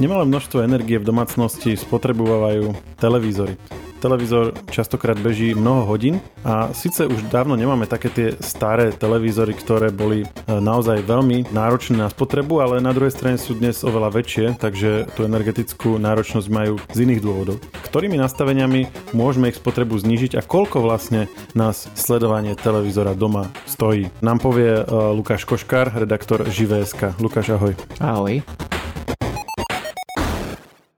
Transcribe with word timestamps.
Nemalé 0.00 0.24
množstvo 0.24 0.64
energie 0.64 0.96
v 0.96 1.04
domácnosti 1.04 1.76
spotrebujú 1.76 2.72
televízory. 2.96 3.60
Televízor 4.00 4.56
častokrát 4.72 5.20
beží 5.20 5.52
mnoho 5.52 5.84
hodín 5.84 6.24
a 6.40 6.72
síce 6.72 7.04
už 7.04 7.28
dávno 7.28 7.52
nemáme 7.52 7.84
také 7.84 8.08
tie 8.08 8.28
staré 8.40 8.96
televízory, 8.96 9.52
ktoré 9.52 9.92
boli 9.92 10.24
e, 10.24 10.26
naozaj 10.48 11.04
veľmi 11.04 11.52
náročné 11.52 12.00
na 12.00 12.08
spotrebu, 12.08 12.64
ale 12.64 12.80
na 12.80 12.96
druhej 12.96 13.12
strane 13.12 13.36
sú 13.36 13.60
dnes 13.60 13.84
oveľa 13.84 14.16
väčšie, 14.16 14.56
takže 14.56 15.04
tú 15.12 15.28
energetickú 15.28 16.00
náročnosť 16.00 16.48
majú 16.48 16.80
z 16.96 17.04
iných 17.04 17.20
dôvodov. 17.20 17.60
Ktorými 17.92 18.16
nastaveniami 18.16 19.12
môžeme 19.12 19.52
ich 19.52 19.60
spotrebu 19.60 20.00
znížiť 20.00 20.32
a 20.32 20.40
koľko 20.40 20.80
vlastne 20.80 21.28
nás 21.52 21.92
sledovanie 21.92 22.56
televízora 22.56 23.12
doma 23.12 23.52
stojí? 23.68 24.08
Nám 24.24 24.40
povie 24.40 24.80
e, 24.80 24.84
Lukáš 25.12 25.44
Koškár, 25.44 25.92
redaktor 25.92 26.48
Živé.sk. 26.48 27.20
Lukáš, 27.20 27.52
ahoj. 27.52 27.76
Ahoj. 28.00 28.40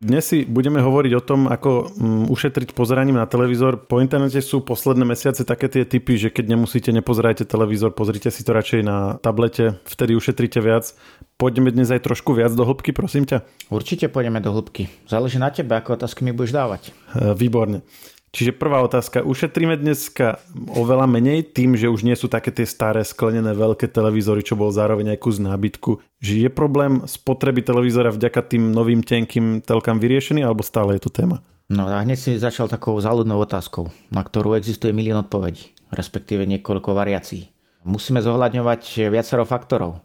Dnes 0.03 0.27
si 0.27 0.43
budeme 0.43 0.83
hovoriť 0.83 1.13
o 1.15 1.23
tom, 1.23 1.47
ako 1.47 1.95
mm, 1.95 2.25
ušetriť 2.27 2.75
pozeraním 2.75 3.23
na 3.23 3.31
televízor. 3.31 3.87
Po 3.87 4.03
internete 4.03 4.43
sú 4.43 4.59
posledné 4.59 5.07
mesiace 5.07 5.47
také 5.47 5.71
tie 5.71 5.87
typy, 5.87 6.19
že 6.19 6.35
keď 6.35 6.59
nemusíte, 6.59 6.91
nepozerajte 6.91 7.47
televízor, 7.47 7.95
pozrite 7.95 8.35
si 8.35 8.43
to 8.43 8.51
radšej 8.51 8.83
na 8.83 9.23
tablete, 9.23 9.79
vtedy 9.87 10.19
ušetríte 10.19 10.59
viac. 10.59 10.91
Poďme 11.39 11.71
dnes 11.71 11.87
aj 11.95 12.03
trošku 12.03 12.35
viac 12.35 12.51
do 12.51 12.67
hĺbky, 12.67 12.91
prosím 12.91 13.31
ťa. 13.31 13.47
Určite 13.71 14.11
pôjdeme 14.11 14.43
do 14.43 14.51
hĺbky. 14.51 14.91
Záleží 15.07 15.39
na 15.39 15.55
tebe, 15.55 15.79
ako 15.79 15.95
otázky 15.95 16.27
mi 16.27 16.35
budeš 16.35 16.51
dávať. 16.51 16.91
E, 16.91 17.39
výborne. 17.39 17.87
Čiže 18.33 18.57
prvá 18.57 18.81
otázka. 18.81 19.21
Ušetríme 19.21 19.77
dneska 19.77 20.41
oveľa 20.73 21.05
menej 21.05 21.53
tým, 21.53 21.77
že 21.77 21.93
už 21.93 22.01
nie 22.01 22.17
sú 22.17 22.33
také 22.33 22.49
tie 22.49 22.65
staré 22.65 23.05
sklenené 23.05 23.53
veľké 23.53 23.93
televízory, 23.93 24.41
čo 24.41 24.57
bol 24.57 24.73
zároveň 24.73 25.13
aj 25.13 25.19
kus 25.21 25.37
nábytku. 25.37 26.01
Že 26.25 26.49
je 26.49 26.51
problém 26.51 27.05
spotreby 27.05 27.61
televízora 27.61 28.09
vďaka 28.09 28.41
tým 28.57 28.73
novým 28.73 29.05
tenkým 29.05 29.61
telkám 29.61 30.01
vyriešený, 30.01 30.49
alebo 30.49 30.65
stále 30.65 30.97
je 30.97 31.05
to 31.05 31.13
téma? 31.13 31.45
No 31.69 31.85
a 31.93 32.01
hneď 32.01 32.17
si 32.17 32.41
začal 32.41 32.73
takou 32.73 32.97
záľudnou 32.97 33.37
otázkou, 33.37 33.93
na 34.09 34.25
ktorú 34.25 34.57
existuje 34.57 34.97
milión 34.97 35.21
odpovedí, 35.21 35.77
respektíve 35.93 36.49
niekoľko 36.49 36.97
variácií. 36.97 37.53
Musíme 37.85 38.25
zohľadňovať 38.25 39.13
viacero 39.13 39.45
faktorov. 39.45 40.01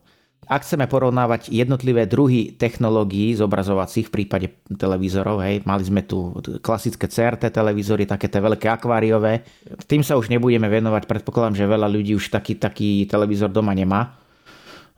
Ak 0.47 0.63
chceme 0.63 0.87
porovnávať 0.87 1.51
jednotlivé 1.51 2.07
druhy 2.07 2.55
technológií 2.55 3.35
zobrazovacích 3.35 4.07
v 4.07 4.13
prípade 4.15 4.47
televízorov, 4.79 5.43
hej, 5.43 5.59
mali 5.67 5.83
sme 5.83 6.07
tu 6.07 6.31
klasické 6.63 7.11
CRT 7.11 7.51
televízory, 7.51 8.07
také 8.07 8.31
tie 8.31 8.39
veľké 8.39 8.71
akváriové, 8.71 9.43
tým 9.91 10.07
sa 10.07 10.15
už 10.15 10.31
nebudeme 10.31 10.71
venovať, 10.71 11.03
predpokladám, 11.03 11.59
že 11.59 11.67
veľa 11.67 11.91
ľudí 11.91 12.15
už 12.15 12.31
taký, 12.31 12.55
taký 12.55 13.03
televízor 13.11 13.51
doma 13.51 13.75
nemá, 13.75 14.15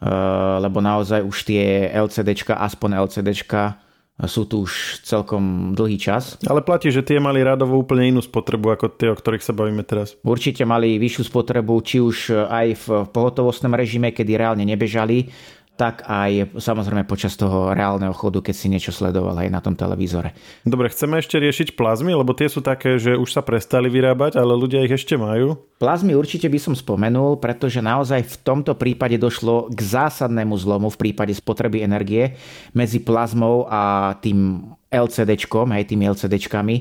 eh, 0.05 0.07
lebo 0.61 0.85
naozaj 0.85 1.25
už 1.25 1.37
tie 1.49 1.89
LCDčka, 1.97 2.53
aspoň 2.61 3.01
LCDčka, 3.09 3.88
sú 4.27 4.43
tu 4.43 4.67
už 4.67 5.03
celkom 5.07 5.71
dlhý 5.77 5.95
čas. 5.95 6.35
Ale 6.43 6.59
platí, 6.59 6.91
že 6.91 7.05
tie 7.05 7.23
mali 7.23 7.39
rádovo 7.39 7.79
úplne 7.79 8.11
inú 8.11 8.19
spotrebu 8.19 8.75
ako 8.75 8.85
tie, 8.91 9.13
o 9.13 9.15
ktorých 9.15 9.45
sa 9.45 9.55
bavíme 9.55 9.85
teraz. 9.87 10.19
Určite 10.25 10.67
mali 10.67 10.99
vyššiu 10.99 11.23
spotrebu, 11.31 11.79
či 11.85 12.03
už 12.03 12.35
aj 12.49 12.67
v 12.83 12.85
pohotovostnom 13.13 13.71
režime, 13.71 14.11
kedy 14.11 14.35
reálne 14.35 14.67
nebežali, 14.67 15.31
tak 15.79 16.03
aj 16.03 16.59
samozrejme 16.59 17.07
počas 17.07 17.39
toho 17.39 17.71
reálneho 17.71 18.11
chodu, 18.11 18.43
keď 18.43 18.51
si 18.51 18.67
niečo 18.67 18.91
sledoval 18.91 19.31
aj 19.39 19.47
na 19.47 19.63
tom 19.63 19.79
televízore. 19.79 20.35
Dobre, 20.67 20.91
chceme 20.91 21.23
ešte 21.23 21.39
riešiť 21.39 21.79
plazmy, 21.79 22.11
lebo 22.11 22.35
tie 22.35 22.51
sú 22.51 22.59
také, 22.59 22.99
že 22.99 23.15
už 23.15 23.31
sa 23.31 23.39
prestali 23.39 23.87
vyrábať, 23.87 24.35
ale 24.35 24.59
ľudia 24.59 24.83
ich 24.83 24.91
ešte 24.91 25.15
majú. 25.15 25.55
Plazmy 25.79 26.19
určite 26.19 26.51
by 26.51 26.59
som 26.59 26.75
spomenul, 26.75 27.39
pretože 27.39 27.79
naozaj 27.79 28.27
v 28.27 28.35
tomto 28.43 28.75
prípade 28.75 29.15
došlo 29.15 29.71
k 29.71 29.79
zásadnému 29.79 30.59
zlomu 30.59 30.91
v 30.91 30.99
prípade 30.99 31.31
spotreby 31.31 31.79
energie 31.79 32.35
medzi 32.75 32.99
plazmou 32.99 33.63
a 33.71 34.11
tým 34.19 34.67
LCDčkom, 34.91 35.71
hej, 35.71 35.87
tými 35.87 36.11
LCDčkami. 36.11 36.75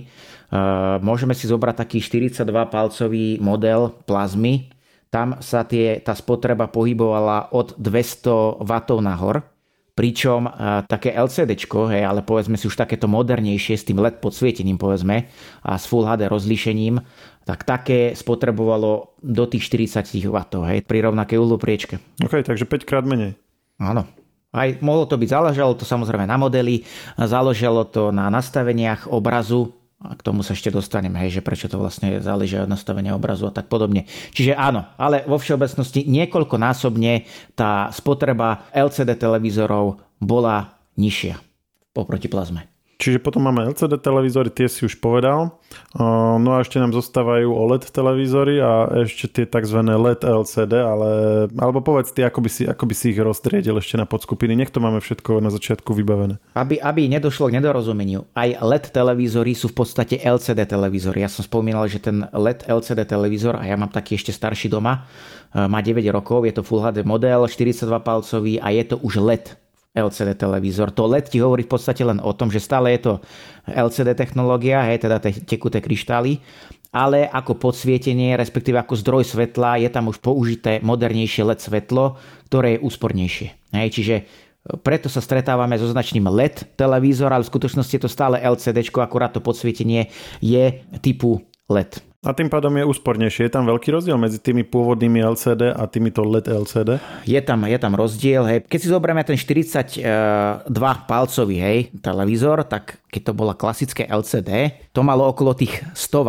Uh, 0.48 0.98
môžeme 1.04 1.36
si 1.36 1.46
zobrať 1.46 1.86
taký 1.86 2.02
42 2.02 2.50
palcový 2.72 3.38
model 3.38 3.94
plazmy, 4.08 4.72
tam 5.08 5.40
sa 5.40 5.64
tie, 5.64 6.00
tá 6.04 6.12
spotreba 6.12 6.68
pohybovala 6.68 7.52
od 7.56 7.76
200 7.80 8.60
W 8.60 8.72
nahor, 9.00 9.44
pričom 9.98 10.46
uh, 10.46 10.86
také 10.86 11.10
LCD, 11.10 11.58
hej, 11.90 12.06
ale 12.06 12.22
povedzme 12.22 12.54
si 12.54 12.70
už 12.70 12.78
takéto 12.78 13.10
modernejšie 13.10 13.74
s 13.74 13.82
tým 13.82 13.98
LED 13.98 14.22
podsvietením 14.22 14.78
povedzme 14.78 15.26
a 15.66 15.74
s 15.74 15.90
Full 15.90 16.06
HD 16.06 16.30
rozlíšením, 16.30 17.02
tak 17.42 17.66
také 17.66 18.14
spotrebovalo 18.14 19.18
do 19.18 19.44
tých 19.50 19.66
40 19.66 20.06
W 20.30 20.38
hej, 20.70 20.86
pri 20.86 20.98
rovnakej 21.02 21.38
uhlopriečke. 21.42 21.98
OK, 22.22 22.46
takže 22.46 22.68
5 22.68 22.86
krát 22.86 23.02
menej. 23.02 23.34
Áno. 23.82 24.06
Aj 24.48 24.68
mohlo 24.80 25.04
to 25.04 25.20
byť, 25.20 25.28
záležalo 25.28 25.76
to 25.76 25.84
samozrejme 25.84 26.24
na 26.24 26.40
modeli, 26.40 26.80
záležalo 27.20 27.84
to 27.84 28.08
na 28.08 28.32
nastaveniach 28.32 29.04
obrazu, 29.10 29.77
a 29.98 30.14
k 30.14 30.22
tomu 30.22 30.46
sa 30.46 30.54
ešte 30.54 30.70
dostaneme, 30.70 31.18
hej, 31.26 31.40
že 31.40 31.42
prečo 31.42 31.66
to 31.66 31.74
vlastne 31.74 32.22
záleží 32.22 32.54
od 32.54 32.70
nastavenia 32.70 33.18
obrazu 33.18 33.50
a 33.50 33.54
tak 33.54 33.66
podobne. 33.66 34.06
Čiže 34.30 34.54
áno, 34.54 34.86
ale 34.94 35.26
vo 35.26 35.42
všeobecnosti 35.42 36.06
niekoľkonásobne 36.06 37.26
tá 37.58 37.90
spotreba 37.90 38.70
LCD 38.70 39.18
televízorov 39.18 39.98
bola 40.22 40.78
nižšia 40.94 41.42
oproti 41.98 42.30
plazme. 42.30 42.70
Čiže 42.98 43.22
potom 43.22 43.46
máme 43.46 43.62
LCD 43.62 43.94
televízory, 44.02 44.50
tie 44.50 44.66
si 44.66 44.82
už 44.82 44.98
povedal. 44.98 45.54
No 46.42 46.50
a 46.58 46.66
ešte 46.66 46.82
nám 46.82 46.90
zostávajú 46.90 47.46
OLED 47.46 47.94
televízory 47.94 48.58
a 48.58 48.90
ešte 49.06 49.30
tie 49.30 49.44
tzv. 49.46 49.86
LED 49.86 50.26
LCD, 50.26 50.82
ale, 50.82 51.10
alebo 51.54 51.78
povedz 51.78 52.10
ty, 52.10 52.26
ako 52.26 52.42
by, 52.42 52.50
si, 52.50 52.66
ako 52.66 52.90
by 52.90 52.94
si 52.98 53.14
ich 53.14 53.22
roztriedil 53.22 53.78
ešte 53.78 53.94
na 53.94 54.02
podskupiny. 54.02 54.58
Nech 54.58 54.74
to 54.74 54.82
máme 54.82 54.98
všetko 54.98 55.38
na 55.38 55.54
začiatku 55.54 55.94
vybavené. 55.94 56.42
Aby, 56.58 56.82
aby 56.82 57.06
nedošlo 57.06 57.46
k 57.46 57.62
nedorozumeniu, 57.62 58.26
aj 58.34 58.58
LED 58.66 58.90
televízory 58.90 59.54
sú 59.54 59.70
v 59.70 59.78
podstate 59.78 60.18
LCD 60.18 60.66
televízory. 60.66 61.22
Ja 61.22 61.30
som 61.30 61.46
spomínal, 61.46 61.86
že 61.86 62.02
ten 62.02 62.26
LED 62.34 62.66
LCD 62.66 63.06
televízor, 63.06 63.62
a 63.62 63.62
ja 63.62 63.78
mám 63.78 63.94
taký 63.94 64.18
ešte 64.18 64.34
starší 64.34 64.74
doma, 64.74 65.06
má 65.54 65.78
9 65.78 66.02
rokov, 66.10 66.50
je 66.50 66.54
to 66.58 66.66
Full 66.66 66.82
HD 66.82 67.06
model, 67.06 67.46
42 67.46 67.86
palcový 68.02 68.58
a 68.58 68.74
je 68.74 68.82
to 68.90 68.98
už 68.98 69.22
LED 69.22 69.67
LCD 69.96 70.36
televízor. 70.36 70.92
To 70.92 71.08
LED 71.08 71.32
ti 71.32 71.38
hovorí 71.40 71.64
v 71.64 71.72
podstate 71.72 72.04
len 72.04 72.20
o 72.20 72.32
tom, 72.36 72.52
že 72.52 72.60
stále 72.60 72.92
je 72.96 73.00
to 73.08 73.12
LCD 73.66 74.14
technológia, 74.14 74.84
hej, 74.84 75.04
teda 75.04 75.18
te 75.18 75.32
tekuté 75.32 75.80
kryštály, 75.80 76.38
ale 76.92 77.28
ako 77.28 77.56
podsvietenie, 77.60 78.36
respektíve 78.36 78.80
ako 78.80 78.94
zdroj 78.96 79.24
svetla, 79.28 79.80
je 79.80 79.88
tam 79.92 80.08
už 80.08 80.20
použité 80.24 80.80
modernejšie 80.80 81.44
LED 81.44 81.60
svetlo, 81.60 82.16
ktoré 82.48 82.76
je 82.76 82.84
úspornejšie. 82.84 83.48
Hej, 83.76 83.88
čiže 83.92 84.14
e, 84.16 84.24
preto 84.80 85.12
sa 85.12 85.20
stretávame 85.20 85.76
so 85.76 85.88
značným 85.88 86.24
LED 86.28 86.76
televízor, 86.80 87.32
ale 87.32 87.44
v 87.44 87.52
skutočnosti 87.52 87.92
je 87.92 88.02
to 88.04 88.10
stále 88.10 88.40
LCD, 88.40 88.88
akurát 88.88 89.36
to 89.36 89.44
podsvietenie 89.44 90.08
je 90.40 90.80
typu 91.04 91.44
LED. 91.68 92.07
A 92.28 92.36
tým 92.36 92.52
pádom 92.52 92.76
je 92.76 92.84
úspornejšie. 92.84 93.48
Je 93.48 93.56
tam 93.56 93.64
veľký 93.64 93.88
rozdiel 93.88 94.20
medzi 94.20 94.36
tými 94.36 94.60
pôvodnými 94.60 95.16
LCD 95.16 95.72
a 95.72 95.88
týmito 95.88 96.20
LED 96.20 96.52
LCD? 96.52 97.00
Je 97.24 97.40
tam, 97.40 97.64
je 97.64 97.78
tam 97.80 97.96
rozdiel. 97.96 98.44
Hej. 98.44 98.58
Keď 98.68 98.80
si 98.84 98.92
zoberieme 98.92 99.24
ten 99.24 99.40
42 99.40 100.68
palcový 101.08 101.56
hej, 101.56 101.78
televízor, 102.04 102.68
tak 102.68 103.00
keď 103.08 103.22
to 103.24 103.32
bola 103.32 103.56
klasické 103.56 104.04
LCD, 104.04 104.76
to 104.92 105.00
malo 105.00 105.24
okolo 105.32 105.56
tých 105.56 105.80
100 105.96 106.28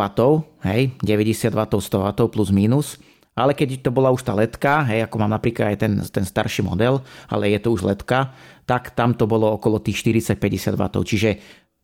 hej, 0.64 0.96
90 1.04 1.52
W, 1.52 1.60
100 1.68 1.92
W 1.92 2.10
plus 2.32 2.48
minus. 2.48 2.96
Ale 3.36 3.52
keď 3.52 3.84
to 3.84 3.92
bola 3.92 4.08
už 4.08 4.24
tá 4.24 4.32
ledka, 4.32 4.80
hej, 4.88 5.04
ako 5.04 5.20
mám 5.20 5.36
napríklad 5.36 5.76
aj 5.76 5.84
ten, 5.84 5.92
ten 6.00 6.24
starší 6.24 6.64
model, 6.64 7.04
ale 7.28 7.52
je 7.52 7.60
to 7.60 7.76
už 7.76 7.84
ledka, 7.84 8.32
tak 8.64 8.96
tam 8.96 9.12
to 9.12 9.28
bolo 9.28 9.52
okolo 9.52 9.76
tých 9.84 10.00
40-50 10.00 10.80
W. 10.80 10.84
Čiže 11.04 11.30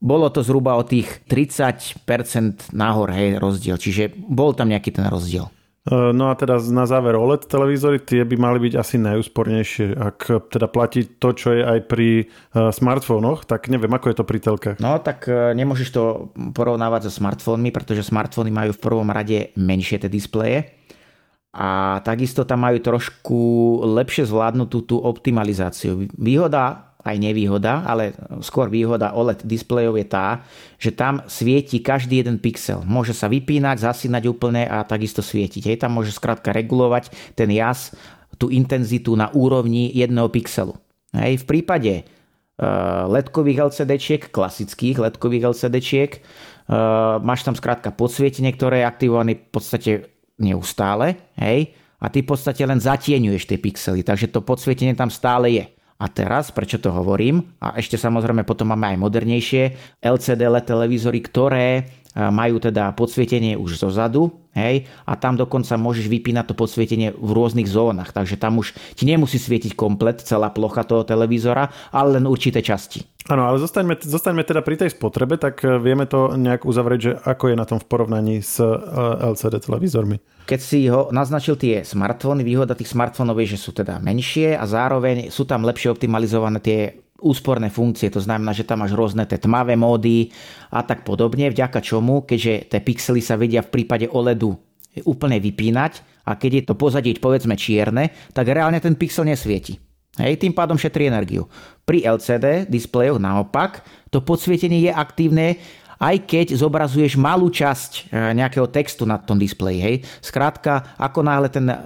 bolo 0.01 0.29
to 0.29 0.45
zhruba 0.45 0.77
o 0.77 0.85
tých 0.85 1.25
30% 1.27 2.73
nahor 2.77 3.09
hej, 3.13 3.41
rozdiel, 3.41 3.81
čiže 3.81 4.13
bol 4.17 4.53
tam 4.53 4.69
nejaký 4.69 4.93
ten 4.93 5.09
rozdiel. 5.09 5.49
E, 5.87 6.13
no 6.13 6.29
a 6.29 6.35
teda 6.35 6.59
na 6.75 6.85
záver 6.85 7.15
OLED 7.15 7.47
televízory, 7.47 8.03
tie 8.03 8.27
by 8.27 8.37
mali 8.37 8.59
byť 8.69 8.75
asi 8.75 8.97
najúspornejšie. 8.99 9.95
Ak 9.97 10.51
teda 10.51 10.67
platí 10.67 11.07
to, 11.07 11.33
čo 11.33 11.55
je 11.55 11.63
aj 11.63 11.79
pri 11.87 12.09
e, 12.23 12.25
smartfónoch, 12.75 13.47
tak 13.47 13.71
neviem, 13.71 13.91
ako 13.95 14.07
je 14.11 14.17
to 14.19 14.25
pri 14.27 14.39
telkách. 14.43 14.77
No 14.83 14.99
tak 14.99 15.31
e, 15.31 15.55
nemôžeš 15.55 15.89
to 15.95 16.03
porovnávať 16.53 17.09
so 17.09 17.23
smartfónmi, 17.23 17.71
pretože 17.71 18.05
smartfóny 18.05 18.51
majú 18.51 18.75
v 18.75 18.83
prvom 18.83 19.09
rade 19.09 19.55
menšie 19.55 20.03
tie 20.03 20.11
displeje 20.11 20.77
a 21.57 22.03
takisto 22.05 22.45
tam 22.45 22.69
majú 22.69 22.85
trošku 22.85 23.41
lepšie 23.97 24.29
zvládnutú 24.29 24.85
tú 24.85 25.01
optimalizáciu. 25.01 26.05
Výhoda 26.21 26.86
aj 27.07 27.17
nevýhoda, 27.23 27.87
ale 27.87 28.11
skôr 28.43 28.67
výhoda 28.67 29.15
OLED 29.15 29.47
displejov 29.47 29.95
je 29.95 30.07
tá, 30.11 30.43
že 30.77 30.91
tam 30.91 31.23
svieti 31.31 31.79
každý 31.79 32.27
jeden 32.27 32.43
pixel. 32.43 32.83
Môže 32.83 33.15
sa 33.15 33.31
vypínať, 33.31 33.87
zasínať 33.87 34.27
úplne 34.27 34.67
a 34.67 34.83
takisto 34.83 35.23
svietiť. 35.23 35.71
Hej, 35.71 35.87
tam 35.87 35.95
môže 35.95 36.11
skrátka 36.11 36.51
regulovať 36.51 37.15
ten 37.39 37.47
jas, 37.55 37.95
tú 38.37 38.51
intenzitu 38.51 39.15
na 39.15 39.31
úrovni 39.31 39.89
jedného 39.95 40.27
pixelu. 40.29 40.75
Hej, 41.15 41.47
v 41.47 41.49
prípade 41.49 41.93
uh, 42.03 43.07
ledkových 43.07 43.71
LCD-čiek, 43.71 44.29
klasických 44.35 45.01
ledkových 45.07 45.55
LCD-čiek, 45.55 46.11
uh, 46.19 47.23
máš 47.23 47.47
tam 47.47 47.55
skrátka 47.55 47.95
podsvietenie, 47.95 48.53
ktoré 48.53 48.85
je 48.85 48.91
aktivované 48.91 49.33
v 49.39 49.49
podstate 49.55 49.91
neustále, 50.37 51.17
hej, 51.41 51.73
a 51.97 52.13
ty 52.13 52.21
v 52.21 52.29
podstate 52.29 52.61
len 52.69 52.77
zatieňuješ 52.77 53.49
tie 53.49 53.57
pixely, 53.57 54.05
takže 54.05 54.29
to 54.29 54.45
podsvietenie 54.45 54.93
tam 54.93 55.09
stále 55.09 55.49
je 55.49 55.65
A 55.97 56.13
teraz, 56.13 56.53
prečo 56.53 56.77
to 56.77 56.93
hovorím, 56.93 57.57
a 57.57 57.73
ešte 57.81 57.97
samozrejme 57.97 58.45
potom 58.45 58.69
máme 58.69 58.93
aj 58.93 59.01
modernejšie 59.01 59.63
LCD 60.05 60.45
LED 60.45 60.69
televízory, 60.69 61.19
ktoré 61.25 61.69
majú 62.17 62.57
teda 62.57 62.97
podsvietenie 62.97 63.61
už 63.61 63.77
zo 63.77 63.93
zadu, 63.93 64.33
hej, 64.57 64.89
a 65.05 65.13
tam 65.21 65.37
dokonca 65.37 65.77
môžeš 65.77 66.09
vypínať 66.09 66.51
to 66.51 66.55
podsvietenie 66.57 67.13
v 67.13 67.31
rôznych 67.31 67.69
zónach, 67.69 68.11
takže 68.17 68.41
tam 68.41 68.57
už 68.57 68.73
ti 68.97 69.05
nemusí 69.05 69.37
svietiť 69.37 69.77
komplet 69.77 70.25
celá 70.25 70.49
plocha 70.49 70.83
toho 70.83 71.05
televízora, 71.05 71.69
ale 71.93 72.17
len 72.17 72.25
určité 72.25 72.65
časti. 72.65 73.05
Áno, 73.27 73.45
ale 73.45 73.59
zostaňme, 73.59 73.99
zostaňme 73.99 74.47
teda 74.47 74.63
pri 74.63 74.81
tej 74.81 74.95
spotrebe, 74.95 75.35
tak 75.35 75.61
e, 75.67 75.83
vieme 75.83 76.07
to 76.07 76.39
nejak 76.39 76.63
uzavrieť, 76.63 77.01
že 77.03 77.13
ako 77.27 77.45
je 77.51 77.57
na 77.59 77.67
tom 77.67 77.83
v 77.83 77.87
porovnaní 77.91 78.39
s 78.39 78.63
e, 78.63 78.71
LCD 79.35 79.67
televízormi. 79.67 80.17
Keď 80.47 80.61
si 80.63 80.87
ho 80.87 81.11
naznačil 81.11 81.59
tie 81.59 81.83
smartfóny, 81.83 82.47
výhoda 82.47 82.79
tých 82.79 82.95
smartfónov 82.95 83.35
je, 83.43 83.59
že 83.59 83.63
sú 83.67 83.75
teda 83.75 83.99
menšie 83.99 84.55
a 84.55 84.63
zároveň 84.63 85.35
sú 85.35 85.43
tam 85.43 85.67
lepšie 85.67 85.91
optimalizované 85.91 86.63
tie 86.63 86.95
úsporné 87.21 87.73
funkcie, 87.73 88.13
to 88.13 88.21
znamená, 88.21 88.53
že 88.53 88.69
tam 88.69 88.85
máš 88.85 88.93
rôzne 88.93 89.25
tie 89.25 89.41
tmavé 89.41 89.77
módy 89.77 90.31
a 90.69 90.85
tak 90.85 91.03
podobne, 91.03 91.49
vďaka 91.49 91.81
čomu, 91.81 92.29
keďže 92.29 92.69
tie 92.73 92.81
pixely 92.85 93.25
sa 93.25 93.41
vedia 93.41 93.65
v 93.65 93.73
prípade 93.73 94.07
OLEDu 94.11 94.53
úplne 95.05 95.37
vypínať 95.41 96.25
a 96.25 96.41
keď 96.41 96.51
je 96.53 96.63
to 96.65 96.75
pozadie 96.77 97.17
povedzme 97.17 97.57
čierne, 97.57 98.13
tak 98.33 98.49
reálne 98.49 98.81
ten 98.81 98.97
pixel 98.97 99.29
nesvieti. 99.29 99.77
Hej, 100.17 100.41
tým 100.41 100.57
pádom 100.57 100.81
šetrí 100.81 101.13
energiu. 101.13 101.45
Pri 101.85 102.01
LCD 102.01 102.65
displejoch 102.73 103.21
naopak, 103.21 103.85
to 104.09 104.25
podsvietenie 104.25 104.89
je 104.89 104.93
aktívne 104.93 105.61
aj 105.97 106.29
keď 106.29 106.47
zobrazuješ 106.61 107.17
malú 107.17 107.49
časť 107.49 108.13
e, 108.13 108.37
nejakého 108.37 108.69
textu 108.69 109.09
na 109.09 109.17
tom 109.17 109.41
displeji. 109.41 109.81
Hej. 109.81 109.97
Skrátka, 110.21 110.93
ako 111.01 111.25
náhle 111.25 111.49
ten 111.49 111.65
e, 111.73 111.77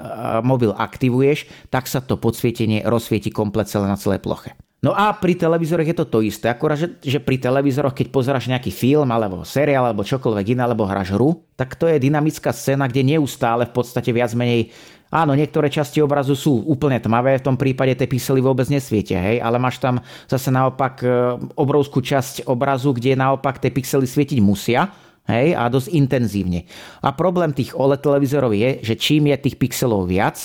mobil 0.43 0.75
aktivuješ, 0.75 1.47
tak 1.71 1.87
sa 1.87 2.03
to 2.03 2.19
podsvietenie 2.19 2.83
rozsvieti 2.83 3.31
komplet 3.31 3.71
celé 3.71 3.87
na 3.87 3.95
celej 3.95 4.23
ploche. 4.23 4.59
No 4.81 4.97
a 4.97 5.13
pri 5.13 5.37
televízoroch 5.37 5.93
je 5.93 5.97
to 5.97 6.09
to 6.09 6.25
isté, 6.25 6.49
akorát, 6.49 6.81
že, 6.81 6.97
že 7.05 7.21
pri 7.21 7.37
televízoroch, 7.37 7.93
keď 7.93 8.07
pozeráš 8.09 8.49
nejaký 8.49 8.73
film 8.73 9.13
alebo 9.13 9.45
seriál 9.45 9.85
alebo 9.85 10.01
čokoľvek 10.01 10.57
iné, 10.57 10.65
alebo 10.65 10.89
hráš 10.89 11.13
hru, 11.13 11.45
tak 11.53 11.77
to 11.77 11.85
je 11.85 12.01
dynamická 12.01 12.49
scéna, 12.49 12.89
kde 12.89 13.17
neustále 13.17 13.69
v 13.69 13.77
podstate 13.77 14.09
viac 14.09 14.33
menej 14.33 14.73
Áno, 15.11 15.35
niektoré 15.35 15.67
časti 15.67 15.99
obrazu 15.99 16.39
sú 16.39 16.63
úplne 16.71 17.03
tmavé, 17.03 17.43
v 17.43 17.47
tom 17.51 17.59
prípade 17.59 17.99
tie 17.99 18.07
písely 18.07 18.39
vôbec 18.39 18.71
nesvietia, 18.71 19.19
hej, 19.19 19.43
ale 19.43 19.59
máš 19.59 19.83
tam 19.83 19.99
zase 20.31 20.55
naopak 20.55 21.03
e, 21.03 21.11
obrovskú 21.59 21.99
časť 21.99 22.47
obrazu, 22.47 22.95
kde 22.95 23.19
naopak 23.19 23.59
tie 23.59 23.75
pixely 23.75 24.07
svietiť 24.07 24.39
musia, 24.39 24.87
hej, 25.27 25.59
a 25.59 25.67
dosť 25.67 25.91
intenzívne. 25.99 26.63
A 27.03 27.11
problém 27.11 27.51
tých 27.51 27.75
OLED 27.75 28.07
televízorov 28.07 28.55
je, 28.55 28.87
že 28.87 28.95
čím 28.95 29.35
je 29.35 29.51
tých 29.51 29.59
pixelov 29.59 30.07
viac, 30.07 30.39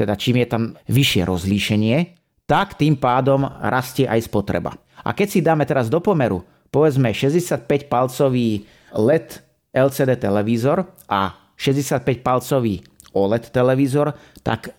teda 0.00 0.16
čím 0.16 0.40
je 0.40 0.48
tam 0.48 0.62
vyššie 0.88 1.22
rozlíšenie, 1.28 1.96
tak 2.46 2.78
tým 2.78 2.94
pádom 2.94 3.42
rastie 3.60 4.06
aj 4.06 4.30
spotreba. 4.30 4.74
A 5.02 5.12
keď 5.12 5.28
si 5.28 5.44
dáme 5.44 5.66
teraz 5.66 5.90
do 5.90 5.98
pomeru, 5.98 6.46
povedzme 6.70 7.10
65-palcový 7.10 8.66
LED 8.94 9.42
LCD 9.74 10.16
televízor 10.16 10.86
a 11.10 11.52
65-palcový 11.58 12.82
OLED 13.16 13.48
televízor, 13.48 14.12
tak 14.44 14.72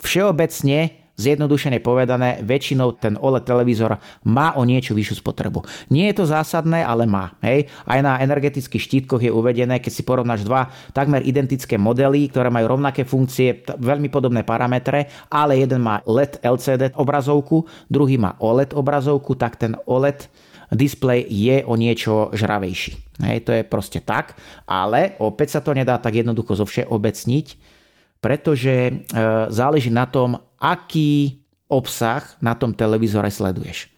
všeobecne 0.00 1.01
zjednodušene 1.16 1.78
povedané, 1.84 2.40
väčšinou 2.40 2.96
ten 2.96 3.20
OLED 3.20 3.44
televízor 3.44 4.00
má 4.24 4.56
o 4.56 4.62
niečo 4.64 4.96
vyššiu 4.96 5.20
spotrebu. 5.20 5.64
Nie 5.92 6.12
je 6.12 6.22
to 6.22 6.24
zásadné, 6.28 6.80
ale 6.82 7.04
má. 7.04 7.36
Hej? 7.44 7.68
Aj 7.84 8.00
na 8.00 8.18
energetických 8.20 8.82
štítkoch 8.82 9.22
je 9.22 9.32
uvedené, 9.32 9.78
keď 9.78 9.92
si 9.92 10.02
porovnáš 10.02 10.42
dva 10.48 10.72
takmer 10.96 11.20
identické 11.22 11.76
modely, 11.76 12.32
ktoré 12.32 12.48
majú 12.48 12.78
rovnaké 12.78 13.04
funkcie, 13.04 13.64
veľmi 13.66 14.08
podobné 14.08 14.42
parametre, 14.42 15.08
ale 15.28 15.60
jeden 15.60 15.84
má 15.84 16.00
LED 16.08 16.40
LCD 16.40 16.96
obrazovku, 16.96 17.64
druhý 17.88 18.16
má 18.16 18.34
OLED 18.40 18.72
obrazovku, 18.72 19.36
tak 19.36 19.60
ten 19.60 19.76
OLED 19.84 20.26
display 20.72 21.28
je 21.28 21.60
o 21.68 21.76
niečo 21.76 22.32
žravejší. 22.32 23.20
Hej, 23.28 23.38
to 23.44 23.52
je 23.52 23.62
proste 23.62 24.00
tak, 24.00 24.34
ale 24.64 25.14
opäť 25.20 25.58
sa 25.58 25.60
to 25.60 25.76
nedá 25.76 26.00
tak 26.00 26.16
jednoducho 26.16 26.56
zo 26.56 26.64
všeobecniť, 26.64 27.46
pretože 28.24 28.74
e, 28.88 28.92
záleží 29.52 29.92
na 29.92 30.08
tom, 30.08 30.40
aký 30.62 31.42
obsah 31.66 32.22
na 32.38 32.54
tom 32.54 32.70
televízore 32.70 33.34
sleduješ. 33.34 33.90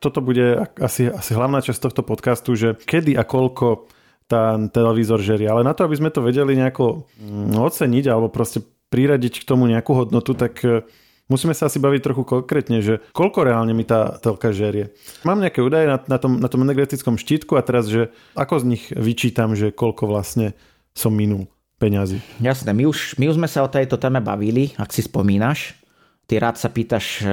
Toto 0.00 0.18
bude 0.18 0.66
asi, 0.80 1.06
asi 1.12 1.30
hlavná 1.36 1.62
časť 1.62 1.78
tohto 1.78 2.02
podcastu, 2.02 2.58
že 2.58 2.74
kedy 2.74 3.14
a 3.14 3.22
koľko 3.22 3.86
ten 4.26 4.72
televízor 4.72 5.20
žerie. 5.20 5.46
Ale 5.46 5.62
na 5.62 5.76
to, 5.76 5.84
aby 5.86 5.94
sme 5.94 6.10
to 6.10 6.24
vedeli 6.24 6.56
nejako 6.58 7.06
mm, 7.20 7.54
oceniť 7.54 8.04
alebo 8.10 8.32
proste 8.32 8.64
priradiť 8.90 9.44
k 9.44 9.46
tomu 9.46 9.70
nejakú 9.70 9.92
hodnotu, 9.94 10.34
tak 10.34 10.58
e, 10.64 10.82
musíme 11.30 11.54
sa 11.54 11.70
asi 11.70 11.78
baviť 11.78 12.00
trochu 12.02 12.22
konkrétne, 12.26 12.82
že 12.82 12.98
koľko 13.14 13.46
reálne 13.46 13.76
mi 13.76 13.86
tá 13.86 14.18
telka 14.18 14.50
žerie. 14.50 14.90
Mám 15.22 15.38
nejaké 15.38 15.62
údaje 15.62 15.86
na, 15.86 16.02
na, 16.02 16.18
tom, 16.18 16.40
na 16.40 16.48
tom 16.50 16.64
energetickom 16.66 17.14
štítku 17.14 17.54
a 17.54 17.62
teraz, 17.62 17.86
že 17.86 18.10
ako 18.34 18.58
z 18.58 18.64
nich 18.74 18.84
vyčítam, 18.90 19.54
že 19.54 19.70
koľko 19.70 20.10
vlastne 20.10 20.56
som 20.96 21.14
minul 21.14 21.46
peňazí. 21.82 22.22
Jasné, 22.38 22.70
my 22.70 22.86
už, 22.86 23.18
my 23.18 23.26
už 23.26 23.42
sme 23.42 23.50
sa 23.50 23.66
o 23.66 23.72
tejto 23.72 23.98
téme 23.98 24.22
bavili, 24.22 24.70
ak 24.78 24.94
si 24.94 25.02
spomínaš. 25.02 25.74
Ty 26.30 26.38
rád 26.38 26.56
sa 26.56 26.70
pýtaš 26.70 27.20
e, 27.20 27.28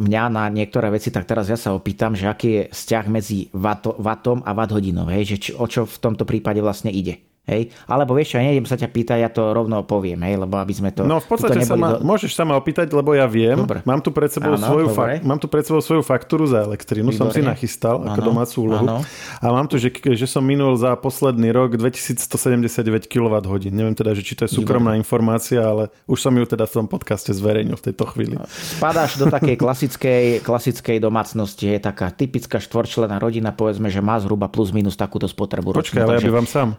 mňa 0.00 0.24
na 0.32 0.48
niektoré 0.48 0.88
veci, 0.88 1.12
tak 1.12 1.28
teraz 1.28 1.52
ja 1.52 1.60
sa 1.60 1.76
opýtam, 1.76 2.16
že 2.16 2.24
aký 2.24 2.48
je 2.48 2.62
vzťah 2.72 3.04
medzi 3.12 3.52
vatom 3.52 4.40
a 4.42 4.50
watt 4.56 4.72
hodinou, 4.72 5.04
že 5.20 5.36
či, 5.36 5.50
o 5.52 5.68
čo 5.68 5.84
v 5.84 5.98
tomto 6.00 6.24
prípade 6.24 6.64
vlastne 6.64 6.88
ide. 6.88 7.20
Hej? 7.42 7.74
Alebo 7.90 8.14
vieš 8.14 8.34
čo, 8.34 8.36
ja 8.38 8.46
nejdem 8.46 8.70
sa 8.70 8.78
ťa 8.78 8.86
pýtať, 8.86 9.18
ja 9.18 9.26
to 9.26 9.50
rovno 9.50 9.82
poviem, 9.82 10.22
hej? 10.22 10.38
lebo 10.38 10.62
aby 10.62 10.70
sme 10.70 10.94
to... 10.94 11.02
No 11.02 11.18
v 11.18 11.26
podstate 11.26 11.66
sa 11.66 11.74
ma, 11.74 11.98
do... 11.98 12.06
môžeš 12.06 12.38
sa 12.38 12.46
ma 12.46 12.54
opýtať, 12.54 12.86
lebo 12.94 13.18
ja 13.18 13.26
viem. 13.26 13.58
Dobre. 13.58 13.82
Mám 13.82 13.98
tu 13.98 14.14
pred 14.14 14.30
sebou, 14.30 14.54
Áno, 14.54 14.62
svoju, 14.62 14.86
fak- 14.94 15.26
mám 15.26 15.42
tu 15.42 15.50
pred 15.50 15.66
sebou 15.66 15.82
svoju 15.82 16.06
faktúru 16.06 16.46
za 16.46 16.62
elektrínu, 16.62 17.10
Výboré. 17.10 17.18
som 17.18 17.34
si 17.34 17.42
nachystal 17.42 17.98
Áno. 17.98 18.14
ako 18.14 18.20
domácu 18.22 18.56
úlohu. 18.62 18.86
Áno. 18.86 18.96
A 19.42 19.46
mám 19.50 19.66
tu, 19.66 19.74
že, 19.74 19.90
že 19.90 20.26
som 20.30 20.38
minul 20.46 20.78
za 20.78 20.94
posledný 20.94 21.50
rok 21.50 21.74
2179 21.74 23.10
kWh. 23.10 23.50
Neviem 23.74 23.98
teda, 23.98 24.14
že 24.14 24.22
či 24.22 24.38
to 24.38 24.46
je 24.46 24.50
súkromná 24.62 24.94
Výboré. 24.94 25.02
informácia, 25.02 25.66
ale 25.66 25.90
už 26.06 26.22
som 26.22 26.30
ju 26.30 26.46
teda 26.46 26.62
v 26.70 26.72
tom 26.78 26.86
podcaste 26.86 27.34
zverejnil 27.34 27.74
v 27.74 27.84
tejto 27.90 28.06
chvíli. 28.14 28.38
Spadáš 28.78 29.18
do 29.18 29.26
takej 29.26 29.58
klasickej, 29.58 30.24
klasickej 30.46 31.02
domácnosti, 31.02 31.74
je 31.74 31.82
taká 31.82 32.14
typická 32.14 32.62
štvorčlená 32.62 33.18
rodina, 33.18 33.50
povedzme, 33.50 33.90
že 33.90 33.98
má 33.98 34.14
zhruba 34.22 34.46
plus 34.46 34.70
minus 34.70 34.94
takúto 34.94 35.26
spotrebu. 35.26 35.74
Počkaj, 35.74 36.06
ale 36.06 36.14
ja 36.18 36.22
bývam 36.22 36.46
sám. 36.46 36.78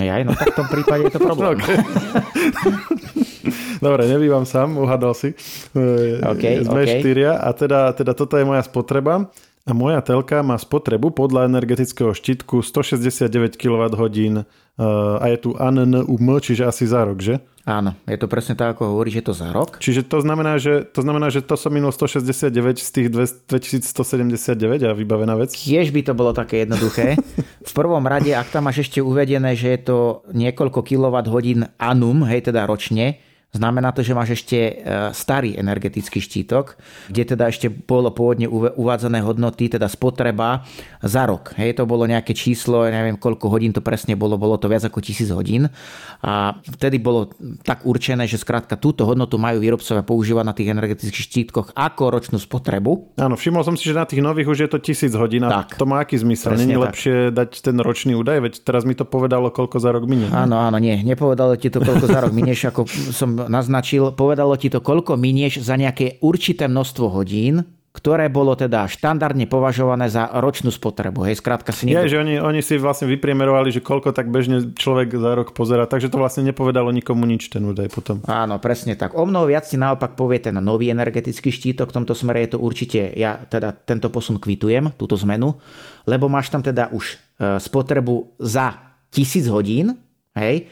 Ja, 0.00 0.16
no 0.24 0.32
tak 0.32 0.56
v 0.56 0.56
tom 0.56 0.68
prípade 0.72 1.04
je 1.04 1.12
to 1.12 1.20
problém. 1.20 1.60
Okay. 1.62 1.78
Dobre, 3.82 4.06
nebývam 4.06 4.46
sám, 4.46 4.78
uhadol 4.78 5.12
si. 5.12 5.34
Okay, 6.22 6.62
Sme 6.62 6.86
okay. 6.86 7.02
štyria 7.02 7.34
a 7.36 7.50
teda, 7.50 7.90
teda 7.92 8.14
toto 8.14 8.38
je 8.38 8.46
moja 8.46 8.62
spotreba. 8.62 9.28
A 9.62 9.70
moja 9.74 10.02
telka 10.02 10.42
má 10.42 10.58
spotrebu 10.58 11.14
podľa 11.14 11.46
energetického 11.46 12.14
štítku 12.14 12.62
169 12.62 13.58
kWh 13.58 14.46
a 15.18 15.24
je 15.30 15.38
tu 15.38 15.54
ANNUM, 15.54 16.26
čiže 16.42 16.66
asi 16.66 16.86
za 16.86 17.06
rok, 17.06 17.22
že? 17.22 17.42
Áno, 17.62 17.94
je 18.10 18.18
to 18.18 18.26
presne 18.26 18.58
tak, 18.58 18.74
ako 18.74 18.90
hovorí, 18.90 19.14
že 19.14 19.22
to 19.22 19.30
za 19.30 19.54
rok. 19.54 19.78
Čiže 19.78 20.02
to 20.02 20.18
znamená, 20.18 20.58
že 20.58 20.82
to, 20.82 20.98
znamená, 20.98 21.30
že 21.30 21.46
to 21.46 21.54
som 21.54 21.70
minul 21.70 21.94
169 21.94 22.50
z 22.82 22.90
tých 22.90 23.08
2179 23.14 24.82
a 24.82 24.90
vybavená 24.90 25.38
vec? 25.38 25.54
Tiež 25.54 25.94
by 25.94 26.02
to 26.02 26.12
bolo 26.18 26.34
také 26.34 26.66
jednoduché. 26.66 27.14
v 27.70 27.72
prvom 27.72 28.02
rade, 28.02 28.34
ak 28.34 28.50
tam 28.50 28.66
máš 28.66 28.90
ešte 28.90 28.98
uvedené, 28.98 29.54
že 29.54 29.78
je 29.78 29.80
to 29.86 29.98
niekoľko 30.34 30.82
kWh 30.82 31.70
anum, 31.78 32.26
hej, 32.26 32.50
teda 32.50 32.66
ročne, 32.66 33.22
Znamená 33.52 33.92
to, 33.92 34.00
že 34.00 34.16
máš 34.16 34.40
ešte 34.40 34.56
e, 34.56 34.72
starý 35.12 35.60
energetický 35.60 36.24
štítok, 36.24 36.80
kde 37.12 37.36
teda 37.36 37.52
ešte 37.52 37.68
bolo 37.68 38.08
pôvodne 38.08 38.48
uvádzané 38.48 39.20
hodnoty, 39.20 39.68
teda 39.68 39.92
spotreba 39.92 40.64
za 41.04 41.28
rok. 41.28 41.52
Hej, 41.60 41.76
to 41.76 41.84
bolo 41.84 42.08
nejaké 42.08 42.32
číslo, 42.32 42.88
ja 42.88 42.96
neviem 42.96 43.20
koľko 43.20 43.52
hodín 43.52 43.76
to 43.76 43.84
presne 43.84 44.16
bolo, 44.16 44.40
bolo 44.40 44.56
to 44.56 44.72
viac 44.72 44.88
ako 44.88 45.04
tisíc 45.04 45.28
hodín. 45.28 45.68
A 46.24 46.56
vtedy 46.64 46.96
bolo 46.96 47.28
tak 47.60 47.84
určené, 47.84 48.24
že 48.24 48.40
skrátka 48.40 48.80
túto 48.80 49.04
hodnotu 49.04 49.36
majú 49.36 49.60
výrobcovia 49.60 50.00
používať 50.00 50.44
na 50.48 50.56
tých 50.56 50.72
energetických 50.72 51.26
štítkoch 51.28 51.76
ako 51.76 52.08
ročnú 52.08 52.40
spotrebu. 52.40 53.20
Áno, 53.20 53.36
všimol 53.36 53.68
som 53.68 53.76
si, 53.76 53.84
že 53.84 53.92
na 53.92 54.08
tých 54.08 54.24
nových 54.24 54.48
už 54.48 54.64
je 54.64 54.70
to 54.72 54.80
tisíc 54.80 55.12
hodín 55.12 55.44
tak, 55.44 55.76
to 55.76 55.84
má 55.84 56.00
aký 56.00 56.16
zmysel? 56.16 56.56
Není 56.56 56.80
lepšie 56.80 57.28
dať 57.28 57.68
ten 57.68 57.76
ročný 57.84 58.16
údaj? 58.16 58.48
Veď 58.48 58.54
teraz 58.64 58.88
mi 58.88 58.96
to 58.96 59.04
povedalo, 59.04 59.52
koľko 59.52 59.76
za 59.76 59.92
rok 59.92 60.08
minie. 60.08 60.32
Áno, 60.32 60.56
áno, 60.56 60.80
nie, 60.80 61.04
nepovedalo 61.04 61.60
ti 61.60 61.68
to, 61.68 61.84
koľko 61.84 62.08
za 62.08 62.24
rok 62.24 62.32
minieš, 62.32 62.72
ako 62.72 62.88
som 62.88 63.41
naznačil, 63.48 64.14
povedalo 64.14 64.54
ti 64.58 64.68
to, 64.68 64.82
koľko 64.82 65.16
minieš 65.16 65.62
za 65.62 65.78
nejaké 65.78 66.20
určité 66.20 66.66
množstvo 66.66 67.06
hodín, 67.10 67.66
ktoré 67.92 68.32
bolo 68.32 68.56
teda 68.56 68.88
štandardne 68.88 69.44
považované 69.44 70.08
za 70.08 70.24
ročnú 70.40 70.72
spotrebu. 70.72 71.28
Hej, 71.28 71.44
skrátka 71.44 71.76
si 71.76 71.92
niekto... 71.92 72.08
Je, 72.08 72.16
že 72.16 72.22
oni, 72.24 72.40
oni 72.40 72.64
si 72.64 72.80
vlastne 72.80 73.04
vypriemerovali, 73.04 73.68
že 73.68 73.84
koľko 73.84 74.16
tak 74.16 74.32
bežne 74.32 74.72
človek 74.72 75.12
za 75.12 75.36
rok 75.36 75.52
pozera, 75.52 75.84
takže 75.84 76.08
to 76.08 76.16
vlastne 76.16 76.48
nepovedalo 76.48 76.88
nikomu 76.88 77.28
nič 77.28 77.52
ten 77.52 77.60
údaj 77.60 77.92
potom. 77.92 78.24
Áno, 78.24 78.56
presne 78.64 78.96
tak. 78.96 79.12
O 79.12 79.28
mnoho 79.28 79.44
viac 79.44 79.68
si 79.68 79.76
naopak 79.76 80.16
povie 80.16 80.40
ten 80.40 80.56
nový 80.56 80.88
energetický 80.88 81.52
štítok, 81.52 81.92
v 81.92 81.96
tomto 82.00 82.16
smere 82.16 82.48
je 82.48 82.56
to 82.56 82.58
určite, 82.64 83.12
ja 83.12 83.36
teda 83.44 83.76
tento 83.76 84.08
posun 84.08 84.40
kvitujem, 84.40 84.96
túto 84.96 85.20
zmenu, 85.20 85.60
lebo 86.08 86.32
máš 86.32 86.48
tam 86.48 86.64
teda 86.64 86.88
už 86.96 87.04
e, 87.12 87.16
spotrebu 87.60 88.40
za 88.40 88.96
tisíc 89.12 89.44
hodín, 89.52 90.00
hej, 90.32 90.64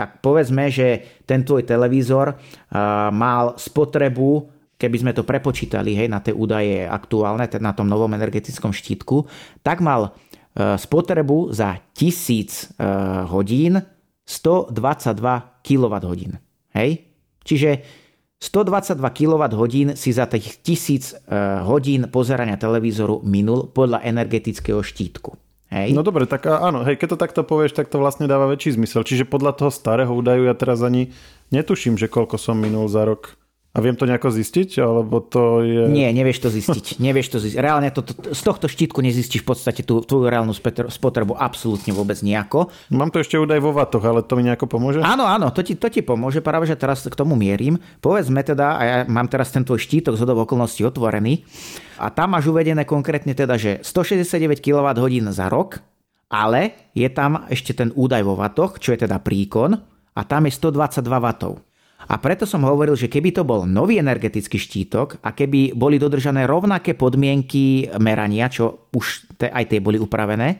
tak 0.00 0.24
povedzme, 0.24 0.72
že 0.72 1.20
ten 1.28 1.44
tvoj 1.44 1.68
televízor 1.68 2.40
mal 3.12 3.52
spotrebu, 3.60 4.48
keby 4.80 4.96
sme 4.96 5.12
to 5.12 5.28
prepočítali 5.28 5.92
hej, 5.92 6.08
na 6.08 6.24
tie 6.24 6.32
údaje 6.32 6.88
aktuálne, 6.88 7.44
na 7.60 7.76
tom 7.76 7.84
novom 7.84 8.08
energetickom 8.16 8.72
štítku, 8.72 9.28
tak 9.60 9.84
mal 9.84 10.16
spotrebu 10.56 11.52
za 11.52 11.84
1000 11.92 12.80
hodín 13.28 13.84
122 14.24 15.60
kWh. 15.60 16.40
Hej? 16.72 16.90
Čiže 17.44 17.70
122 18.40 19.04
kWh 19.04 19.92
si 20.00 20.16
za 20.16 20.24
tých 20.24 20.64
1000 20.64 21.28
hodín 21.68 22.08
pozerania 22.08 22.56
televízoru 22.56 23.20
minul 23.20 23.68
podľa 23.68 24.00
energetického 24.00 24.80
štítku. 24.80 25.36
Hej? 25.70 25.94
No 25.94 26.02
dobre, 26.02 26.26
tak 26.26 26.50
áno, 26.50 26.82
hej, 26.82 26.98
keď 26.98 27.14
to 27.14 27.22
takto 27.22 27.40
povieš, 27.46 27.78
tak 27.78 27.86
to 27.86 28.02
vlastne 28.02 28.26
dáva 28.26 28.50
väčší 28.50 28.74
zmysel. 28.74 29.06
Čiže 29.06 29.30
podľa 29.30 29.54
toho 29.54 29.70
starého 29.70 30.10
údaju 30.10 30.50
ja 30.50 30.54
teraz 30.58 30.82
ani 30.82 31.14
netuším, 31.54 31.94
že 31.94 32.10
koľko 32.10 32.36
som 32.36 32.58
minul 32.58 32.90
za 32.90 33.06
rok. 33.06 33.39
A 33.70 33.78
viem 33.78 33.94
to 33.94 34.02
nejako 34.02 34.34
zistiť, 34.34 34.82
alebo 34.82 35.22
to 35.22 35.62
je... 35.62 35.86
Nie, 35.86 36.10
nevieš 36.10 36.42
to 36.42 36.48
zistiť. 36.50 36.98
nevieš 37.06 37.30
to 37.30 37.38
zistiť. 37.38 37.58
Reálne 37.62 37.94
to, 37.94 38.02
to, 38.02 38.34
z 38.34 38.42
tohto 38.42 38.66
štítku 38.66 38.98
nezistíš 38.98 39.46
v 39.46 39.54
podstate 39.54 39.86
tú 39.86 40.02
tvoju 40.02 40.26
reálnu 40.26 40.50
spotrebu 40.90 41.38
absolútne 41.38 41.94
vôbec 41.94 42.18
nejako. 42.18 42.66
Mám 42.90 43.14
to 43.14 43.22
ešte 43.22 43.38
údaj 43.38 43.62
vo 43.62 43.70
vatoch, 43.70 44.02
ale 44.02 44.26
to 44.26 44.34
mi 44.34 44.42
nejako 44.42 44.66
pomôže? 44.66 44.98
Áno, 45.06 45.22
áno, 45.22 45.54
to 45.54 45.62
ti, 45.62 45.78
to 45.78 45.86
ti 45.86 46.02
pomôže. 46.02 46.42
Práve, 46.42 46.66
že 46.66 46.74
teraz 46.74 47.06
k 47.06 47.14
tomu 47.14 47.38
mierim. 47.38 47.78
Povedzme 48.02 48.42
teda, 48.42 48.66
a 48.74 48.82
ja 48.82 48.96
mám 49.06 49.30
teraz 49.30 49.54
ten 49.54 49.62
tvoj 49.62 49.78
štítok 49.78 50.18
z 50.18 50.26
okolností 50.26 50.82
otvorený, 50.82 51.46
a 52.00 52.08
tam 52.08 52.32
máš 52.32 52.48
uvedené 52.48 52.88
konkrétne 52.88 53.36
teda, 53.36 53.60
že 53.60 53.84
169 53.84 54.64
kWh 54.64 55.30
za 55.30 55.52
rok, 55.52 55.84
ale 56.32 56.90
je 56.96 57.06
tam 57.12 57.44
ešte 57.52 57.76
ten 57.76 57.92
údaj 57.92 58.24
vo 58.24 58.34
vatoch, 58.40 58.80
čo 58.80 58.96
je 58.96 59.04
teda 59.04 59.20
príkon, 59.20 59.76
a 60.16 60.20
tam 60.24 60.48
je 60.48 60.52
122 60.56 61.06
W. 61.06 61.26
A 62.08 62.16
preto 62.16 62.48
som 62.48 62.64
hovoril, 62.64 62.96
že 62.96 63.12
keby 63.12 63.36
to 63.36 63.42
bol 63.44 63.68
nový 63.68 64.00
energetický 64.00 64.56
štítok 64.56 65.20
a 65.20 65.36
keby 65.36 65.76
boli 65.76 66.00
dodržané 66.00 66.48
rovnaké 66.48 66.96
podmienky 66.96 67.92
merania, 68.00 68.48
čo 68.48 68.88
už 68.94 69.36
te, 69.36 69.52
aj 69.52 69.68
tie 69.68 69.84
boli 69.84 70.00
upravené, 70.00 70.48
e, 70.48 70.56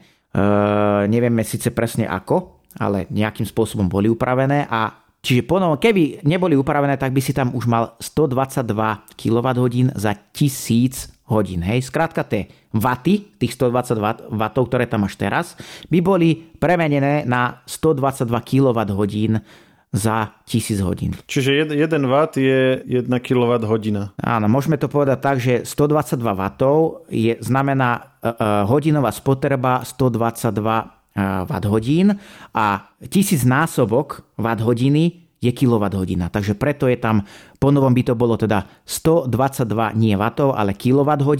nevieme 1.09 1.41
síce 1.41 1.73
presne 1.73 2.05
ako, 2.05 2.61
ale 2.77 3.09
nejakým 3.09 3.43
spôsobom 3.49 3.89
boli 3.89 4.07
upravené 4.07 4.69
a 4.69 5.01
Čiže 5.21 5.45
ponovom, 5.45 5.77
keby 5.77 6.25
neboli 6.25 6.57
upravené, 6.57 6.97
tak 6.97 7.13
by 7.13 7.21
si 7.21 7.29
tam 7.29 7.53
už 7.53 7.69
mal 7.69 7.93
122 8.01 8.65
kWh 9.13 9.93
za 9.93 10.17
1000 10.17 11.29
hodín. 11.29 11.61
Hej, 11.61 11.93
skrátka 11.93 12.25
tie 12.25 12.49
vaty, 12.73 13.29
tých 13.37 13.53
122 13.53 14.33
W, 14.33 14.43
ktoré 14.49 14.89
tam 14.89 15.05
máš 15.05 15.21
teraz, 15.21 15.53
by 15.93 16.01
boli 16.01 16.41
premenené 16.57 17.21
na 17.29 17.61
122 17.69 18.33
kWh 18.33 19.37
za 19.91 20.39
1000 20.47 20.79
hodín. 20.87 21.11
Čiže 21.27 21.67
1 21.67 21.75
W 22.07 22.15
je 22.39 22.79
1 22.87 23.11
kWh. 23.11 23.71
Áno, 24.23 24.47
môžeme 24.47 24.79
to 24.79 24.87
povedať 24.87 25.19
tak, 25.19 25.37
že 25.43 25.67
122 25.67 26.15
W 26.31 26.41
je, 27.11 27.35
znamená 27.43 28.15
uh, 28.23 28.63
hodinová 28.71 29.11
spotreba 29.11 29.83
122 29.83 30.47
uh, 30.55 31.43
W 31.43 31.51
hodín 31.67 32.07
a 32.55 32.87
1000 33.03 33.43
násobok 33.43 34.23
W 34.39 34.47
hodiny 34.63 35.03
je 35.43 35.51
kWh. 35.51 36.29
Takže 36.31 36.53
preto 36.55 36.87
je 36.87 36.95
tam, 36.95 37.27
ponovom 37.59 37.91
by 37.91 38.03
to 38.07 38.13
bolo 38.15 38.39
teda 38.39 38.63
122 38.87 39.99
nie 39.99 40.15
W, 40.15 40.23
ale 40.55 40.71
kWh 40.71 41.35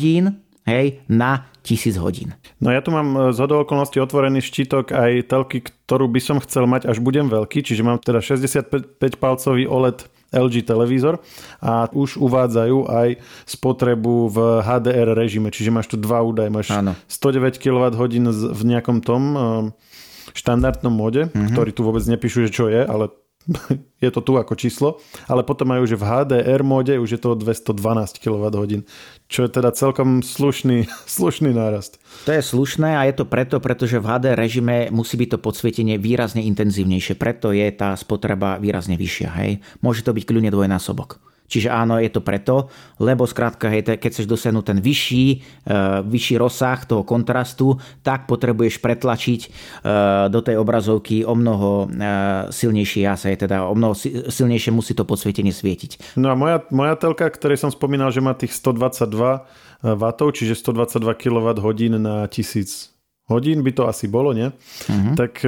hej, 0.66 1.02
na 1.10 1.51
1000 1.62 2.02
hodín. 2.02 2.34
No 2.58 2.74
ja 2.74 2.82
tu 2.82 2.90
mám 2.90 3.14
e, 3.14 3.20
z 3.34 3.40
okolností 3.46 4.02
otvorený 4.02 4.42
štítok 4.42 4.90
aj 4.90 5.12
telky, 5.30 5.62
ktorú 5.62 6.10
by 6.10 6.22
som 6.22 6.38
chcel 6.42 6.66
mať, 6.66 6.90
až 6.90 6.98
budem 6.98 7.30
veľký, 7.30 7.62
čiže 7.62 7.86
mám 7.86 8.02
teda 8.02 8.20
65-palcový 8.22 9.70
OLED 9.70 10.10
LG 10.32 10.64
televízor 10.64 11.20
a 11.60 11.92
už 11.92 12.18
uvádzajú 12.18 12.88
aj 12.88 13.10
spotrebu 13.46 14.32
v 14.32 14.38
HDR 14.64 15.12
režime, 15.12 15.52
čiže 15.52 15.70
máš 15.76 15.92
tu 15.92 16.00
dva 16.00 16.24
údaje, 16.24 16.48
máš 16.48 16.72
Áno. 16.72 16.96
109 17.12 17.60
kWh 17.60 18.00
v 18.56 18.62
nejakom 18.66 19.04
tom 19.04 19.22
e, 19.36 19.40
štandardnom 20.34 20.94
mode, 20.96 21.28
mm-hmm. 21.30 21.52
ktorý 21.52 21.72
tu 21.76 21.82
vôbec 21.84 22.02
nepíšu, 22.08 22.48
že 22.48 22.50
čo 22.50 22.66
je, 22.72 22.82
ale 22.82 23.12
je 24.04 24.10
to 24.12 24.22
tu 24.22 24.34
ako 24.38 24.54
číslo, 24.54 24.90
ale 25.26 25.42
potom 25.42 25.70
majú, 25.74 25.88
že 25.88 25.98
v 25.98 26.06
HDR 26.06 26.62
móde 26.62 26.98
už 27.00 27.18
je 27.18 27.22
to 27.22 27.34
212 27.38 28.22
kWh, 28.22 28.86
čo 29.32 29.40
je 29.46 29.50
teda 29.50 29.70
celkom 29.74 30.22
slušný, 30.22 30.86
slušný 31.18 31.52
nárast. 31.56 31.98
To 32.28 32.32
je 32.36 32.42
slušné 32.44 32.98
a 32.98 33.08
je 33.10 33.16
to 33.18 33.26
preto, 33.26 33.58
pretože 33.64 33.98
v 33.98 34.06
HDR 34.06 34.38
režime 34.38 34.92
musí 34.94 35.18
byť 35.18 35.38
to 35.38 35.44
podsvietenie 35.44 35.96
výrazne 35.98 36.44
intenzívnejšie, 36.46 37.18
preto 37.18 37.56
je 37.56 37.68
tá 37.74 37.96
spotreba 37.98 38.62
výrazne 38.62 39.00
vyššia. 39.00 39.30
Hej? 39.42 39.52
Môže 39.80 40.06
to 40.06 40.14
byť 40.14 40.24
kľudne 40.28 40.52
dvojnásobok. 40.54 41.31
Čiže 41.52 41.68
áno, 41.68 42.00
je 42.00 42.08
to 42.08 42.24
preto, 42.24 42.72
lebo 43.04 43.28
skrátka, 43.28 43.68
hej, 43.68 43.84
keď 43.84 44.08
chceš 44.08 44.28
dosiahnuť 44.32 44.64
ten 44.64 44.80
vyšší, 44.80 45.26
uh, 45.68 46.00
vyšší 46.08 46.40
rozsah 46.40 46.80
toho 46.88 47.04
kontrastu, 47.04 47.76
tak 48.00 48.32
potrebuješ 48.32 48.80
pretlačiť 48.80 49.42
uh, 49.44 49.52
do 50.32 50.40
tej 50.40 50.56
obrazovky 50.56 51.28
o 51.28 51.36
mnoho 51.36 51.92
uh, 51.92 52.48
silnejší 52.48 53.04
jas, 53.04 53.28
teda 53.28 53.68
o 53.68 53.76
mnoho 53.76 53.92
silnejšie 54.32 54.72
musí 54.72 54.96
to 54.96 55.04
podsvietenie 55.04 55.52
svietiť. 55.52 56.16
No 56.16 56.32
a 56.32 56.36
moja, 56.40 56.64
moja 56.72 56.96
telka, 56.96 57.28
ktorej 57.28 57.60
som 57.60 57.70
spomínal, 57.70 58.16
že 58.16 58.24
má 58.24 58.32
tých 58.32 58.56
122 58.56 59.44
W, 59.82 60.04
čiže 60.14 60.54
122 60.62 61.02
kWh 61.18 61.98
na 61.98 62.30
1000 62.30 62.94
hodín 63.26 63.66
by 63.66 63.72
to 63.74 63.84
asi 63.90 64.06
bolo, 64.06 64.30
nie? 64.36 64.54
Uh-huh. 64.54 65.16
Tak 65.18 65.42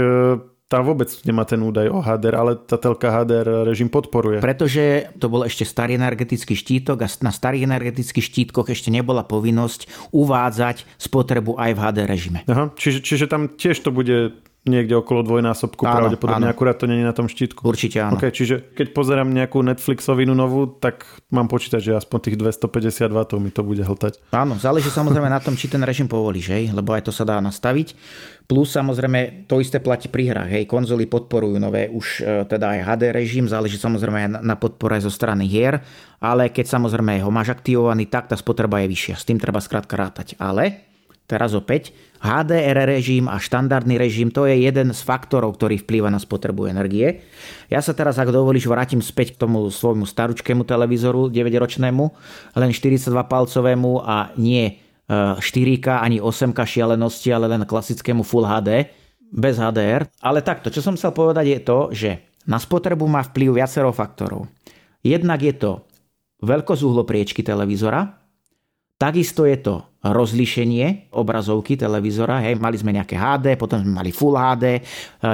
tá 0.73 0.81
vôbec 0.81 1.05
nemá 1.21 1.45
ten 1.45 1.61
údaj 1.61 1.85
o 1.93 2.01
HDR, 2.01 2.33
ale 2.33 2.51
tá 2.57 2.81
telka 2.81 3.13
HDR 3.13 3.69
režim 3.69 3.93
podporuje. 3.93 4.41
Pretože 4.41 5.13
to 5.21 5.29
bol 5.29 5.45
ešte 5.45 5.69
starý 5.69 6.01
energetický 6.01 6.57
štítok 6.57 7.05
a 7.05 7.07
na 7.21 7.29
starých 7.29 7.69
energetických 7.69 8.25
štítkoch 8.25 8.73
ešte 8.73 8.89
nebola 8.89 9.21
povinnosť 9.21 10.09
uvádzať 10.09 10.89
spotrebu 10.97 11.61
aj 11.61 11.71
v 11.77 11.79
HDR 11.85 12.09
režime. 12.09 12.39
Aha, 12.49 12.73
čiže, 12.73 13.05
čiže 13.05 13.29
tam 13.29 13.53
tiež 13.53 13.85
to 13.85 13.93
bude 13.93 14.33
niekde 14.63 14.95
okolo 14.95 15.27
dvojnásobku 15.27 15.83
áno, 15.83 15.95
pravdepodobne, 15.99 16.47
áno. 16.47 16.53
akurát 16.55 16.79
to 16.79 16.87
nie 16.87 17.03
je 17.03 17.07
na 17.07 17.11
tom 17.11 17.27
štítku. 17.27 17.67
Určite 17.67 17.99
áno. 17.99 18.15
Okay, 18.15 18.31
čiže 18.31 18.71
keď 18.71 18.95
pozerám 18.95 19.27
nejakú 19.27 19.59
Netflixovinu 19.59 20.31
novú, 20.31 20.71
tak 20.71 21.03
mám 21.35 21.51
počítať, 21.51 21.83
že 21.83 21.91
aspoň 21.99 22.31
tých 22.31 22.37
250 22.39 23.11
W 23.11 23.19
mi 23.43 23.51
to 23.51 23.59
bude 23.67 23.83
hltať. 23.83 24.23
Áno, 24.31 24.55
záleží 24.55 24.87
samozrejme 24.87 25.27
na 25.27 25.43
tom, 25.43 25.59
či 25.59 25.67
ten 25.67 25.83
režim 25.83 26.07
povolí, 26.07 26.39
že? 26.39 26.71
lebo 26.71 26.95
aj 26.95 27.03
to 27.03 27.11
sa 27.11 27.27
dá 27.27 27.43
nastaviť. 27.43 27.91
Plus 28.47 28.71
samozrejme 28.71 29.47
to 29.51 29.59
isté 29.59 29.83
platí 29.83 30.07
pri 30.07 30.31
hrách. 30.31 30.49
Hej, 30.55 30.63
konzoly 30.67 31.11
podporujú 31.11 31.59
nové 31.59 31.91
už 31.91 32.23
e, 32.23 32.47
teda 32.47 32.75
aj 32.75 32.79
HD 32.87 33.03
režim, 33.11 33.45
záleží 33.47 33.75
samozrejme 33.75 34.39
na 34.43 34.55
podpore 34.55 34.99
zo 35.03 35.11
strany 35.11 35.47
hier, 35.47 35.83
ale 36.23 36.51
keď 36.51 36.71
samozrejme 36.79 37.19
ho 37.19 37.31
máš 37.31 37.51
aktivovaný, 37.51 38.07
tak 38.07 38.31
tá 38.31 38.35
spotreba 38.39 38.79
je 38.83 38.91
vyššia. 38.91 39.15
S 39.19 39.27
tým 39.27 39.39
treba 39.39 39.59
skrátka 39.59 39.95
rátať. 39.95 40.35
Ale 40.39 40.87
teraz 41.27 41.55
opäť 41.55 41.95
HDR 42.23 42.87
režim 42.87 43.27
a 43.27 43.35
štandardný 43.35 43.99
režim, 43.99 44.31
to 44.31 44.47
je 44.47 44.63
jeden 44.63 44.95
z 44.95 45.01
faktorov, 45.03 45.59
ktorý 45.59 45.83
vplýva 45.83 46.07
na 46.07 46.23
spotrebu 46.23 46.71
energie. 46.71 47.19
Ja 47.67 47.83
sa 47.83 47.91
teraz, 47.91 48.15
ak 48.15 48.31
dovolíš, 48.31 48.71
vrátim 48.71 49.03
späť 49.03 49.35
k 49.35 49.43
tomu 49.43 49.67
svojmu 49.67 50.07
staručkému 50.07 50.63
televízoru 50.63 51.27
9-ročnému, 51.27 52.03
len 52.55 52.71
42-palcovému 52.71 53.91
a 54.07 54.31
nie 54.39 54.79
4K 55.11 55.87
e, 55.91 55.99
ani 55.99 56.17
8K 56.23 56.63
šialenosti, 56.63 57.27
ale 57.27 57.51
len 57.51 57.67
klasickému 57.67 58.23
Full 58.23 58.47
HD 58.47 58.87
bez 59.27 59.59
HDR. 59.59 60.07
Ale 60.23 60.39
takto, 60.39 60.71
čo 60.71 60.79
som 60.79 60.95
chcel 60.95 61.11
povedať 61.11 61.45
je 61.51 61.59
to, 61.59 61.79
že 61.91 62.09
na 62.47 62.55
spotrebu 62.55 63.03
má 63.03 63.19
vplyv 63.19 63.59
viacero 63.59 63.91
faktorov. 63.91 64.47
Jednak 65.03 65.43
je 65.43 65.51
to 65.59 65.71
veľkosť 66.39 66.81
uhlopriečky 66.87 67.43
televízora, 67.43 68.22
takisto 69.03 69.43
je 69.43 69.59
to 69.59 69.83
rozlíšenie 70.03 71.11
obrazovky 71.11 71.75
televízora. 71.75 72.39
Hej, 72.43 72.55
mali 72.59 72.79
sme 72.79 72.95
nejaké 72.95 73.19
HD, 73.19 73.59
potom 73.59 73.83
sme 73.83 73.99
mali 73.99 74.11
Full 74.15 74.35
HD, 74.35 74.79
e, 74.79 74.81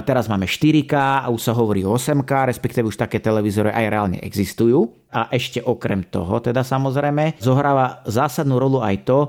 teraz 0.06 0.26
máme 0.30 0.46
4K 0.46 1.26
a 1.26 1.28
už 1.30 1.42
sa 1.42 1.54
hovorí 1.54 1.86
o 1.86 1.94
8K, 1.98 2.50
respektíve 2.50 2.90
už 2.90 2.98
také 2.98 3.22
televízory 3.22 3.74
aj 3.74 3.86
reálne 3.90 4.18
existujú. 4.22 4.90
A 5.10 5.30
ešte 5.34 5.62
okrem 5.62 6.06
toho, 6.06 6.38
teda 6.38 6.62
samozrejme, 6.62 7.42
zohráva 7.42 8.06
zásadnú 8.06 8.62
rolu 8.62 8.82
aj 8.82 8.96
to, 9.10 9.20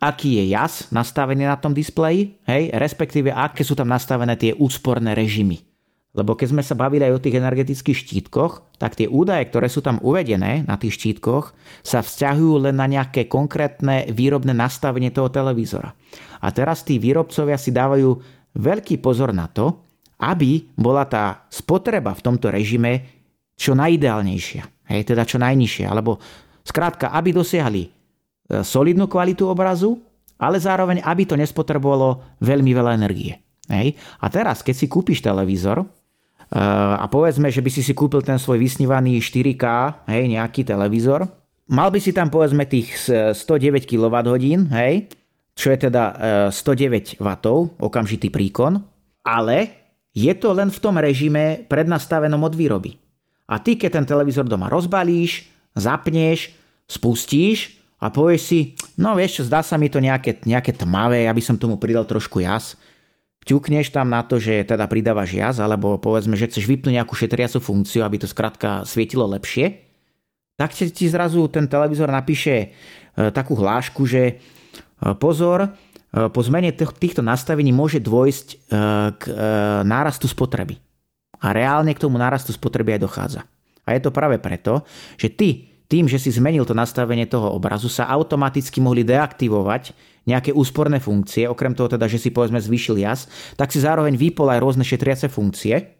aký 0.00 0.40
je 0.40 0.56
jas 0.56 0.88
nastavený 0.88 1.44
na 1.44 1.60
tom 1.60 1.76
displeji, 1.76 2.40
hej, 2.48 2.72
respektíve 2.72 3.28
aké 3.28 3.60
sú 3.60 3.76
tam 3.76 3.92
nastavené 3.92 4.40
tie 4.40 4.56
úsporné 4.56 5.12
režimy. 5.12 5.67
Lebo 6.16 6.34
keď 6.34 6.56
sme 6.56 6.62
sa 6.64 6.72
bavili 6.72 7.04
aj 7.04 7.20
o 7.20 7.22
tých 7.22 7.36
energetických 7.36 7.98
štítkoch, 8.00 8.80
tak 8.80 8.96
tie 8.96 9.06
údaje, 9.06 9.44
ktoré 9.52 9.68
sú 9.68 9.84
tam 9.84 10.00
uvedené 10.00 10.64
na 10.64 10.80
tých 10.80 10.96
štítkoch, 10.96 11.52
sa 11.84 12.00
vzťahujú 12.00 12.64
len 12.64 12.80
na 12.80 12.88
nejaké 12.88 13.28
konkrétne 13.28 14.08
výrobné 14.08 14.56
nastavenie 14.56 15.12
toho 15.12 15.28
televízora. 15.28 15.92
A 16.40 16.48
teraz 16.48 16.80
tí 16.82 16.96
výrobcovia 16.96 17.60
si 17.60 17.70
dávajú 17.70 18.08
veľký 18.56 19.04
pozor 19.04 19.36
na 19.36 19.52
to, 19.52 19.84
aby 20.18 20.66
bola 20.74 21.06
tá 21.06 21.46
spotreba 21.52 22.16
v 22.16 22.24
tomto 22.24 22.50
režime 22.50 23.20
čo 23.58 23.74
najideálnejšia. 23.74 24.88
Hej, 24.88 25.12
teda 25.12 25.28
čo 25.28 25.36
najnižšia. 25.36 25.86
Alebo 25.90 26.16
skrátka, 26.64 27.12
aby 27.12 27.34
dosiahli 27.34 27.82
e, 27.84 27.90
solidnú 28.64 29.10
kvalitu 29.10 29.44
obrazu, 29.44 30.00
ale 30.38 30.62
zároveň, 30.62 31.02
aby 31.02 31.26
to 31.26 31.34
nespotrebovalo 31.34 32.38
veľmi 32.40 32.70
veľa 32.72 32.96
energie. 32.96 33.36
Hej. 33.68 33.98
A 34.22 34.26
teraz, 34.32 34.64
keď 34.64 34.74
si 34.78 34.86
kúpiš 34.88 35.20
televízor, 35.20 35.84
a 36.54 37.04
povedzme, 37.12 37.52
že 37.52 37.60
by 37.60 37.70
si 37.72 37.84
si 37.84 37.92
kúpil 37.92 38.24
ten 38.24 38.40
svoj 38.40 38.56
vysnívaný 38.56 39.20
4K, 39.20 39.64
hej, 40.08 40.22
nejaký 40.32 40.64
televízor, 40.64 41.28
mal 41.68 41.92
by 41.92 42.00
si 42.00 42.16
tam 42.16 42.32
povedzme 42.32 42.64
tých 42.64 42.96
109 43.36 43.84
kWh, 43.84 44.72
hej, 44.72 45.12
čo 45.52 45.74
je 45.74 45.78
teda 45.90 46.04
109 46.48 47.20
W, 47.20 47.34
okamžitý 47.82 48.32
príkon, 48.32 48.80
ale 49.26 49.76
je 50.16 50.32
to 50.32 50.56
len 50.56 50.72
v 50.72 50.78
tom 50.80 50.96
režime 50.96 51.68
prednastavenom 51.68 52.40
od 52.40 52.54
výroby. 52.56 52.96
A 53.48 53.60
ty, 53.60 53.76
keď 53.76 54.00
ten 54.00 54.06
televízor 54.08 54.48
doma 54.48 54.72
rozbalíš, 54.72 55.48
zapneš, 55.76 56.52
spustíš 56.88 57.76
a 58.00 58.08
povieš 58.08 58.42
si, 58.42 58.60
no 58.96 59.12
vieš 59.16 59.40
čo, 59.40 59.42
zdá 59.48 59.60
sa 59.60 59.76
mi 59.76 59.92
to 59.92 60.00
nejaké, 60.00 60.40
nejaké 60.48 60.72
tmavé, 60.72 61.28
aby 61.28 61.44
som 61.44 61.60
tomu 61.60 61.76
pridal 61.76 62.08
trošku 62.08 62.40
jas, 62.40 62.78
ťukneš 63.44 63.94
tam 63.94 64.10
na 64.10 64.24
to, 64.26 64.40
že 64.42 64.66
teda 64.66 64.88
pridávaš 64.90 65.36
jaz, 65.36 65.56
alebo 65.62 66.00
povedzme, 66.00 66.34
že 66.34 66.50
chceš 66.50 66.66
vypnúť 66.66 66.98
nejakú 66.98 67.14
šetriacu 67.14 67.62
funkciu, 67.62 68.02
aby 68.02 68.22
to 68.22 68.28
skrátka 68.28 68.82
svietilo 68.88 69.28
lepšie, 69.28 69.88
tak 70.58 70.74
ti 70.74 71.06
zrazu 71.06 71.46
ten 71.46 71.70
televízor 71.70 72.10
napíše 72.10 72.54
e, 72.58 72.66
takú 73.30 73.54
hlášku, 73.54 74.02
že 74.10 74.22
e, 74.26 74.34
pozor, 75.14 75.70
e, 75.70 75.70
po 76.10 76.40
zmene 76.42 76.74
týchto 76.74 77.22
nastavení 77.22 77.70
môže 77.70 78.02
dôjsť 78.02 78.46
k 79.18 79.22
nárastu 79.86 80.26
spotreby. 80.26 80.82
A 81.38 81.54
reálne 81.54 81.94
k 81.94 82.02
tomu 82.02 82.18
nárastu 82.18 82.50
spotreby 82.50 82.98
aj 82.98 83.02
dochádza. 83.06 83.40
A 83.86 83.94
je 83.94 84.02
to 84.02 84.10
práve 84.10 84.42
preto, 84.42 84.82
že 85.14 85.30
ty 85.30 85.48
tým, 85.88 86.04
že 86.04 86.20
si 86.20 86.28
zmenil 86.28 86.68
to 86.68 86.76
nastavenie 86.76 87.24
toho 87.24 87.48
obrazu, 87.48 87.88
sa 87.88 88.10
automaticky 88.12 88.82
mohli 88.84 89.08
deaktivovať 89.08 89.96
nejaké 90.28 90.52
úsporné 90.52 91.00
funkcie, 91.00 91.48
okrem 91.48 91.72
toho 91.72 91.88
teda, 91.88 92.04
že 92.04 92.20
si 92.20 92.28
povedzme 92.28 92.60
zvýšil 92.60 93.00
jas, 93.00 93.24
tak 93.56 93.72
si 93.72 93.80
zároveň 93.80 94.20
vypol 94.20 94.52
aj 94.52 94.60
rôzne 94.60 94.84
šetriace 94.84 95.32
funkcie, 95.32 95.98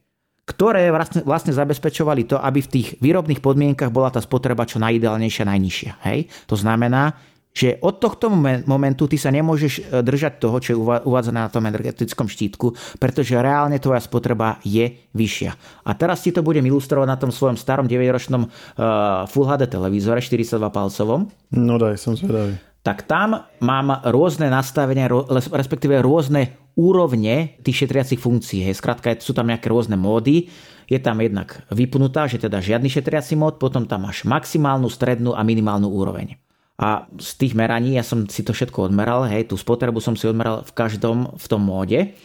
ktoré 0.48 0.88
vlastne, 0.88 1.20
vlastne 1.24 1.52
zabezpečovali 1.52 2.24
to, 2.24 2.36
aby 2.40 2.64
v 2.64 2.72
tých 2.72 2.88
výrobných 3.04 3.44
podmienkach 3.44 3.92
bola 3.92 4.08
tá 4.08 4.20
spotreba 4.20 4.64
čo 4.64 4.80
najideálnejšia, 4.80 5.44
najnižšia. 5.44 5.92
Hej? 6.08 6.32
To 6.48 6.56
znamená, 6.56 7.16
že 7.52 7.80
od 7.82 7.98
tohto 7.98 8.30
momentu 8.70 9.10
ty 9.10 9.18
sa 9.18 9.34
nemôžeš 9.34 9.72
e, 9.76 9.82
držať 10.04 10.38
toho, 10.38 10.56
čo 10.62 10.68
je 10.72 10.78
uvádzané 10.78 11.38
na 11.42 11.50
tom 11.50 11.66
energetickom 11.66 12.30
štítku, 12.30 12.76
pretože 13.02 13.34
reálne 13.34 13.82
tvoja 13.82 13.98
spotreba 13.98 14.62
je 14.62 14.94
vyššia. 15.10 15.52
A 15.84 15.90
teraz 15.98 16.22
ti 16.22 16.30
to 16.30 16.46
budem 16.46 16.62
ilustrovať 16.70 17.08
na 17.08 17.18
tom 17.18 17.34
svojom 17.34 17.58
starom 17.58 17.90
9-ročnom 17.90 18.46
uh, 18.46 19.26
Full 19.26 19.48
HD 19.48 19.66
televízore 19.66 20.22
42 20.22 20.54
palcovom. 20.70 21.26
No 21.56 21.74
daj, 21.80 21.98
som 21.98 22.14
zvedavý. 22.14 22.67
Tak 22.88 23.04
tam 23.04 23.44
mám 23.60 24.00
rôzne 24.08 24.48
nastavenia, 24.48 25.12
respektíve 25.52 26.00
rôzne 26.00 26.56
úrovne 26.72 27.60
tých 27.60 27.84
šetriacich 27.84 28.16
funkcií. 28.16 28.64
Hej. 28.64 28.80
Sú 29.20 29.36
tam 29.36 29.52
nejaké 29.52 29.68
rôzne 29.68 30.00
módy. 30.00 30.48
Je 30.88 30.96
tam 30.96 31.20
jednak 31.20 31.68
vypnutá, 31.68 32.24
že 32.24 32.40
teda 32.40 32.64
žiadny 32.64 32.88
šetriaci 32.88 33.36
mód, 33.36 33.60
potom 33.60 33.84
tam 33.84 34.08
máš 34.08 34.24
maximálnu, 34.24 34.88
strednú 34.88 35.36
a 35.36 35.44
minimálnu 35.44 35.84
úroveň. 35.84 36.40
A 36.80 37.04
z 37.20 37.30
tých 37.36 37.52
meraní, 37.52 38.00
ja 38.00 38.04
som 38.06 38.24
si 38.24 38.40
to 38.40 38.56
všetko 38.56 38.88
odmeral, 38.88 39.28
hej, 39.28 39.52
tú 39.52 39.60
spotrebu 39.60 40.00
som 40.00 40.16
si 40.16 40.24
odmeral 40.24 40.64
v 40.64 40.72
každom 40.72 41.36
v 41.36 41.44
tom 41.44 41.60
móde. 41.68 42.16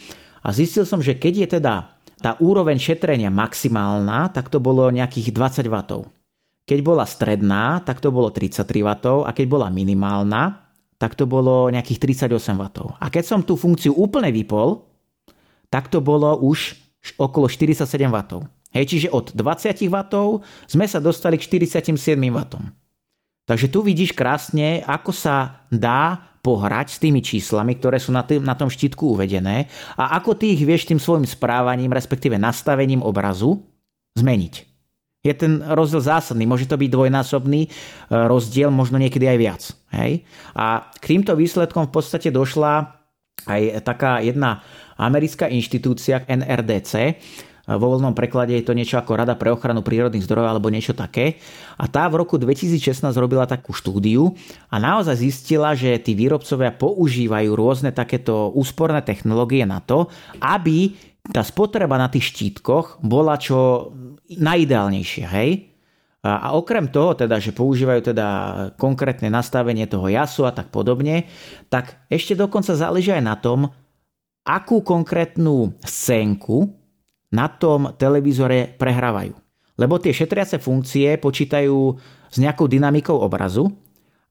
A 0.47 0.55
zistil 0.55 0.87
som, 0.87 1.03
že 1.03 1.19
keď 1.19 1.33
je 1.43 1.47
teda 1.59 1.91
tá 2.23 2.39
úroveň 2.39 2.79
šetrenia 2.79 3.27
maximálna, 3.27 4.31
tak 4.31 4.47
to 4.47 4.63
bolo 4.63 4.87
nejakých 4.95 5.35
20 5.35 5.67
W. 5.67 5.75
Keď 6.63 6.79
bola 6.79 7.03
stredná, 7.03 7.83
tak 7.83 7.99
to 7.99 8.07
bolo 8.07 8.31
33 8.31 8.63
W 8.63 8.89
a 9.27 9.31
keď 9.35 9.45
bola 9.51 9.67
minimálna, 9.67 10.63
tak 10.95 11.19
to 11.19 11.27
bolo 11.27 11.67
nejakých 11.67 12.23
38 12.23 12.55
W. 12.55 12.63
A 13.03 13.11
keď 13.11 13.23
som 13.27 13.39
tú 13.43 13.59
funkciu 13.59 13.91
úplne 13.91 14.31
vypol, 14.31 14.87
tak 15.67 15.91
to 15.91 15.99
bolo 15.99 16.39
už 16.39 16.79
okolo 17.19 17.51
47 17.51 17.83
W. 18.07 18.47
Hej, 18.71 18.85
čiže 18.89 19.07
od 19.11 19.35
20 19.35 19.75
W 19.91 19.99
sme 20.71 20.85
sa 20.87 21.03
dostali 21.03 21.35
k 21.35 21.43
47 21.45 22.15
W. 22.15 22.39
Takže 23.43 23.67
tu 23.67 23.83
vidíš 23.83 24.15
krásne, 24.15 24.87
ako 24.87 25.11
sa 25.11 25.67
dá 25.67 26.31
pohrať 26.39 26.95
s 26.95 26.97
tými 26.99 27.19
číslami, 27.19 27.75
ktoré 27.75 27.99
sú 27.99 28.15
na, 28.15 28.23
tým, 28.23 28.43
na 28.43 28.55
tom 28.55 28.71
štítku 28.71 29.15
uvedené 29.15 29.67
a 29.95 30.15
ako 30.19 30.35
ty 30.35 30.55
ich 30.55 30.63
vieš 30.63 30.87
tým 30.87 30.99
svojim 30.99 31.27
správaním, 31.27 31.91
respektíve 31.91 32.35
nastavením 32.35 33.03
obrazu 33.03 33.63
zmeniť. 34.15 34.72
Je 35.23 35.31
ten 35.31 35.63
rozdiel 35.63 36.03
zásadný, 36.03 36.43
môže 36.43 36.67
to 36.67 36.75
byť 36.75 36.89
dvojnásobný 36.91 37.61
e, 37.63 37.69
rozdiel, 38.11 38.67
možno 38.67 38.99
niekedy 38.99 39.23
aj 39.23 39.37
viac. 39.39 39.61
Hej? 39.95 40.27
A 40.51 40.91
k 40.99 41.15
týmto 41.15 41.31
výsledkom 41.39 41.87
v 41.87 41.95
podstate 41.95 42.27
došla 42.27 42.91
aj 43.47 43.87
taká 43.87 44.19
jedna 44.19 44.59
americká 44.99 45.47
inštitúcia 45.47 46.27
NRDC, 46.27 47.19
vo 47.63 47.95
voľnom 47.95 48.11
preklade 48.11 48.59
je 48.59 48.67
to 48.67 48.75
niečo 48.75 48.99
ako 48.99 49.15
Rada 49.15 49.39
pre 49.39 49.47
ochranu 49.47 49.79
prírodných 49.79 50.27
zdrojov 50.27 50.51
alebo 50.51 50.67
niečo 50.67 50.91
také. 50.91 51.39
A 51.79 51.87
tá 51.87 52.11
v 52.11 52.19
roku 52.19 52.35
2016 52.35 53.07
robila 53.15 53.47
takú 53.47 53.71
štúdiu 53.71 54.35
a 54.67 54.75
naozaj 54.83 55.23
zistila, 55.23 55.71
že 55.71 55.95
tí 56.03 56.11
výrobcovia 56.11 56.75
používajú 56.75 57.55
rôzne 57.55 57.95
takéto 57.95 58.51
úsporné 58.51 58.99
technológie 58.99 59.63
na 59.63 59.79
to, 59.79 60.11
aby 60.43 60.91
tá 61.31 61.39
spotreba 61.39 61.95
na 61.95 62.11
tých 62.11 62.35
štítkoch 62.35 62.99
bola 62.99 63.39
čo 63.39 63.87
najideálnejšia, 64.39 65.27
hej? 65.29 65.73
A 66.23 66.55
okrem 66.55 66.87
toho, 66.87 67.19
teda, 67.19 67.35
že 67.35 67.51
používajú 67.51 68.15
teda 68.15 68.27
konkrétne 68.79 69.27
nastavenie 69.27 69.83
toho 69.91 70.07
jasu 70.07 70.47
a 70.47 70.55
tak 70.55 70.71
podobne, 70.71 71.27
tak 71.67 71.99
ešte 72.07 72.39
dokonca 72.39 72.71
záleží 72.79 73.11
aj 73.11 73.23
na 73.27 73.35
tom, 73.35 73.67
akú 74.47 74.79
konkrétnu 74.87 75.75
scénku 75.83 76.71
na 77.27 77.51
tom 77.51 77.91
televízore 77.99 78.71
prehrávajú. 78.79 79.35
Lebo 79.75 79.99
tie 79.99 80.15
šetriace 80.15 80.63
funkcie 80.63 81.19
počítajú 81.19 81.97
s 82.31 82.35
nejakou 82.39 82.71
dynamikou 82.71 83.19
obrazu 83.19 83.67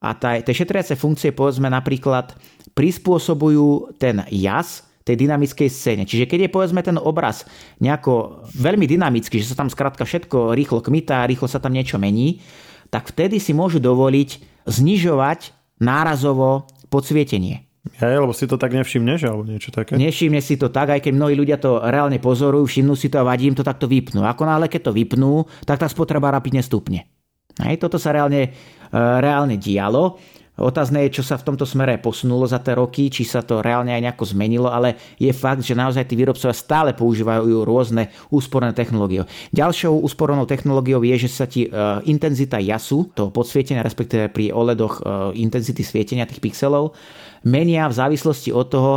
a 0.01 0.17
tie 0.17 0.53
šetriace 0.55 0.97
funkcie 0.97 1.29
povedzme 1.29 1.69
napríklad 1.69 2.33
prispôsobujú 2.73 3.99
ten 4.01 4.25
jas 4.33 4.87
tej 5.03 5.15
dynamickej 5.27 5.67
scéne. 5.67 6.03
Čiže 6.07 6.27
keď 6.27 6.47
je 6.47 6.53
povedzme 6.53 6.81
ten 6.83 6.95
obraz 6.95 7.43
nejako 7.83 8.47
veľmi 8.55 8.87
dynamický, 8.87 9.39
že 9.43 9.51
sa 9.51 9.59
tam 9.59 9.67
skrátka 9.67 10.07
všetko 10.07 10.55
rýchlo 10.55 10.79
kmitá, 10.79 11.27
rýchlo 11.27 11.47
sa 11.47 11.59
tam 11.59 11.75
niečo 11.75 11.99
mení, 11.99 12.39
tak 12.87 13.11
vtedy 13.11 13.39
si 13.39 13.51
môžu 13.51 13.83
dovoliť 13.83 14.63
znižovať 14.63 15.51
nárazovo 15.83 16.69
podsvietenie. 16.87 17.67
Ja, 17.99 18.15
lebo 18.15 18.31
si 18.31 18.47
to 18.47 18.55
tak 18.55 18.71
nevšimneš, 18.71 19.27
alebo 19.27 19.43
niečo 19.43 19.75
také? 19.75 19.99
Nevšimne 19.99 20.39
si 20.39 20.55
to 20.55 20.71
tak, 20.71 20.95
aj 20.95 21.03
keď 21.03 21.19
mnohí 21.19 21.35
ľudia 21.35 21.59
to 21.59 21.83
reálne 21.83 22.15
pozorujú, 22.15 22.63
všimnú 22.63 22.95
si 22.95 23.11
to 23.11 23.19
a 23.19 23.27
vadí 23.27 23.51
im 23.51 23.59
to 23.59 23.65
takto 23.65 23.91
vypnú. 23.91 24.23
Ako 24.23 24.47
náhle, 24.47 24.71
keď 24.71 24.87
to 24.87 24.95
vypnú, 24.95 25.43
tak 25.67 25.83
tá 25.83 25.87
spotreba 25.91 26.31
rapidne 26.31 26.63
stupne. 26.63 27.11
Hej, 27.59 27.83
toto 27.83 27.99
sa 27.99 28.15
reálne, 28.15 28.49
e, 28.49 28.97
reálne 29.19 29.59
dialo. 29.59 30.15
Otázne 30.53 31.01
je, 31.09 31.17
čo 31.17 31.23
sa 31.25 31.33
v 31.41 31.49
tomto 31.49 31.65
smere 31.65 31.97
posunulo 31.97 32.45
za 32.45 32.61
tie 32.61 32.77
roky, 32.77 33.09
či 33.09 33.25
sa 33.25 33.41
to 33.41 33.65
reálne 33.65 33.89
aj 33.89 34.05
nejako 34.05 34.37
zmenilo, 34.37 34.69
ale 34.69 35.17
je 35.17 35.33
fakt, 35.33 35.65
že 35.65 35.73
naozaj 35.73 36.05
tí 36.05 36.13
výrobcovia 36.13 36.53
stále 36.53 36.93
používajú 36.93 37.65
rôzne 37.65 38.13
úsporné 38.29 38.69
technológie. 38.77 39.25
Ďalšou 39.49 40.05
úspornou 40.05 40.45
technológiou 40.45 41.01
je, 41.01 41.25
že 41.25 41.29
sa 41.33 41.49
ti 41.49 41.65
uh, 41.65 42.05
intenzita 42.05 42.61
jasu, 42.61 43.09
toho 43.17 43.33
podsvietenia, 43.33 43.81
respektíve 43.81 44.29
pri 44.29 44.53
OLEDoch 44.53 44.95
uh, 45.01 45.03
intenzity 45.33 45.81
svietenia 45.81 46.29
tých 46.29 46.37
pixelov, 46.37 46.93
menia 47.41 47.89
v 47.89 47.97
závislosti 47.97 48.53
od 48.53 48.67
toho, 48.69 48.93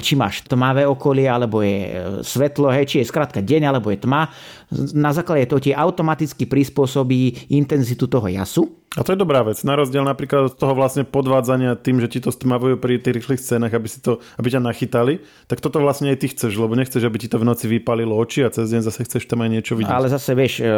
či 0.00 0.16
máš 0.16 0.48
tmavé 0.48 0.88
okolie, 0.88 1.28
alebo 1.28 1.60
je 1.60 1.78
e, 1.84 1.92
svetlo, 2.24 2.72
hej, 2.72 2.88
či 2.88 2.96
je 3.04 3.10
skrátka 3.12 3.44
deň, 3.44 3.68
alebo 3.68 3.92
je 3.92 4.00
tma. 4.00 4.32
Na 4.96 5.12
základe 5.12 5.44
toho 5.44 5.60
ti 5.60 5.76
automaticky 5.76 6.48
prispôsobí 6.48 7.52
intenzitu 7.52 8.08
toho 8.08 8.32
jasu 8.32 8.64
a 8.96 9.04
to 9.04 9.12
je 9.12 9.20
dobrá 9.20 9.44
vec. 9.44 9.60
Na 9.68 9.76
rozdiel 9.76 10.00
napríklad 10.00 10.48
od 10.48 10.54
toho 10.56 10.72
vlastne 10.72 11.04
podvádzania 11.04 11.76
tým, 11.76 12.00
že 12.00 12.08
ti 12.08 12.18
to 12.24 12.32
stmavujú 12.32 12.80
pri 12.80 12.96
tých 12.96 13.20
rýchlych 13.20 13.38
scénach, 13.38 13.70
aby, 13.70 13.84
si 13.84 14.00
to, 14.00 14.24
aby 14.40 14.48
ťa 14.48 14.64
nachytali, 14.64 15.20
tak 15.44 15.60
toto 15.60 15.78
vlastne 15.78 16.08
aj 16.08 16.24
ty 16.24 16.32
chceš, 16.32 16.56
lebo 16.56 16.72
nechceš, 16.72 17.04
aby 17.04 17.20
ti 17.20 17.28
to 17.28 17.36
v 17.36 17.44
noci 17.44 17.68
vypalilo 17.68 18.16
oči 18.16 18.42
a 18.42 18.50
cez 18.50 18.72
deň 18.72 18.82
zase 18.88 19.04
chceš 19.04 19.28
tam 19.28 19.44
aj 19.44 19.50
niečo 19.54 19.76
vidieť. 19.76 19.92
Ale 19.92 20.08
zase 20.08 20.32
vieš, 20.32 20.64
e, 20.64 20.72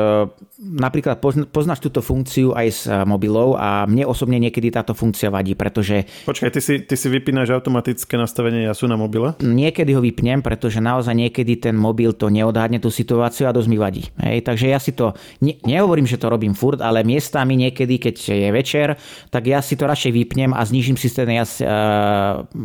napríklad 0.59 1.23
poznáš 1.49 1.81
túto 1.81 2.03
funkciu 2.03 2.51
aj 2.53 2.69
s 2.69 2.81
e, 2.91 2.93
mobilou 3.07 3.55
a 3.55 3.87
mne 3.87 4.11
osobne 4.11 4.43
niekedy 4.43 4.75
táto 4.75 4.93
funkcia 4.93 5.31
vadí, 5.31 5.55
pretože... 5.55 6.05
Počkaj, 6.27 6.51
ty 6.51 6.61
si, 6.61 6.75
ty 6.83 6.95
si 6.99 7.07
vypínaš 7.09 7.55
automatické 7.55 8.19
nastavenie 8.19 8.67
jasu 8.67 8.80
na 8.87 8.95
mobile? 8.95 9.35
Niekedy 9.41 9.91
ho 9.93 10.01
vypnem, 10.01 10.41
pretože 10.41 10.79
naozaj 10.79 11.13
niekedy 11.13 11.59
ten 11.59 11.75
mobil 11.75 12.15
to 12.15 12.31
neodhadne 12.31 12.79
tú 12.79 12.89
situáciu 12.89 13.49
a 13.49 13.53
dosť 13.53 13.69
mi 13.69 13.77
vadí. 13.77 14.07
Hej, 14.21 14.47
takže 14.47 14.67
ja 14.71 14.79
si 14.79 14.95
to, 14.95 15.13
ne, 15.41 15.59
nehovorím, 15.65 16.07
že 16.07 16.17
to 16.17 16.31
robím 16.31 16.55
furt, 16.55 16.79
ale 16.79 17.03
miestami 17.03 17.59
niekedy, 17.59 17.99
keď 17.99 18.15
je 18.21 18.49
večer, 18.55 18.89
tak 19.29 19.49
ja 19.49 19.59
si 19.59 19.75
to 19.75 19.85
radšej 19.85 20.13
vypnem 20.15 20.55
a 20.55 20.63
znižím 20.63 20.95
si 20.95 21.11
ten 21.11 21.29
ja, 21.33 21.45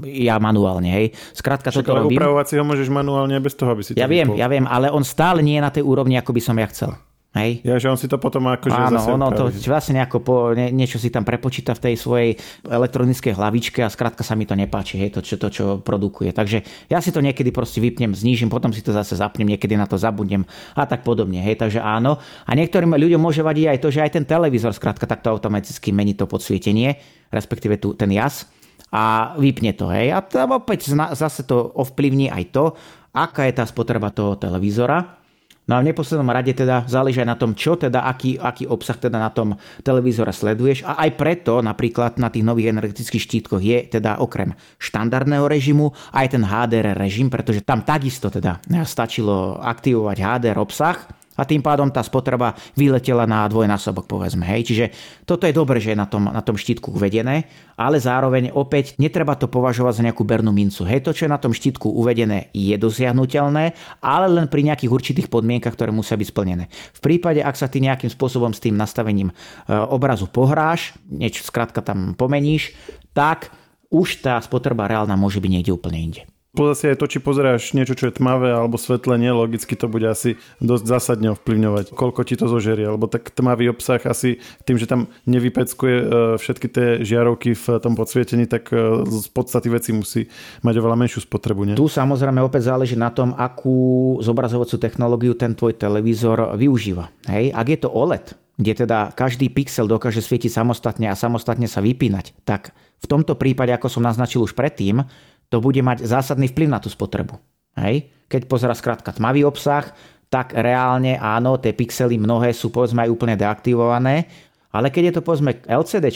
ja 0.06 0.36
manuálne. 0.38 0.92
Hej. 0.92 1.06
Skrátka 1.34 1.72
Však, 1.72 1.82
toto 1.82 2.06
robím. 2.06 2.20
upravovať 2.20 2.46
si 2.46 2.56
ho 2.60 2.64
môžeš 2.68 2.88
manuálne 2.92 3.40
bez 3.40 3.56
toho, 3.56 3.72
aby 3.74 3.82
si 3.82 3.96
Ja 3.96 4.06
to 4.06 4.14
viem, 4.14 4.28
vypol. 4.30 4.40
ja 4.40 4.48
viem, 4.48 4.68
ale 4.68 4.92
on 4.92 5.02
stále 5.02 5.40
nie 5.40 5.58
je 5.58 5.64
na 5.64 5.72
tej 5.72 5.84
úrovni, 5.88 6.20
ako 6.20 6.36
by 6.36 6.42
som 6.44 6.56
ja 6.60 6.68
chcel. 6.70 6.94
Hej. 7.36 7.68
Ja, 7.68 7.76
že 7.76 7.92
on 7.92 8.00
si 8.00 8.08
to 8.08 8.16
potom 8.16 8.48
akože 8.48 8.72
Áno, 8.72 8.96
zase 8.96 9.12
ono 9.12 9.28
to 9.36 9.52
vlastne 9.68 10.00
nejako 10.00 10.24
po, 10.24 10.36
nie, 10.56 10.72
niečo 10.72 10.96
si 10.96 11.12
tam 11.12 11.28
prepočíta 11.28 11.76
v 11.76 11.92
tej 11.92 11.96
svojej 12.00 12.30
elektronickej 12.64 13.36
hlavičke 13.36 13.84
a 13.84 13.92
skrátka 13.92 14.24
sa 14.24 14.40
mi 14.40 14.48
to 14.48 14.56
nepáči, 14.56 14.96
hej, 14.96 15.12
to, 15.12 15.20
čo, 15.20 15.36
to, 15.36 15.52
čo 15.52 15.66
produkuje. 15.84 16.32
Takže 16.32 16.64
ja 16.88 17.04
si 17.04 17.12
to 17.12 17.20
niekedy 17.20 17.52
proste 17.52 17.84
vypnem, 17.84 18.16
znížim, 18.16 18.48
potom 18.48 18.72
si 18.72 18.80
to 18.80 18.96
zase 18.96 19.20
zapnem, 19.20 19.52
niekedy 19.52 19.76
na 19.76 19.84
to 19.84 20.00
zabudnem 20.00 20.48
a 20.80 20.88
tak 20.88 21.04
podobne, 21.04 21.44
hej, 21.44 21.60
takže 21.60 21.84
áno. 21.84 22.24
A 22.48 22.56
niektorým 22.56 22.96
ľuďom 22.96 23.20
môže 23.20 23.44
vadiť 23.44 23.66
aj 23.68 23.78
to, 23.84 23.88
že 23.92 24.00
aj 24.00 24.12
ten 24.16 24.24
televízor 24.24 24.72
skrátka 24.72 25.04
takto 25.04 25.36
automaticky 25.36 25.92
mení 25.92 26.16
to 26.16 26.32
podsvietenie, 26.32 27.04
respektíve 27.36 27.84
tu, 27.84 28.00
ten 28.00 28.16
jas 28.16 28.48
a 28.96 29.36
vypne 29.36 29.76
to, 29.76 29.92
hej. 29.92 30.16
A 30.16 30.24
tam 30.24 30.56
opäť 30.56 30.88
zna- 30.88 31.12
zase 31.12 31.44
to 31.44 31.68
ovplyvní 31.76 32.32
aj 32.32 32.44
to, 32.56 32.66
aká 33.12 33.44
je 33.44 33.60
tá 33.60 33.68
spotreba 33.68 34.08
toho 34.08 34.40
televízora. 34.40 35.25
No 35.66 35.78
a 35.78 35.82
v 35.82 35.90
neposlednom 35.90 36.30
rade 36.30 36.54
teda 36.54 36.86
záleží 36.86 37.26
aj 37.26 37.30
na 37.34 37.38
tom, 37.38 37.58
čo 37.58 37.74
teda, 37.74 38.06
aký, 38.06 38.38
aký 38.38 38.70
obsah 38.70 39.02
teda 39.02 39.18
na 39.18 39.34
tom 39.34 39.58
televízore 39.82 40.30
sleduješ. 40.30 40.86
A 40.86 41.10
aj 41.10 41.18
preto 41.18 41.58
napríklad 41.66 42.22
na 42.22 42.30
tých 42.30 42.46
nových 42.46 42.70
energetických 42.70 43.26
štítkoch 43.26 43.62
je 43.66 43.90
teda 43.90 44.22
okrem 44.22 44.54
štandardného 44.78 45.50
režimu 45.50 45.90
aj 46.14 46.38
ten 46.38 46.46
HDR 46.46 46.94
režim, 46.94 47.34
pretože 47.34 47.66
tam 47.66 47.82
takisto 47.82 48.30
teda 48.30 48.62
stačilo 48.86 49.58
aktivovať 49.58 50.18
HDR 50.22 50.62
obsah 50.62 51.25
a 51.36 51.44
tým 51.44 51.60
pádom 51.60 51.92
tá 51.92 52.00
spotreba 52.02 52.56
vyletela 52.74 53.28
na 53.28 53.48
dvojnásobok, 53.48 54.08
povedzme. 54.08 54.48
Hej. 54.48 54.72
Čiže 54.72 54.86
toto 55.28 55.46
je 55.46 55.54
dobré, 55.56 55.84
že 55.84 55.94
je 55.94 56.00
na 56.00 56.08
tom, 56.08 56.32
na 56.32 56.40
tom 56.40 56.56
štítku 56.56 56.96
uvedené, 56.96 57.48
ale 57.76 58.00
zároveň 58.00 58.56
opäť 58.56 58.96
netreba 58.98 59.36
to 59.36 59.52
považovať 59.52 59.94
za 60.00 60.06
nejakú 60.08 60.24
bernú 60.24 60.56
mincu. 60.56 60.88
Hej, 60.88 61.04
to, 61.04 61.12
čo 61.12 61.28
je 61.28 61.34
na 61.36 61.40
tom 61.40 61.52
štítku 61.52 61.92
uvedené, 61.92 62.50
je 62.56 62.76
dosiahnutelné, 62.80 63.76
ale 64.00 64.28
len 64.32 64.48
pri 64.48 64.64
nejakých 64.64 64.92
určitých 64.92 65.28
podmienkach, 65.28 65.76
ktoré 65.76 65.92
musia 65.92 66.16
byť 66.16 66.28
splnené. 66.32 66.72
V 66.96 67.00
prípade, 67.04 67.44
ak 67.44 67.60
sa 67.60 67.68
ty 67.68 67.84
nejakým 67.84 68.10
spôsobom 68.10 68.56
s 68.56 68.64
tým 68.64 68.80
nastavením 68.80 69.30
e, 69.30 69.34
obrazu 69.76 70.32
pohráš, 70.32 70.96
niečo 71.12 71.44
skrátka 71.44 71.84
tam 71.84 72.16
pomeníš, 72.16 72.72
tak 73.12 73.52
už 73.92 74.24
tá 74.24 74.40
spotreba 74.40 74.88
reálna 74.88 75.20
môže 75.20 75.40
byť 75.44 75.52
niekde 75.52 75.76
úplne 75.76 76.00
inde. 76.00 76.22
Zase 76.56 76.96
aj 76.96 76.98
to, 77.04 77.12
či 77.12 77.20
pozeráš 77.20 77.76
niečo, 77.76 77.94
čo 78.00 78.08
je 78.08 78.18
tmavé 78.18 78.56
alebo 78.56 78.80
svetlenie, 78.80 79.36
logicky 79.36 79.76
to 79.76 79.92
bude 79.92 80.08
asi 80.08 80.40
dosť 80.64 80.86
zásadne 80.88 81.36
ovplyvňovať, 81.36 81.92
koľko 81.92 82.22
ti 82.24 82.40
to 82.40 82.48
zožerie, 82.48 82.88
lebo 82.88 83.12
tak 83.12 83.30
tmavý 83.36 83.70
obsah 83.72 84.00
asi 84.08 84.40
tým, 84.64 84.80
že 84.80 84.88
tam 84.88 85.12
nevypeckuje 85.28 85.96
e, 86.00 86.06
všetky 86.40 86.68
tie 86.72 86.88
žiarovky 87.04 87.54
v 87.54 87.66
tom 87.84 88.00
podsvietení, 88.00 88.48
tak 88.48 88.72
e, 88.72 89.04
z 89.04 89.28
podstaty 89.36 89.68
veci 89.68 89.92
musí 89.92 90.32
mať 90.64 90.76
oveľa 90.80 90.96
menšiu 90.96 91.20
spotrebu. 91.28 91.62
Nie? 91.68 91.76
Tu 91.76 91.88
samozrejme 91.92 92.40
opäť 92.40 92.72
záleží 92.72 92.96
na 92.96 93.12
tom, 93.12 93.36
akú 93.36 94.18
zobrazovacú 94.24 94.80
technológiu 94.80 95.36
ten 95.36 95.54
tvoj 95.54 95.76
televízor 95.76 96.56
využíva. 96.56 97.12
Hej? 97.28 97.52
Ak 97.52 97.68
je 97.68 97.78
to 97.84 97.90
OLED, 97.92 98.36
kde 98.56 98.88
teda 98.88 99.12
každý 99.12 99.52
pixel 99.52 99.88
dokáže 99.88 100.24
svietiť 100.24 100.52
samostatne 100.52 101.12
a 101.12 101.20
samostatne 101.20 101.68
sa 101.68 101.84
vypínať, 101.84 102.32
tak 102.48 102.72
v 103.04 103.08
tomto 103.12 103.36
prípade, 103.36 103.76
ako 103.76 103.92
som 103.92 104.04
naznačil 104.08 104.42
už 104.42 104.56
predtým, 104.56 105.04
to 105.50 105.62
bude 105.62 105.80
mať 105.80 106.06
zásadný 106.06 106.52
vplyv 106.52 106.70
na 106.70 106.80
tú 106.82 106.90
spotrebu. 106.90 107.38
Hej? 107.78 108.10
Keď 108.32 108.50
pozera 108.50 108.74
skrátka 108.74 109.14
tmavý 109.14 109.46
obsah, 109.46 109.92
tak 110.30 110.58
reálne 110.58 111.16
áno, 111.22 111.62
tie 111.62 111.72
pixely 111.72 112.18
mnohé 112.18 112.52
sú 112.52 112.74
povedzme 112.74 113.06
aj 113.06 113.14
úplne 113.14 113.36
deaktivované, 113.38 114.28
ale 114.76 114.92
keď 114.92 115.04
je 115.08 115.14
to 115.16 115.22
povedzme 115.24 115.52
LCD 115.64 116.12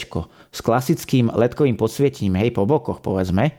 s 0.52 0.60
klasickým 0.60 1.32
ledkovým 1.32 1.80
podsvietením, 1.80 2.36
hej, 2.36 2.52
po 2.52 2.68
bokoch 2.68 3.00
povedzme, 3.00 3.56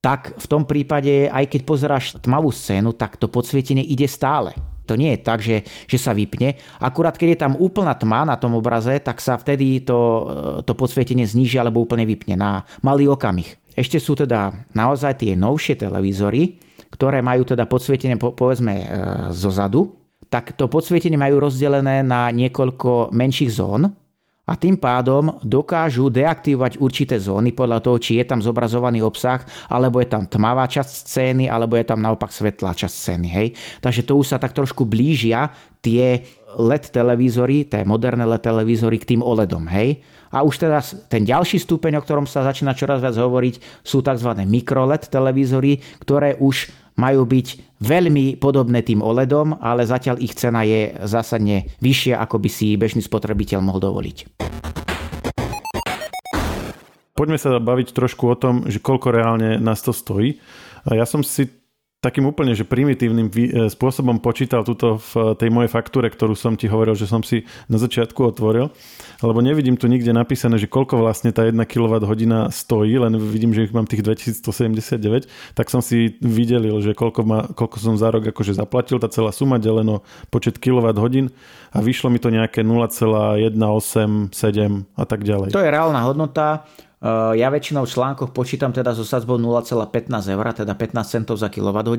tak 0.00 0.32
v 0.40 0.46
tom 0.48 0.64
prípade, 0.64 1.28
aj 1.28 1.44
keď 1.46 1.60
pozeráš 1.62 2.04
tmavú 2.24 2.48
scénu, 2.48 2.96
tak 2.96 3.20
to 3.20 3.28
podsvietenie 3.28 3.84
ide 3.84 4.08
stále. 4.08 4.56
To 4.88 4.98
nie 4.98 5.14
je 5.14 5.20
tak, 5.22 5.38
že, 5.38 5.62
že 5.86 5.98
sa 6.00 6.10
vypne. 6.10 6.58
Akurát 6.82 7.14
keď 7.14 7.28
je 7.36 7.42
tam 7.46 7.54
úplná 7.54 7.94
tma 7.94 8.26
na 8.26 8.34
tom 8.34 8.58
obraze, 8.58 8.98
tak 8.98 9.22
sa 9.22 9.38
vtedy 9.38 9.86
to, 9.86 10.26
to 10.66 10.72
podsvietenie 10.74 11.22
zníži 11.22 11.60
alebo 11.62 11.84
úplne 11.84 12.02
vypne 12.08 12.34
na 12.34 12.66
malý 12.82 13.06
okamih. 13.06 13.59
Ešte 13.80 13.96
sú 13.96 14.12
teda 14.12 14.52
naozaj 14.76 15.24
tie 15.24 15.32
novšie 15.32 15.80
televízory, 15.80 16.60
ktoré 16.92 17.24
majú 17.24 17.48
teda 17.48 17.64
podsvietenie 17.64 18.20
po, 18.20 18.36
povedzme 18.36 18.74
e, 18.76 18.86
zo 19.32 19.48
zadu, 19.48 19.96
tak 20.28 20.52
to 20.52 20.68
podsvietenie 20.68 21.16
majú 21.16 21.40
rozdelené 21.40 22.04
na 22.04 22.28
niekoľko 22.28 23.08
menších 23.08 23.56
zón 23.56 23.88
a 24.44 24.52
tým 24.58 24.76
pádom 24.76 25.40
dokážu 25.46 26.12
deaktivovať 26.12 26.82
určité 26.82 27.16
zóny 27.16 27.56
podľa 27.56 27.80
toho, 27.80 27.96
či 28.02 28.20
je 28.20 28.24
tam 28.28 28.44
zobrazovaný 28.44 29.00
obsah, 29.00 29.40
alebo 29.70 30.02
je 30.02 30.10
tam 30.10 30.26
tmavá 30.26 30.66
časť 30.66 30.92
scény, 31.06 31.44
alebo 31.46 31.78
je 31.78 31.86
tam 31.86 32.02
naopak 32.02 32.34
svetlá 32.34 32.74
časť 32.74 32.94
scény. 32.94 33.28
Hej? 33.30 33.48
Takže 33.80 34.02
to 34.04 34.18
už 34.18 34.34
sa 34.34 34.42
tak 34.42 34.52
trošku 34.52 34.84
blížia 34.84 35.54
tie 35.80 36.26
LED 36.58 36.90
televízory, 36.90 37.64
tie 37.64 37.86
moderné 37.86 38.26
LED 38.26 38.42
televízory 38.42 38.98
k 38.98 39.14
tým 39.14 39.22
OLEDom. 39.22 39.70
Hej? 39.70 40.02
A 40.30 40.46
už 40.46 40.62
teda 40.62 40.78
ten 41.10 41.26
ďalší 41.26 41.58
stupeň, 41.58 41.98
o 41.98 42.04
ktorom 42.06 42.26
sa 42.26 42.46
začína 42.46 42.78
čoraz 42.78 43.02
viac 43.02 43.18
hovoriť, 43.18 43.82
sú 43.82 43.98
tzv. 43.98 44.30
mikroLED 44.46 45.10
televízory, 45.10 45.82
ktoré 45.98 46.38
už 46.38 46.70
majú 46.94 47.26
byť 47.26 47.80
veľmi 47.82 48.38
podobné 48.38 48.86
tým 48.86 49.02
OLEDom, 49.02 49.58
ale 49.58 49.88
zatiaľ 49.88 50.22
ich 50.22 50.38
cena 50.38 50.62
je 50.62 50.94
zásadne 51.02 51.66
vyššia, 51.82 52.22
ako 52.22 52.36
by 52.38 52.48
si 52.52 52.78
bežný 52.78 53.02
spotrebiteľ 53.02 53.58
mohol 53.58 53.82
dovoliť. 53.82 54.46
Poďme 57.18 57.36
sa 57.36 57.60
baviť 57.60 57.92
trošku 57.92 58.24
o 58.32 58.36
tom, 58.38 58.64
že 58.70 58.80
koľko 58.80 59.12
reálne 59.12 59.60
nás 59.60 59.84
to 59.84 59.92
stojí. 59.92 60.40
Ja 60.88 61.04
som 61.04 61.20
si 61.20 61.59
takým 62.00 62.24
úplne 62.24 62.56
že 62.56 62.64
primitívnym 62.64 63.28
spôsobom 63.68 64.24
počítal 64.24 64.64
túto 64.64 64.96
v 65.12 65.36
tej 65.36 65.52
mojej 65.52 65.68
faktúre, 65.68 66.08
ktorú 66.08 66.32
som 66.32 66.56
ti 66.56 66.64
hovoril, 66.64 66.96
že 66.96 67.04
som 67.04 67.20
si 67.20 67.44
na 67.68 67.76
začiatku 67.76 68.24
otvoril, 68.24 68.72
lebo 69.20 69.44
nevidím 69.44 69.76
tu 69.76 69.84
nikde 69.84 70.08
napísané, 70.16 70.56
že 70.56 70.64
koľko 70.64 70.96
vlastne 70.96 71.28
tá 71.28 71.44
1 71.44 71.60
kWh 71.68 72.00
stojí, 72.48 72.96
len 72.96 73.20
vidím, 73.20 73.52
že 73.52 73.68
ich 73.68 73.72
mám 73.76 73.84
tých 73.84 74.00
2179, 74.00 75.28
tak 75.52 75.68
som 75.68 75.84
si 75.84 76.16
videlil, 76.24 76.80
že 76.80 76.96
koľko, 76.96 77.20
ma, 77.20 77.44
koľko 77.52 77.76
som 77.76 78.00
za 78.00 78.08
rok 78.08 78.32
akože 78.32 78.56
zaplatil, 78.56 78.96
tá 78.96 79.12
celá 79.12 79.28
suma 79.28 79.60
deleno 79.60 80.00
počet 80.32 80.56
kWh 80.56 81.28
a 81.70 81.78
vyšlo 81.84 82.08
mi 82.08 82.16
to 82.16 82.32
nejaké 82.32 82.64
0,187 82.64 84.32
a 84.96 85.04
tak 85.04 85.20
ďalej. 85.20 85.52
To 85.52 85.60
je 85.60 85.68
reálna 85.68 86.00
hodnota. 86.00 86.64
Ja 87.00 87.48
väčšinou 87.48 87.88
v 87.88 87.92
článkoch 87.96 88.36
počítam 88.36 88.76
teda 88.76 88.92
so 88.92 89.08
sadzbou 89.08 89.40
0,15 89.40 90.12
eur, 90.36 90.46
teda 90.52 90.76
15 90.76 91.00
centov 91.08 91.40
za 91.40 91.48
kWh. 91.48 91.96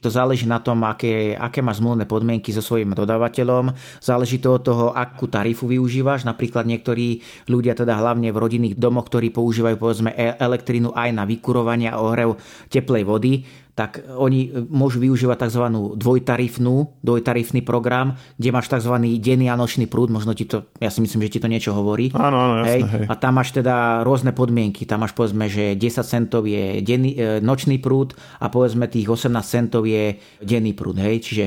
To 0.00 0.08
záleží 0.08 0.48
na 0.48 0.56
tom, 0.64 0.80
aké, 0.88 1.36
aké 1.36 1.60
máš 1.60 1.84
zmluvné 1.84 2.08
podmienky 2.08 2.48
so 2.56 2.64
svojím 2.64 2.96
dodávateľom. 2.96 3.76
Záleží 4.00 4.40
to 4.40 4.56
od 4.56 4.64
toho, 4.64 4.86
akú 4.96 5.28
tarifu 5.28 5.68
využívaš. 5.68 6.24
Napríklad 6.24 6.64
niektorí 6.64 7.20
ľudia, 7.52 7.76
teda 7.76 8.00
hlavne 8.00 8.32
v 8.32 8.40
rodinných 8.40 8.80
domoch, 8.80 9.12
ktorí 9.12 9.28
používajú 9.28 9.76
povedzme 9.76 10.16
elektrínu 10.16 10.96
aj 10.96 11.12
na 11.12 11.28
vykurovanie 11.28 11.92
a 11.92 12.00
ohrev 12.00 12.40
teplej 12.72 13.04
vody, 13.04 13.44
tak 13.80 14.04
oni 14.12 14.68
môžu 14.68 15.00
využívať 15.00 15.48
tzv. 15.48 15.64
dvojtarifnú, 15.96 17.00
dvojtarifný 17.00 17.64
program, 17.64 18.20
kde 18.36 18.52
máš 18.52 18.68
tzv. 18.68 18.92
denný 19.16 19.48
a 19.48 19.56
nočný 19.56 19.88
prúd, 19.88 20.12
možno 20.12 20.36
ti 20.36 20.44
to, 20.44 20.68
ja 20.76 20.92
si 20.92 21.00
myslím, 21.00 21.24
že 21.24 21.32
ti 21.32 21.40
to 21.40 21.48
niečo 21.48 21.72
hovorí. 21.72 22.12
Áno, 22.12 22.36
áno, 22.36 22.54
jasné, 22.60 22.76
hej. 22.76 22.80
hej. 22.84 23.04
A 23.08 23.16
tam 23.16 23.40
máš 23.40 23.56
teda 23.56 24.04
rôzne 24.04 24.36
podmienky. 24.36 24.84
Tam 24.84 25.00
máš 25.00 25.16
povedzme, 25.16 25.48
že 25.48 25.80
10 25.80 26.04
centov 26.04 26.44
je 26.44 26.84
denný, 26.84 27.16
e, 27.16 27.40
nočný 27.40 27.80
prúd 27.80 28.12
a 28.36 28.52
povedzme 28.52 28.84
tých 28.84 29.08
18 29.08 29.32
centov 29.48 29.88
je 29.88 30.20
denný 30.44 30.76
prúd. 30.76 31.00
Hej. 31.00 31.16
Čiže 31.24 31.44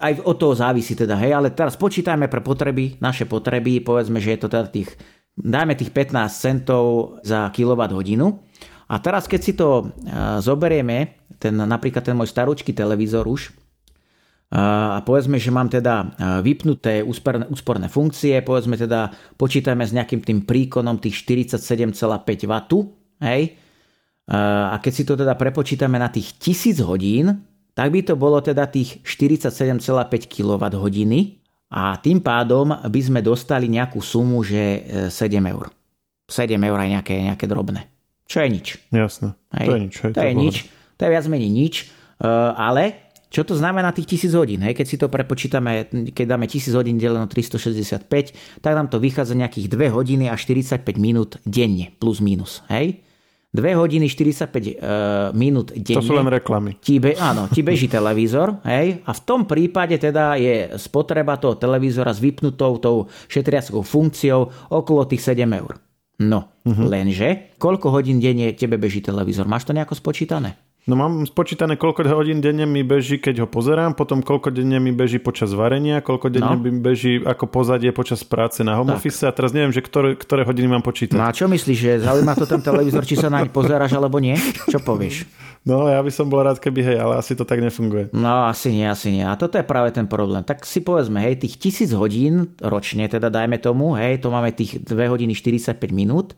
aj 0.00 0.24
od 0.24 0.36
toho 0.40 0.56
závisí 0.56 0.96
teda, 0.96 1.20
hej, 1.20 1.36
ale 1.36 1.52
teraz 1.52 1.76
počítajme 1.76 2.32
pre 2.32 2.40
potreby, 2.40 2.96
naše 3.04 3.28
potreby, 3.28 3.84
povedzme, 3.84 4.24
že 4.24 4.32
je 4.32 4.40
to 4.40 4.48
teda 4.48 4.72
tých, 4.72 4.88
dajme 5.36 5.76
tých 5.76 5.92
15 5.92 6.32
centov 6.32 6.84
za 7.20 7.52
kWh. 7.52 8.00
A 8.84 9.00
teraz, 9.00 9.24
keď 9.24 9.40
si 9.40 9.52
to 9.56 9.68
e, 9.80 9.84
zoberieme, 10.44 11.23
ten, 11.44 11.52
napríklad 11.52 12.00
ten 12.00 12.16
môj 12.16 12.32
starúčky 12.32 12.72
televízor 12.72 13.28
už, 13.28 13.52
a 14.54 15.02
povedzme, 15.02 15.34
že 15.34 15.50
mám 15.50 15.66
teda 15.66 16.14
vypnuté 16.38 17.02
úsporné, 17.02 17.42
úsporné 17.50 17.90
funkcie, 17.90 18.38
povedzme 18.38 18.78
teda 18.78 19.10
počítame 19.34 19.82
s 19.82 19.90
nejakým 19.90 20.22
tým 20.22 20.46
príkonom 20.46 21.02
tých 21.02 21.26
47,5 21.26 21.98
W, 22.46 22.54
hej? 23.18 23.42
A 24.30 24.76
keď 24.78 24.92
si 24.94 25.02
to 25.02 25.18
teda 25.18 25.34
prepočítame 25.34 25.98
na 25.98 26.06
tých 26.06 26.38
1000 26.38 26.86
hodín, 26.86 27.26
tak 27.74 27.90
by 27.90 28.06
to 28.06 28.14
bolo 28.14 28.38
teda 28.38 28.70
tých 28.70 29.02
47,5 29.02 29.82
kWh 30.30 30.62
a 31.74 31.98
tým 31.98 32.22
pádom 32.22 32.70
by 32.70 33.00
sme 33.02 33.20
dostali 33.26 33.66
nejakú 33.66 33.98
sumu, 33.98 34.46
že 34.46 34.86
7 35.10 35.10
e, 35.10 35.50
eur. 35.50 35.66
7 36.30 36.54
eur 36.54 36.78
aj 36.78 36.90
nejaké, 36.94 37.14
nejaké 37.26 37.50
drobné. 37.50 37.90
Čo 38.30 38.46
je 38.46 38.48
nič. 38.54 38.66
Jasné. 38.94 39.34
Hej? 39.58 39.66
To 39.66 39.74
je 39.74 39.82
nič. 39.82 39.94
Hej, 39.98 40.12
to, 40.14 40.16
to 40.16 40.22
je 40.22 40.34
nič. 40.38 40.56
To 40.98 41.00
je 41.06 41.10
viac 41.10 41.26
menej 41.26 41.50
nič. 41.50 41.74
Uh, 42.22 42.54
ale 42.54 43.04
čo 43.34 43.42
to 43.42 43.58
znamená 43.58 43.90
tých 43.90 44.30
1000 44.30 44.38
hodín? 44.38 44.60
Hej? 44.62 44.78
Keď 44.78 44.86
si 44.86 44.94
to 44.94 45.10
prepočítame, 45.10 45.90
keď 46.14 46.38
dáme 46.38 46.46
1000 46.46 46.70
hodín 46.78 47.02
deleno 47.02 47.26
365, 47.26 48.06
tak 48.62 48.72
nám 48.78 48.86
to 48.86 49.02
vychádza 49.02 49.34
nejakých 49.34 49.66
2 49.74 49.90
hodiny 49.90 50.30
a 50.30 50.38
45 50.38 50.86
minút 51.02 51.42
denne, 51.42 51.90
plus 51.98 52.22
minus. 52.22 52.62
Hej? 52.70 53.02
2 53.50 53.74
hodiny 53.74 54.06
45 54.06 54.50
e, 54.50 54.72
minút 55.34 55.74
denne. 55.74 55.98
To 55.98 56.06
sú 56.06 56.14
len 56.14 56.30
reklamy. 56.30 56.78
Ti 56.78 57.02
be, 57.02 57.18
áno, 57.18 57.46
ti 57.50 57.62
beží 57.62 57.86
televízor, 57.86 58.62
hej, 58.66 59.06
a 59.06 59.10
v 59.14 59.20
tom 59.22 59.46
prípade 59.46 59.94
teda 59.94 60.34
je 60.34 60.74
spotreba 60.74 61.38
toho 61.38 61.54
televízora 61.54 62.10
s 62.10 62.18
vypnutou 62.18 62.82
tou 62.82 63.06
šetriackou 63.30 63.86
funkciou 63.86 64.50
okolo 64.74 65.06
tých 65.06 65.22
7 65.22 65.46
eur. 65.54 65.78
No, 66.18 66.50
uh-huh. 66.66 66.86
lenže, 66.86 67.54
koľko 67.58 67.94
hodín 67.94 68.18
denne 68.18 68.54
tebe 68.58 68.74
beží 68.74 69.02
televízor? 69.02 69.46
Máš 69.46 69.70
to 69.70 69.74
nejako 69.74 69.98
spočítané? 69.98 70.73
No 70.84 71.00
mám 71.00 71.24
spočítané, 71.24 71.80
koľko 71.80 72.04
hodín 72.12 72.44
denne 72.44 72.68
mi 72.68 72.84
beží, 72.84 73.16
keď 73.16 73.44
ho 73.44 73.48
pozerám, 73.48 73.96
potom 73.96 74.20
koľko 74.20 74.52
denne 74.52 74.76
mi 74.76 74.92
beží 74.92 75.16
počas 75.16 75.56
varenia, 75.56 76.04
koľko 76.04 76.28
denne 76.28 76.60
no. 76.60 76.60
mi 76.60 76.76
beží 76.76 77.24
ako 77.24 77.48
pozadie 77.48 77.88
počas 77.88 78.20
práce 78.20 78.60
na 78.60 78.76
home 78.76 78.92
tak. 78.92 79.00
office 79.00 79.24
a 79.24 79.32
teraz 79.32 79.56
neviem, 79.56 79.72
že 79.72 79.80
ktoré, 79.80 80.12
ktoré 80.12 80.44
hodiny 80.44 80.68
mám 80.68 80.84
počítať. 80.84 81.16
No 81.16 81.24
a 81.24 81.32
čo 81.32 81.48
myslíš, 81.48 81.78
že 81.80 82.04
zaujíma 82.04 82.36
to 82.36 82.44
ten 82.44 82.60
televízor, 82.60 83.00
či 83.08 83.16
sa 83.16 83.32
naň 83.32 83.48
pozeráš 83.48 83.96
alebo 83.96 84.20
nie? 84.20 84.36
Čo 84.68 84.84
povieš? 84.84 85.24
No 85.64 85.88
ja 85.88 86.04
by 86.04 86.12
som 86.12 86.28
bol 86.28 86.44
rád, 86.44 86.60
keby 86.60 86.84
hej, 86.84 87.00
ale 87.00 87.16
asi 87.16 87.32
to 87.32 87.48
tak 87.48 87.64
nefunguje. 87.64 88.12
No 88.12 88.44
asi 88.44 88.68
nie, 88.68 88.84
asi 88.84 89.08
nie. 89.08 89.24
A 89.24 89.32
toto 89.40 89.56
je 89.56 89.64
práve 89.64 89.88
ten 89.96 90.04
problém. 90.04 90.44
Tak 90.44 90.68
si 90.68 90.84
povedzme, 90.84 91.16
hej, 91.24 91.40
tých 91.40 91.56
tisíc 91.56 91.96
hodín 91.96 92.52
ročne, 92.60 93.08
teda 93.08 93.32
dajme 93.32 93.56
tomu, 93.56 93.96
hej, 93.96 94.20
to 94.20 94.28
máme 94.28 94.52
tých 94.52 94.84
2 94.84 94.92
hodiny 95.08 95.32
45 95.32 95.80
minút, 95.88 96.36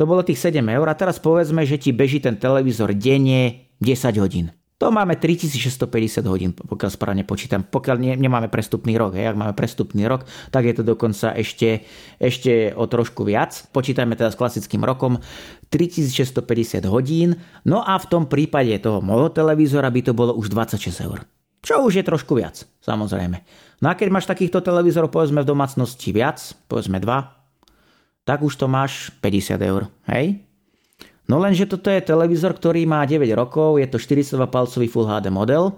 to 0.00 0.08
bolo 0.08 0.24
tých 0.24 0.40
7 0.40 0.64
eur 0.64 0.86
a 0.88 0.96
teraz 0.96 1.20
povedzme, 1.20 1.68
že 1.68 1.76
ti 1.76 1.92
beží 1.92 2.24
ten 2.24 2.40
televízor 2.40 2.96
denne 2.96 3.63
10 3.80 4.22
hodín. 4.22 4.52
To 4.82 4.90
máme 4.90 5.14
3650 5.14 6.26
hodín, 6.26 6.50
pokiaľ 6.50 6.90
správne 6.90 7.22
počítam. 7.22 7.62
Pokiaľ 7.62 7.96
ne, 8.02 8.12
nemáme 8.18 8.50
prestupný 8.50 8.98
rok, 8.98 9.14
hej, 9.14 9.30
ak 9.30 9.38
máme 9.38 9.54
prestupný 9.54 10.02
rok, 10.04 10.26
tak 10.50 10.66
je 10.66 10.74
to 10.74 10.82
dokonca 10.82 11.30
ešte, 11.38 11.86
ešte 12.18 12.74
o 12.74 12.84
trošku 12.90 13.22
viac. 13.22 13.54
Počítajme 13.70 14.18
teda 14.18 14.34
s 14.34 14.36
klasickým 14.36 14.82
rokom 14.82 15.22
3650 15.70 16.82
hodín, 16.90 17.38
no 17.62 17.86
a 17.86 17.94
v 17.96 18.06
tom 18.10 18.26
prípade 18.26 18.74
toho 18.82 18.98
môjho 18.98 19.30
televízora 19.30 19.88
by 19.94 20.10
to 20.10 20.12
bolo 20.12 20.34
už 20.34 20.50
26 20.50 21.06
eur. 21.06 21.22
Čo 21.64 21.86
už 21.86 22.02
je 22.02 22.04
trošku 22.04 22.36
viac, 22.36 22.66
samozrejme. 22.82 23.40
No 23.80 23.88
a 23.88 23.96
keď 23.96 24.12
máš 24.12 24.28
takýchto 24.28 24.60
televízorov, 24.60 25.08
povedzme 25.08 25.40
v 25.40 25.48
domácnosti 25.48 26.12
viac, 26.12 26.42
povedzme 26.68 27.00
dva, 27.00 27.40
tak 28.28 28.44
už 28.44 28.52
to 28.58 28.66
máš 28.68 29.14
50 29.22 29.64
eur, 29.64 29.88
hej? 30.12 30.44
No 31.24 31.40
lenže 31.40 31.64
toto 31.64 31.88
je 31.88 32.04
televízor, 32.04 32.52
ktorý 32.52 32.84
má 32.84 33.00
9 33.08 33.24
rokov, 33.32 33.80
je 33.80 33.88
to 33.88 33.96
42 33.96 34.36
palcový 34.44 34.86
Full 34.92 35.08
HD 35.08 35.32
model, 35.32 35.72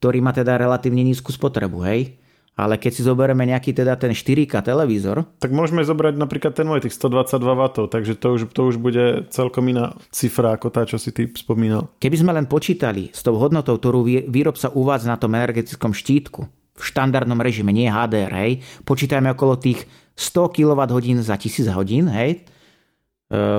ktorý 0.00 0.24
má 0.24 0.32
teda 0.32 0.56
relatívne 0.56 1.04
nízku 1.04 1.28
spotrebu, 1.28 1.84
hej? 1.84 2.16
Ale 2.58 2.74
keď 2.74 2.90
si 2.90 3.02
zoberieme 3.06 3.46
nejaký 3.46 3.70
teda 3.70 3.94
ten 3.94 4.10
4K 4.10 4.50
televízor... 4.66 5.22
Tak 5.38 5.54
môžeme 5.54 5.86
zobrať 5.86 6.18
napríklad 6.18 6.58
ten 6.58 6.66
môj, 6.66 6.82
tých 6.82 6.96
122 6.98 7.38
W, 7.38 7.62
takže 7.86 8.12
to 8.18 8.34
už, 8.34 8.40
to 8.50 8.60
už 8.66 8.82
bude 8.82 9.30
celkom 9.30 9.70
iná 9.70 9.94
cifra 10.10 10.58
ako 10.58 10.66
tá, 10.74 10.82
čo 10.82 10.98
si 10.98 11.14
ty 11.14 11.30
spomínal. 11.30 11.86
Keby 12.02 12.16
sme 12.18 12.34
len 12.34 12.50
počítali 12.50 13.14
s 13.14 13.22
tou 13.22 13.38
hodnotou, 13.38 13.78
ktorú 13.78 14.02
výrobca 14.26 14.74
uvádza 14.74 15.06
na 15.06 15.20
tom 15.20 15.38
energetickom 15.38 15.94
štítku, 15.94 16.50
v 16.50 16.82
štandardnom 16.82 17.38
režime, 17.38 17.70
nie 17.70 17.86
HDR, 17.86 18.34
hej, 18.34 18.52
počítajme 18.82 19.38
okolo 19.38 19.54
tých 19.54 19.86
100 20.18 20.50
kWh 20.50 21.22
za 21.22 21.38
1000 21.38 21.78
hodín, 21.78 22.10
hej, 22.10 22.42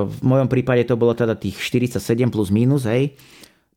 v 0.05 0.19
mojom 0.25 0.49
prípade 0.49 0.81
to 0.89 0.97
bolo 0.97 1.13
teda 1.13 1.37
tých 1.37 1.61
47 1.61 2.01
plus 2.33 2.49
minus, 2.49 2.89
hej, 2.89 3.13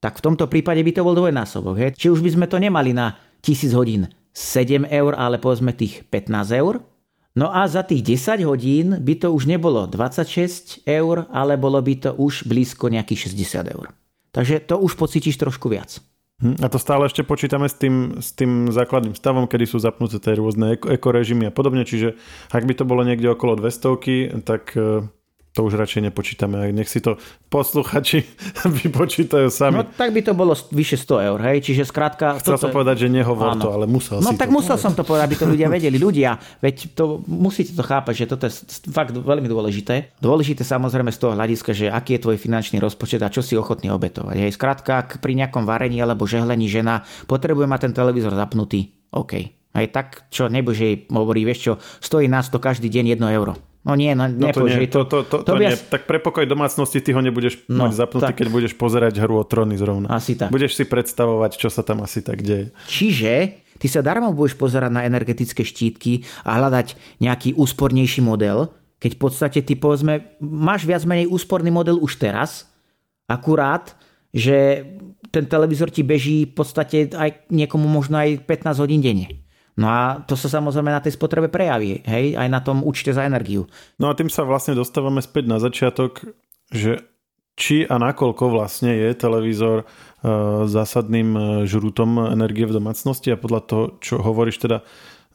tak 0.03 0.19
v 0.19 0.25
tomto 0.25 0.49
prípade 0.49 0.83
by 0.83 0.93
to 0.93 1.07
bol 1.07 1.15
dvojnásobok. 1.15 1.79
Hej. 1.79 1.95
Či 1.95 2.07
už 2.11 2.21
by 2.25 2.31
sme 2.35 2.47
to 2.49 2.59
nemali 2.59 2.91
na 2.91 3.21
1000 3.45 3.79
hodín 3.79 4.11
7 4.35 4.89
eur, 4.89 5.13
ale 5.15 5.39
povedzme 5.39 5.77
tých 5.77 6.03
15 6.09 6.59
eur. 6.59 6.83
No 7.33 7.49
a 7.49 7.65
za 7.65 7.87
tých 7.87 8.05
10 8.19 8.45
hodín 8.45 8.87
by 9.01 9.15
to 9.17 9.33
už 9.33 9.49
nebolo 9.49 9.89
26 9.89 10.85
eur, 10.85 11.31
ale 11.33 11.57
bolo 11.57 11.81
by 11.81 11.95
to 11.97 12.11
už 12.17 12.45
blízko 12.45 12.93
nejakých 12.93 13.33
60 13.33 13.73
eur. 13.73 13.93
Takže 14.33 14.65
to 14.65 14.81
už 14.81 14.97
pocítiš 14.97 15.41
trošku 15.41 15.69
viac. 15.69 16.01
Hm, 16.43 16.59
a 16.59 16.67
to 16.67 16.83
stále 16.83 17.07
ešte 17.07 17.23
počítame 17.23 17.71
s 17.71 17.79
tým, 17.79 18.19
s 18.19 18.35
tým 18.35 18.75
základným 18.75 19.15
stavom, 19.15 19.47
kedy 19.47 19.65
sú 19.65 19.79
zapnuté 19.79 20.19
tie 20.19 20.35
rôzne 20.35 20.75
ekorežimy 20.75 21.47
a 21.49 21.55
podobne, 21.55 21.87
čiže 21.87 22.19
ak 22.51 22.67
by 22.67 22.75
to 22.75 22.85
bolo 22.85 23.07
niekde 23.07 23.31
okolo 23.31 23.55
200, 23.55 24.43
tak 24.43 24.75
e, 24.75 25.07
to 25.53 25.69
už 25.69 25.77
radšej 25.77 26.09
nepočítame. 26.09 26.73
Nech 26.73 26.89
si 26.89 27.05
to 27.05 27.21
posluchači 27.53 28.25
vypočítajú 28.81 29.53
sami. 29.53 29.85
No 29.85 29.85
tak 29.85 30.17
by 30.17 30.25
to 30.25 30.33
bolo 30.33 30.57
vyše 30.73 30.97
100 30.97 31.29
eur, 31.29 31.39
hej? 31.45 31.61
Čiže 31.61 31.85
skrátka... 31.85 32.41
Chcel 32.41 32.57
som 32.57 32.73
povedať, 32.73 33.05
že 33.05 33.09
nehovor 33.13 33.53
Áno. 33.53 33.61
to, 33.61 33.69
ale 33.69 33.85
musel 33.85 34.25
no, 34.25 34.33
si 34.33 34.41
tak 34.41 34.49
to. 34.49 34.57
musel 34.57 34.81
som 34.81 34.97
to 34.97 35.05
povedať, 35.05 35.29
aby 35.29 35.37
to 35.37 35.47
ľudia 35.47 35.69
vedeli. 35.69 36.01
Ľudia, 36.01 36.41
veď 36.65 36.97
to 36.97 37.21
musíte 37.29 37.77
to 37.77 37.85
chápať, 37.85 38.25
že 38.25 38.27
toto 38.33 38.49
je 38.49 38.53
fakt 38.89 39.13
veľmi 39.13 39.45
dôležité. 39.45 40.17
Dôležité 40.25 40.65
samozrejme 40.65 41.13
z 41.13 41.21
toho 41.21 41.37
hľadiska, 41.37 41.77
že 41.77 41.93
aký 41.93 42.17
je 42.17 42.25
tvoj 42.25 42.41
finančný 42.41 42.81
rozpočet 42.81 43.21
a 43.21 43.29
čo 43.29 43.45
si 43.45 43.53
ochotný 43.53 43.93
obetovať. 43.93 44.49
Hej, 44.49 44.57
skrátka, 44.57 45.05
ak 45.05 45.21
pri 45.21 45.37
nejakom 45.37 45.69
varení 45.69 46.01
alebo 46.01 46.25
žehlení 46.25 46.65
žena 46.65 47.05
potrebuje 47.29 47.69
mať 47.69 47.81
ten 47.89 47.93
televízor 47.93 48.33
zapnutý, 48.33 48.97
OK. 49.13 49.53
Aj 49.73 49.89
tak, 49.89 50.29
čo 50.29 50.53
nebože 50.53 51.09
hovorí, 51.09 51.45
vieš 51.49 51.61
čo, 51.61 51.73
stojí 52.01 52.29
nás 52.29 52.49
to 52.53 52.61
každý 52.61 52.93
deň 52.93 53.17
1 53.21 53.37
euro. 53.37 53.72
No 53.83 53.99
nie, 53.99 54.15
no, 54.15 54.31
no 54.31 54.55
to 54.55 54.63
nie, 54.63 54.87
to, 54.87 55.03
to, 55.03 55.27
to, 55.27 55.43
to, 55.43 55.59
to 55.59 55.59
nie. 55.59 55.75
Tak 55.75 56.07
pre 56.07 56.23
pokoj 56.23 56.47
domácnosti 56.47 57.03
ty 57.03 57.11
ho 57.11 57.19
nebudeš 57.19 57.67
no, 57.67 57.91
mať 57.91 57.99
zapnutý, 57.99 58.31
tak. 58.31 58.39
keď 58.39 58.49
budeš 58.55 58.73
pozerať 58.79 59.19
hru 59.19 59.43
o 59.43 59.45
tróny 59.45 59.75
zrovna. 59.75 60.07
Asi 60.07 60.39
tak. 60.39 60.55
Budeš 60.55 60.79
si 60.79 60.87
predstavovať, 60.87 61.59
čo 61.59 61.67
sa 61.67 61.83
tam 61.83 62.07
asi 62.07 62.23
tak 62.23 62.47
deje. 62.47 62.71
Čiže 62.87 63.59
ty 63.83 63.87
sa 63.91 63.99
darmo 63.99 64.31
budeš 64.31 64.55
pozerať 64.55 64.87
na 64.95 65.03
energetické 65.03 65.67
štítky 65.67 66.23
a 66.47 66.63
hľadať 66.63 66.95
nejaký 67.19 67.59
úspornejší 67.59 68.23
model, 68.23 68.71
keď 69.03 69.19
v 69.19 69.21
podstate 69.21 69.59
ty 69.67 69.75
povedzme, 69.75 70.39
máš 70.39 70.87
viac 70.87 71.03
menej 71.03 71.27
úsporný 71.27 71.75
model 71.75 71.99
už 71.99 72.23
teraz, 72.23 72.71
akurát, 73.27 73.99
že 74.31 74.87
ten 75.35 75.43
televízor 75.43 75.91
ti 75.91 76.07
beží 76.07 76.47
v 76.47 76.55
podstate 76.55 77.11
aj 77.11 77.51
niekomu 77.51 77.91
možno 77.91 78.23
aj 78.23 78.47
15 78.47 78.79
hodín 78.79 79.03
denne. 79.03 79.43
No 79.73 79.89
a 79.89 80.21
to 80.29 80.37
sa 80.37 80.53
samozrejme 80.53 80.93
na 80.93 81.01
tej 81.01 81.17
spotrebe 81.17 81.49
prejaví, 81.49 82.05
hej, 82.05 82.37
aj 82.37 82.49
na 82.53 82.61
tom 82.61 82.85
účte 82.85 83.09
za 83.17 83.25
energiu. 83.25 83.65
No 83.97 84.13
a 84.13 84.17
tým 84.17 84.29
sa 84.29 84.45
vlastne 84.45 84.77
dostávame 84.77 85.25
späť 85.25 85.49
na 85.49 85.57
začiatok, 85.57 86.29
že 86.69 87.01
či 87.57 87.85
a 87.85 87.97
nakoľko 88.01 88.53
vlastne 88.53 88.93
je 88.97 89.09
televízor 89.13 89.85
uh, 89.85 90.65
zásadným 90.65 91.29
e, 91.37 91.41
žrútom 91.69 92.33
energie 92.33 92.65
v 92.65 92.81
domácnosti 92.81 93.29
a 93.29 93.37
podľa 93.37 93.61
toho, 93.69 93.85
čo 94.01 94.25
hovoríš, 94.25 94.57
teda 94.57 94.81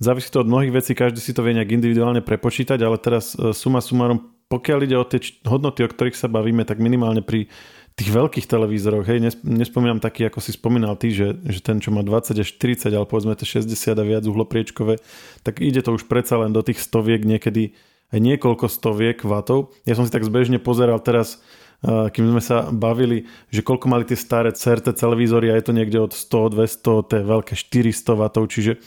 závisí 0.01 0.33
to 0.33 0.41
od 0.41 0.49
mnohých 0.49 0.73
vecí, 0.81 0.97
každý 0.97 1.21
si 1.21 1.37
to 1.37 1.45
vie 1.45 1.53
nejak 1.53 1.77
individuálne 1.77 2.25
prepočítať, 2.25 2.81
ale 2.81 2.97
teraz 2.97 3.37
uh, 3.37 3.53
suma 3.53 3.85
sumarum, 3.85 4.33
pokiaľ 4.49 4.79
ide 4.89 4.97
o 4.97 5.05
tie 5.05 5.21
hodnoty, 5.45 5.85
o 5.85 5.91
ktorých 5.93 6.17
sa 6.17 6.25
bavíme, 6.25 6.65
tak 6.65 6.81
minimálne 6.81 7.21
pri 7.21 7.53
tých 7.97 8.13
veľkých 8.13 8.45
televízoroch, 8.45 9.09
hej, 9.09 9.41
nespomínam 9.41 9.97
taký, 9.97 10.29
ako 10.29 10.37
si 10.37 10.53
spomínal 10.53 10.93
ty, 11.01 11.09
že, 11.09 11.33
že 11.49 11.65
ten, 11.65 11.81
čo 11.81 11.89
má 11.89 12.05
20 12.05 12.37
až 12.37 12.47
40, 12.53 12.93
ale 12.93 13.09
povedzme 13.09 13.33
to 13.33 13.41
60 13.41 13.65
a 13.73 14.03
viac 14.05 14.21
uhlopriečkové, 14.29 15.01
tak 15.41 15.65
ide 15.65 15.81
to 15.81 15.97
už 15.97 16.05
predsa 16.05 16.37
len 16.37 16.53
do 16.53 16.61
tých 16.61 16.77
stoviek, 16.77 17.25
niekedy 17.25 17.73
aj 18.13 18.19
niekoľko 18.21 18.69
stoviek 18.69 19.25
vatov. 19.25 19.73
Ja 19.89 19.97
som 19.97 20.05
si 20.05 20.13
tak 20.13 20.23
zbežne 20.23 20.61
pozeral 20.61 21.01
teraz, 21.01 21.41
kým 21.81 22.25
sme 22.33 22.41
sa 22.41 22.69
bavili, 22.69 23.29
že 23.49 23.65
koľko 23.65 23.85
mali 23.89 24.05
tie 24.05 24.17
staré 24.17 24.53
CRT 24.53 24.93
televízory 24.97 25.49
a 25.49 25.57
je 25.57 25.65
to 25.65 25.73
niekde 25.73 25.97
od 25.97 26.13
100, 26.13 26.53
200, 26.53 27.09
tie 27.09 27.21
veľké 27.25 27.53
400 27.53 28.13
vatov, 28.13 28.49
čiže 28.49 28.77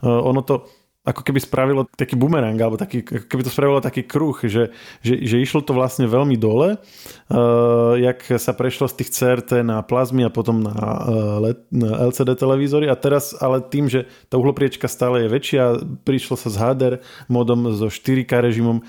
ono 0.00 0.40
to 0.40 0.68
ako 1.06 1.22
keby 1.22 1.38
spravilo 1.38 1.86
taký 1.86 2.18
bumerang, 2.18 2.58
alebo 2.58 2.74
taký, 2.74 3.06
ako 3.06 3.26
keby 3.30 3.42
to 3.46 3.54
spravilo 3.54 3.78
taký 3.78 4.02
kruh, 4.02 4.34
že, 4.42 4.74
že, 5.06 5.22
že 5.22 5.36
išlo 5.38 5.62
to 5.62 5.70
vlastne 5.70 6.10
veľmi 6.10 6.34
dole, 6.34 6.82
uh, 6.82 7.92
jak 7.94 8.26
sa 8.42 8.50
prešlo 8.50 8.90
z 8.90 8.98
tých 8.98 9.14
CRT 9.14 9.62
na 9.62 9.86
plazmy 9.86 10.26
a 10.26 10.34
potom 10.34 10.66
na, 10.66 10.74
uh, 10.74 11.38
LED, 11.46 11.60
na 11.70 12.10
LCD 12.10 12.34
televízory. 12.34 12.90
A 12.90 12.98
teraz 12.98 13.38
ale 13.38 13.62
tým, 13.62 13.86
že 13.86 14.10
tá 14.26 14.34
uhlopriečka 14.34 14.90
stále 14.90 15.24
je 15.24 15.28
väčšia, 15.30 15.62
prišlo 16.02 16.34
sa 16.34 16.50
s 16.50 16.58
HDR 16.58 16.98
modom 17.30 17.70
so 17.70 17.86
4K 17.86 18.42
režimom, 18.42 18.82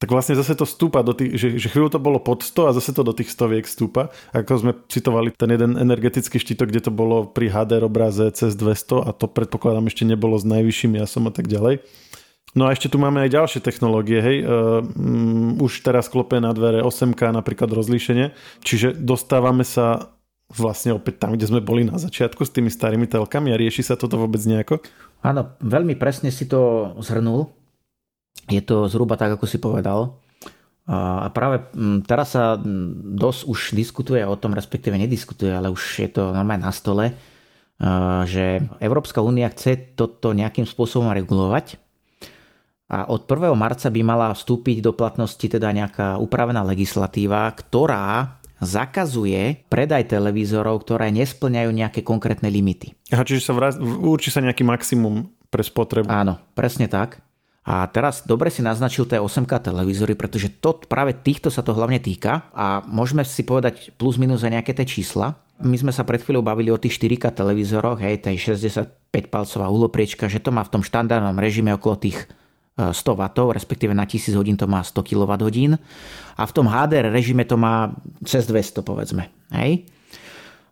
tak 0.00 0.08
vlastne 0.08 0.32
zase 0.32 0.56
to 0.56 0.64
stúpa, 0.64 1.04
do 1.04 1.12
tých, 1.12 1.36
že, 1.36 1.48
že 1.60 1.68
chvíľu 1.68 1.92
to 1.92 2.00
bolo 2.00 2.16
pod 2.16 2.40
100 2.40 2.72
a 2.72 2.76
zase 2.80 2.96
to 2.96 3.04
do 3.04 3.12
tých 3.12 3.28
stoviek 3.28 3.68
stúpa. 3.68 4.08
Ako 4.32 4.56
sme 4.56 4.72
citovali 4.88 5.28
ten 5.36 5.52
jeden 5.52 5.76
energetický 5.76 6.40
štítok, 6.40 6.72
kde 6.72 6.88
to 6.88 6.92
bolo 6.92 7.28
pri 7.28 7.52
HDR 7.52 7.84
obraze 7.84 8.24
cez 8.32 8.56
200 8.56 9.04
a 9.04 9.12
to 9.12 9.28
predpokladám 9.28 9.92
ešte 9.92 10.08
nebolo 10.08 10.40
s 10.40 10.48
najvyšším 10.48 10.96
jasom 11.04 11.28
a 11.28 11.32
tak 11.36 11.52
ďalej. 11.52 11.84
No 12.56 12.66
a 12.66 12.72
ešte 12.72 12.88
tu 12.88 12.96
máme 12.96 13.20
aj 13.28 13.30
ďalšie 13.30 13.60
technológie, 13.60 14.18
hej. 14.24 14.36
Uh, 14.42 14.80
um, 14.82 15.60
už 15.60 15.84
teraz 15.84 16.08
klope 16.08 16.40
na 16.40 16.50
dvere 16.56 16.80
8K 16.80 17.36
napríklad 17.36 17.68
rozlíšenie, 17.68 18.32
čiže 18.64 18.96
dostávame 18.96 19.68
sa 19.68 20.16
vlastne 20.50 20.96
opäť 20.96 21.22
tam, 21.22 21.36
kde 21.36 21.46
sme 21.46 21.60
boli 21.62 21.86
na 21.86 22.00
začiatku 22.00 22.42
s 22.42 22.50
tými 22.50 22.72
starými 22.72 23.06
telkami 23.06 23.52
a 23.52 23.60
rieši 23.60 23.86
sa 23.86 23.94
toto 23.94 24.18
vôbec 24.18 24.42
nejako? 24.42 24.82
Áno, 25.22 25.54
veľmi 25.62 25.94
presne 25.94 26.32
si 26.32 26.48
to 26.48 26.90
zhrnul 27.04 27.59
je 28.48 28.62
to 28.64 28.88
zhruba 28.88 29.18
tak, 29.20 29.36
ako 29.36 29.44
si 29.44 29.60
povedal. 29.60 30.16
A 30.90 31.30
práve 31.30 31.62
teraz 32.08 32.34
sa 32.34 32.58
dosť 32.58 33.40
už 33.46 33.58
diskutuje 33.78 34.26
o 34.26 34.34
tom, 34.34 34.56
respektíve 34.56 34.98
nediskutuje, 34.98 35.54
ale 35.54 35.70
už 35.70 35.82
je 36.02 36.10
to 36.10 36.34
normálne 36.34 36.66
na 36.66 36.74
stole, 36.74 37.14
že 38.26 38.64
Európska 38.82 39.22
únia 39.22 39.46
chce 39.54 39.94
toto 39.94 40.34
nejakým 40.34 40.66
spôsobom 40.66 41.14
regulovať. 41.14 41.78
A 42.90 43.06
od 43.06 43.22
1. 43.22 43.54
marca 43.54 43.86
by 43.86 44.00
mala 44.02 44.34
vstúpiť 44.34 44.82
do 44.82 44.90
platnosti 44.90 45.46
teda 45.46 45.70
nejaká 45.70 46.18
upravená 46.18 46.66
legislatíva, 46.66 47.46
ktorá 47.54 48.42
zakazuje 48.58 49.62
predaj 49.70 50.10
televízorov, 50.10 50.82
ktoré 50.82 51.14
nesplňajú 51.14 51.70
nejaké 51.70 52.02
konkrétne 52.02 52.50
limity. 52.50 52.92
Aha, 53.14 53.22
čiže 53.22 53.46
sa 53.46 53.54
vraz, 53.54 53.78
určí 53.78 54.34
sa 54.34 54.42
nejaký 54.42 54.66
maximum 54.66 55.30
pre 55.54 55.62
spotrebu. 55.62 56.10
Áno, 56.10 56.42
presne 56.58 56.90
tak. 56.90 57.22
A 57.60 57.84
teraz 57.92 58.24
dobre 58.24 58.48
si 58.48 58.64
naznačil 58.64 59.04
tie 59.04 59.20
8K 59.20 59.68
televízory, 59.68 60.16
pretože 60.16 60.48
to, 60.48 60.80
práve 60.80 61.12
týchto 61.12 61.52
sa 61.52 61.60
to 61.60 61.76
hlavne 61.76 62.00
týka 62.00 62.48
a 62.56 62.80
môžeme 62.88 63.20
si 63.20 63.44
povedať 63.44 63.92
plus 64.00 64.16
minus 64.16 64.40
aj 64.40 64.56
nejaké 64.56 64.72
tie 64.72 64.88
čísla. 64.88 65.36
My 65.60 65.76
sme 65.76 65.92
sa 65.92 66.08
pred 66.08 66.24
chvíľou 66.24 66.40
bavili 66.40 66.72
o 66.72 66.80
tých 66.80 66.96
4K 66.96 67.36
televízoroch, 67.36 68.00
hej, 68.00 68.24
tej 68.24 68.56
65 68.56 69.12
palcová 69.28 69.68
uhlopriečka, 69.68 70.24
že 70.24 70.40
to 70.40 70.48
má 70.56 70.64
v 70.64 70.72
tom 70.72 70.82
štandardnom 70.82 71.36
režime 71.36 71.76
okolo 71.76 72.00
tých 72.00 72.24
100 72.80 72.96
e, 72.96 73.16
W, 73.20 73.52
respektíve 73.52 73.92
na 73.92 74.08
1000 74.08 74.40
hodín 74.40 74.56
to 74.56 74.64
má 74.64 74.80
100 74.80 74.96
kWh 75.04 75.76
a 76.40 76.42
v 76.48 76.52
tom 76.56 76.64
HDR 76.64 77.12
režime 77.12 77.44
to 77.44 77.60
má 77.60 77.92
cez 78.24 78.48
200 78.48 78.80
povedzme. 78.80 79.28
Hej? 79.52 79.84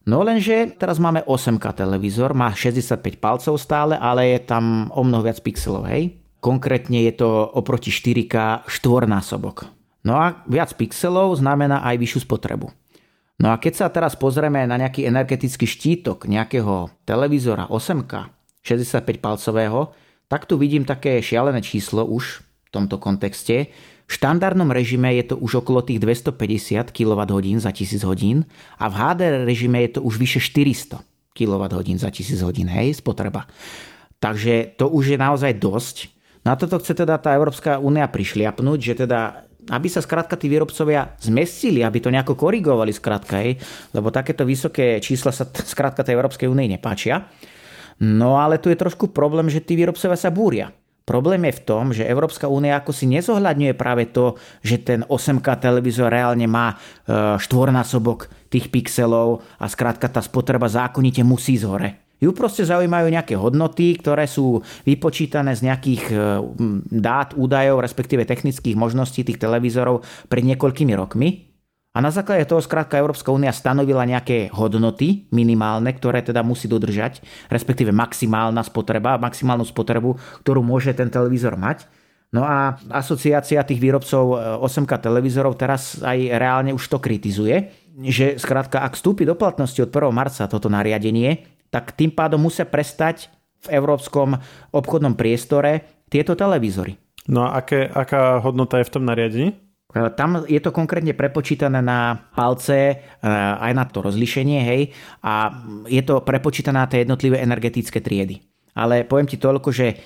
No 0.08 0.24
lenže 0.24 0.72
teraz 0.80 0.96
máme 0.96 1.20
8K 1.28 1.84
televízor, 1.84 2.32
má 2.32 2.48
65 2.56 3.20
palcov 3.20 3.60
stále, 3.60 3.92
ale 3.92 4.32
je 4.32 4.40
tam 4.40 4.88
o 4.88 5.04
mnoho 5.04 5.28
viac 5.28 5.36
pixelov, 5.44 5.84
hej? 5.84 6.16
Konkrétne 6.38 7.02
je 7.10 7.12
to 7.18 7.28
oproti 7.44 7.90
4K 7.90 8.66
štvornásobok. 8.70 9.66
No 10.06 10.14
a 10.14 10.40
viac 10.46 10.72
pixelov 10.78 11.36
znamená 11.36 11.82
aj 11.82 11.98
vyššiu 11.98 12.20
spotrebu. 12.24 12.70
No 13.38 13.54
a 13.54 13.58
keď 13.58 13.72
sa 13.74 13.86
teraz 13.90 14.18
pozrieme 14.18 14.66
na 14.66 14.78
nejaký 14.78 15.06
energetický 15.06 15.66
štítok 15.66 16.26
nejakého 16.26 16.90
televízora 17.06 17.70
8K 17.70 18.30
65 18.62 19.22
palcového, 19.22 19.94
tak 20.26 20.44
tu 20.44 20.58
vidím 20.58 20.82
také 20.82 21.22
šialené 21.22 21.62
číslo 21.62 22.02
už 22.04 22.42
v 22.42 22.68
tomto 22.70 23.00
kontexte, 23.00 23.72
v 24.08 24.16
štandardnom 24.16 24.72
režime 24.72 25.12
je 25.20 25.32
to 25.32 25.36
už 25.36 25.60
okolo 25.64 25.84
tých 25.84 26.00
250 26.00 26.96
kWh 26.96 27.60
za 27.60 27.70
1000 27.76 28.08
hodín 28.08 28.48
a 28.80 28.88
v 28.88 28.94
HDR 28.96 29.44
režime 29.44 29.84
je 29.84 29.90
to 29.96 30.00
už 30.00 30.16
vyše 30.16 30.40
400 30.40 31.04
kWh 31.36 31.88
za 32.00 32.08
1000 32.08 32.40
hodín, 32.40 32.72
hej, 32.72 32.96
spotreba. 32.96 33.44
Takže 34.16 34.80
to 34.80 34.88
už 34.88 35.14
je 35.14 35.18
naozaj 35.20 35.52
dosť. 35.60 35.96
Na 36.48 36.56
toto 36.56 36.80
chce 36.80 36.96
teda 36.96 37.20
tá 37.20 37.36
Európska 37.36 37.76
únia 37.76 38.08
prišliapnúť, 38.08 38.78
že 38.80 38.94
teda 39.04 39.44
aby 39.68 39.84
sa 39.84 40.00
skrátka 40.00 40.32
tí 40.40 40.48
výrobcovia 40.48 41.12
zmestili, 41.20 41.84
aby 41.84 42.00
to 42.00 42.08
nejako 42.08 42.40
korigovali 42.40 42.88
skrátka, 42.88 43.44
hej, 43.44 43.60
lebo 43.92 44.08
takéto 44.08 44.48
vysoké 44.48 44.96
čísla 44.96 45.28
sa 45.28 45.44
skrátka 45.44 46.00
tej 46.00 46.16
Európskej 46.16 46.48
únii 46.48 46.72
nepáčia. 46.72 47.28
No 48.00 48.40
ale 48.40 48.56
tu 48.56 48.72
je 48.72 48.80
trošku 48.80 49.12
problém, 49.12 49.52
že 49.52 49.60
tí 49.60 49.76
výrobcovia 49.76 50.16
sa 50.16 50.32
búria. 50.32 50.72
Problém 51.04 51.44
je 51.48 51.60
v 51.60 51.64
tom, 51.68 51.84
že 51.92 52.08
Európska 52.08 52.48
únia 52.48 52.80
ako 52.80 52.96
si 52.96 53.04
nezohľadňuje 53.12 53.76
práve 53.76 54.08
to, 54.08 54.40
že 54.64 54.80
ten 54.80 55.04
8K 55.04 55.68
televízor 55.68 56.08
reálne 56.12 56.48
má 56.48 56.72
e, 56.72 56.76
štvornásobok 57.40 58.28
tých 58.52 58.72
pixelov 58.72 59.44
a 59.56 59.68
skrátka 59.68 60.08
tá 60.08 60.20
spotreba 60.24 60.68
zákonite 60.68 61.24
musí 61.24 61.56
z 61.56 61.64
hore. 61.64 62.07
Ju 62.18 62.34
proste 62.34 62.66
zaujímajú 62.66 63.14
nejaké 63.14 63.38
hodnoty, 63.38 63.94
ktoré 63.98 64.26
sú 64.26 64.62
vypočítané 64.82 65.54
z 65.54 65.70
nejakých 65.70 66.02
e, 66.10 66.16
dát, 66.98 67.34
údajov, 67.38 67.78
respektíve 67.78 68.26
technických 68.26 68.74
možností 68.74 69.22
tých 69.22 69.38
televízorov 69.38 70.02
pred 70.26 70.42
niekoľkými 70.42 70.94
rokmi 70.98 71.48
a 71.96 72.04
na 72.04 72.14
základe 72.14 72.46
toho 72.46 72.62
skrátka 72.62 72.94
Európska 72.94 73.34
únia 73.34 73.50
stanovila 73.50 74.06
nejaké 74.06 74.54
hodnoty 74.54 75.26
minimálne, 75.34 75.90
ktoré 75.90 76.22
teda 76.22 76.46
musí 76.46 76.70
dodržať, 76.70 77.24
respektíve 77.50 77.90
maximálna 77.90 78.62
spotreba, 78.62 79.18
maximálnu 79.18 79.66
spotrebu, 79.66 80.14
ktorú 80.46 80.62
môže 80.62 80.94
ten 80.94 81.10
televízor 81.10 81.58
mať. 81.58 81.90
No 82.30 82.46
a 82.46 82.78
asociácia 82.94 83.66
tých 83.66 83.82
výrobcov 83.82 84.38
8K 84.62 84.92
e, 84.94 84.98
televízorov 85.10 85.58
teraz 85.58 85.98
aj 85.98 86.38
reálne 86.38 86.70
už 86.70 86.86
to 86.86 87.02
kritizuje, 87.02 87.72
že 88.06 88.38
skrátka 88.38 88.78
ak 88.78 88.94
vstúpi 88.94 89.26
do 89.26 89.34
platnosti 89.34 89.82
od 89.82 89.90
1. 89.90 90.14
marca 90.14 90.46
toto 90.46 90.70
nariadenie, 90.70 91.57
tak 91.68 91.92
tým 91.96 92.12
pádom 92.12 92.40
musia 92.40 92.64
prestať 92.64 93.32
v 93.66 93.74
európskom 93.74 94.38
obchodnom 94.70 95.18
priestore 95.18 95.84
tieto 96.08 96.38
televízory. 96.38 96.96
No 97.28 97.44
a 97.44 97.60
aké, 97.60 97.84
aká 97.84 98.40
hodnota 98.40 98.80
je 98.80 98.88
v 98.88 98.94
tom 98.94 99.04
nariadení? 99.04 99.48
E, 99.52 100.08
tam 100.16 100.48
je 100.48 100.60
to 100.60 100.72
konkrétne 100.72 101.12
prepočítané 101.12 101.84
na 101.84 102.28
palce, 102.32 102.78
e, 102.78 102.94
aj 103.60 103.72
na 103.76 103.84
to 103.84 104.00
rozlišenie, 104.00 104.60
hej, 104.64 104.82
a 105.20 105.52
je 105.84 106.00
to 106.00 106.24
prepočítané 106.24 106.76
na 106.80 106.88
tie 106.88 107.04
jednotlivé 107.04 107.44
energetické 107.44 108.00
triedy. 108.00 108.40
Ale 108.72 109.04
poviem 109.04 109.28
ti 109.28 109.36
toľko, 109.36 109.68
že 109.68 109.86
e, 109.92 109.96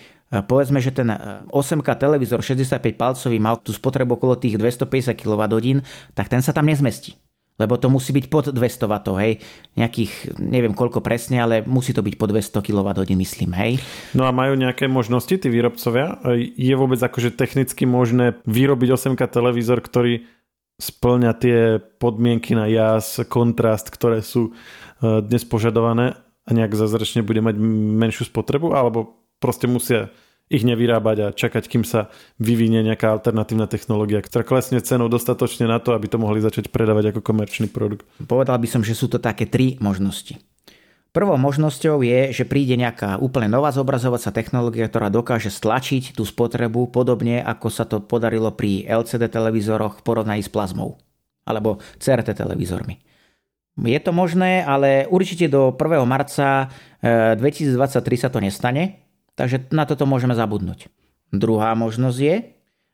povedzme, 0.43 0.83
že 0.83 0.91
ten 0.91 1.07
8K 1.47 1.89
televízor 1.95 2.43
65 2.43 2.83
palcový 2.99 3.39
mal 3.39 3.63
tú 3.63 3.71
spotrebu 3.71 4.19
okolo 4.19 4.35
tých 4.35 4.59
250 4.59 5.15
kWh, 5.15 5.79
tak 6.19 6.27
ten 6.27 6.43
sa 6.43 6.51
tam 6.51 6.67
nezmestí 6.67 7.22
lebo 7.61 7.77
to 7.77 7.93
musí 7.93 8.17
byť 8.17 8.27
pod 8.33 8.45
200 8.51 8.89
W, 8.89 8.95
hej. 9.21 9.33
Nejakých, 9.77 10.41
neviem 10.41 10.73
koľko 10.73 11.05
presne, 11.05 11.45
ale 11.45 11.61
musí 11.63 11.93
to 11.93 12.01
byť 12.01 12.15
pod 12.17 12.33
200 12.33 12.65
kWh, 12.65 13.09
myslím, 13.13 13.51
hej. 13.57 13.73
No 14.17 14.25
a 14.25 14.33
majú 14.33 14.57
nejaké 14.57 14.89
možnosti 14.89 15.33
tí 15.33 15.49
výrobcovia? 15.53 16.19
Je 16.57 16.75
vôbec 16.75 16.99
akože 16.99 17.37
technicky 17.37 17.85
možné 17.85 18.41
vyrobiť 18.49 18.89
8K 18.97 19.21
televízor, 19.29 19.85
ktorý 19.85 20.25
splňa 20.81 21.33
tie 21.39 21.59
podmienky 22.01 22.59
na 22.59 22.67
jas, 22.67 23.21
kontrast, 23.31 23.93
ktoré 23.93 24.25
sú 24.25 24.51
e, 24.51 25.23
dnes 25.23 25.47
požadované 25.47 26.19
a 26.43 26.51
nejak 26.51 26.75
zázračne 26.75 27.23
bude 27.23 27.39
mať 27.39 27.55
menšiu 28.03 28.27
spotrebu? 28.27 28.75
Alebo 28.75 29.23
proste 29.39 29.71
musia 29.71 30.11
ich 30.49 30.65
nevyrábať 30.67 31.17
a 31.23 31.27
čakať, 31.33 31.65
kým 31.69 31.85
sa 31.87 32.13
vyvinie 32.41 32.85
nejaká 32.85 33.09
alternatívna 33.09 33.69
technológia, 33.71 34.25
ktorá 34.25 34.45
klesne 34.45 34.83
cenou 34.85 35.09
dostatočne 35.09 35.65
na 35.65 35.79
to, 35.79 35.97
aby 35.97 36.09
to 36.09 36.21
mohli 36.21 36.43
začať 36.43 36.69
predávať 36.69 37.15
ako 37.15 37.21
komerčný 37.25 37.73
produkt. 37.73 38.05
Povedal 38.25 38.59
by 38.59 38.69
som, 38.69 38.83
že 38.85 38.93
sú 38.93 39.09
to 39.09 39.23
také 39.23 39.49
tri 39.49 39.81
možnosti. 39.81 40.37
Prvou 41.13 41.37
možnosťou 41.37 42.01
je, 42.01 42.33
že 42.33 42.49
príde 42.49 42.73
nejaká 42.73 43.21
úplne 43.21 43.45
nová 43.45 43.69
zobrazovacia 43.69 44.33
technológia, 44.33 44.89
ktorá 44.89 45.13
dokáže 45.13 45.53
stlačiť 45.53 46.17
tú 46.17 46.25
spotrebu 46.25 46.89
podobne, 46.89 47.45
ako 47.45 47.69
sa 47.69 47.85
to 47.85 48.01
podarilo 48.01 48.49
pri 48.49 48.89
LCD 48.89 49.29
televízoroch 49.29 50.01
v 50.01 50.05
porovnaní 50.09 50.41
s 50.41 50.49
plazmou 50.49 50.97
alebo 51.45 51.83
CRT 52.01 52.33
televízormi. 52.33 53.03
Je 53.73 54.01
to 54.01 54.13
možné, 54.13 54.65
ale 54.65 55.09
určite 55.09 55.49
do 55.49 55.73
1. 55.73 56.05
marca 56.05 56.69
2023 57.01 57.77
eh, 57.77 58.21
sa 58.21 58.29
to 58.29 58.39
nestane, 58.41 59.12
Takže 59.37 59.73
na 59.73 59.89
toto 59.89 60.05
môžeme 60.05 60.37
zabudnúť. 60.37 60.93
Druhá 61.33 61.73
možnosť 61.73 62.19
je, 62.21 62.35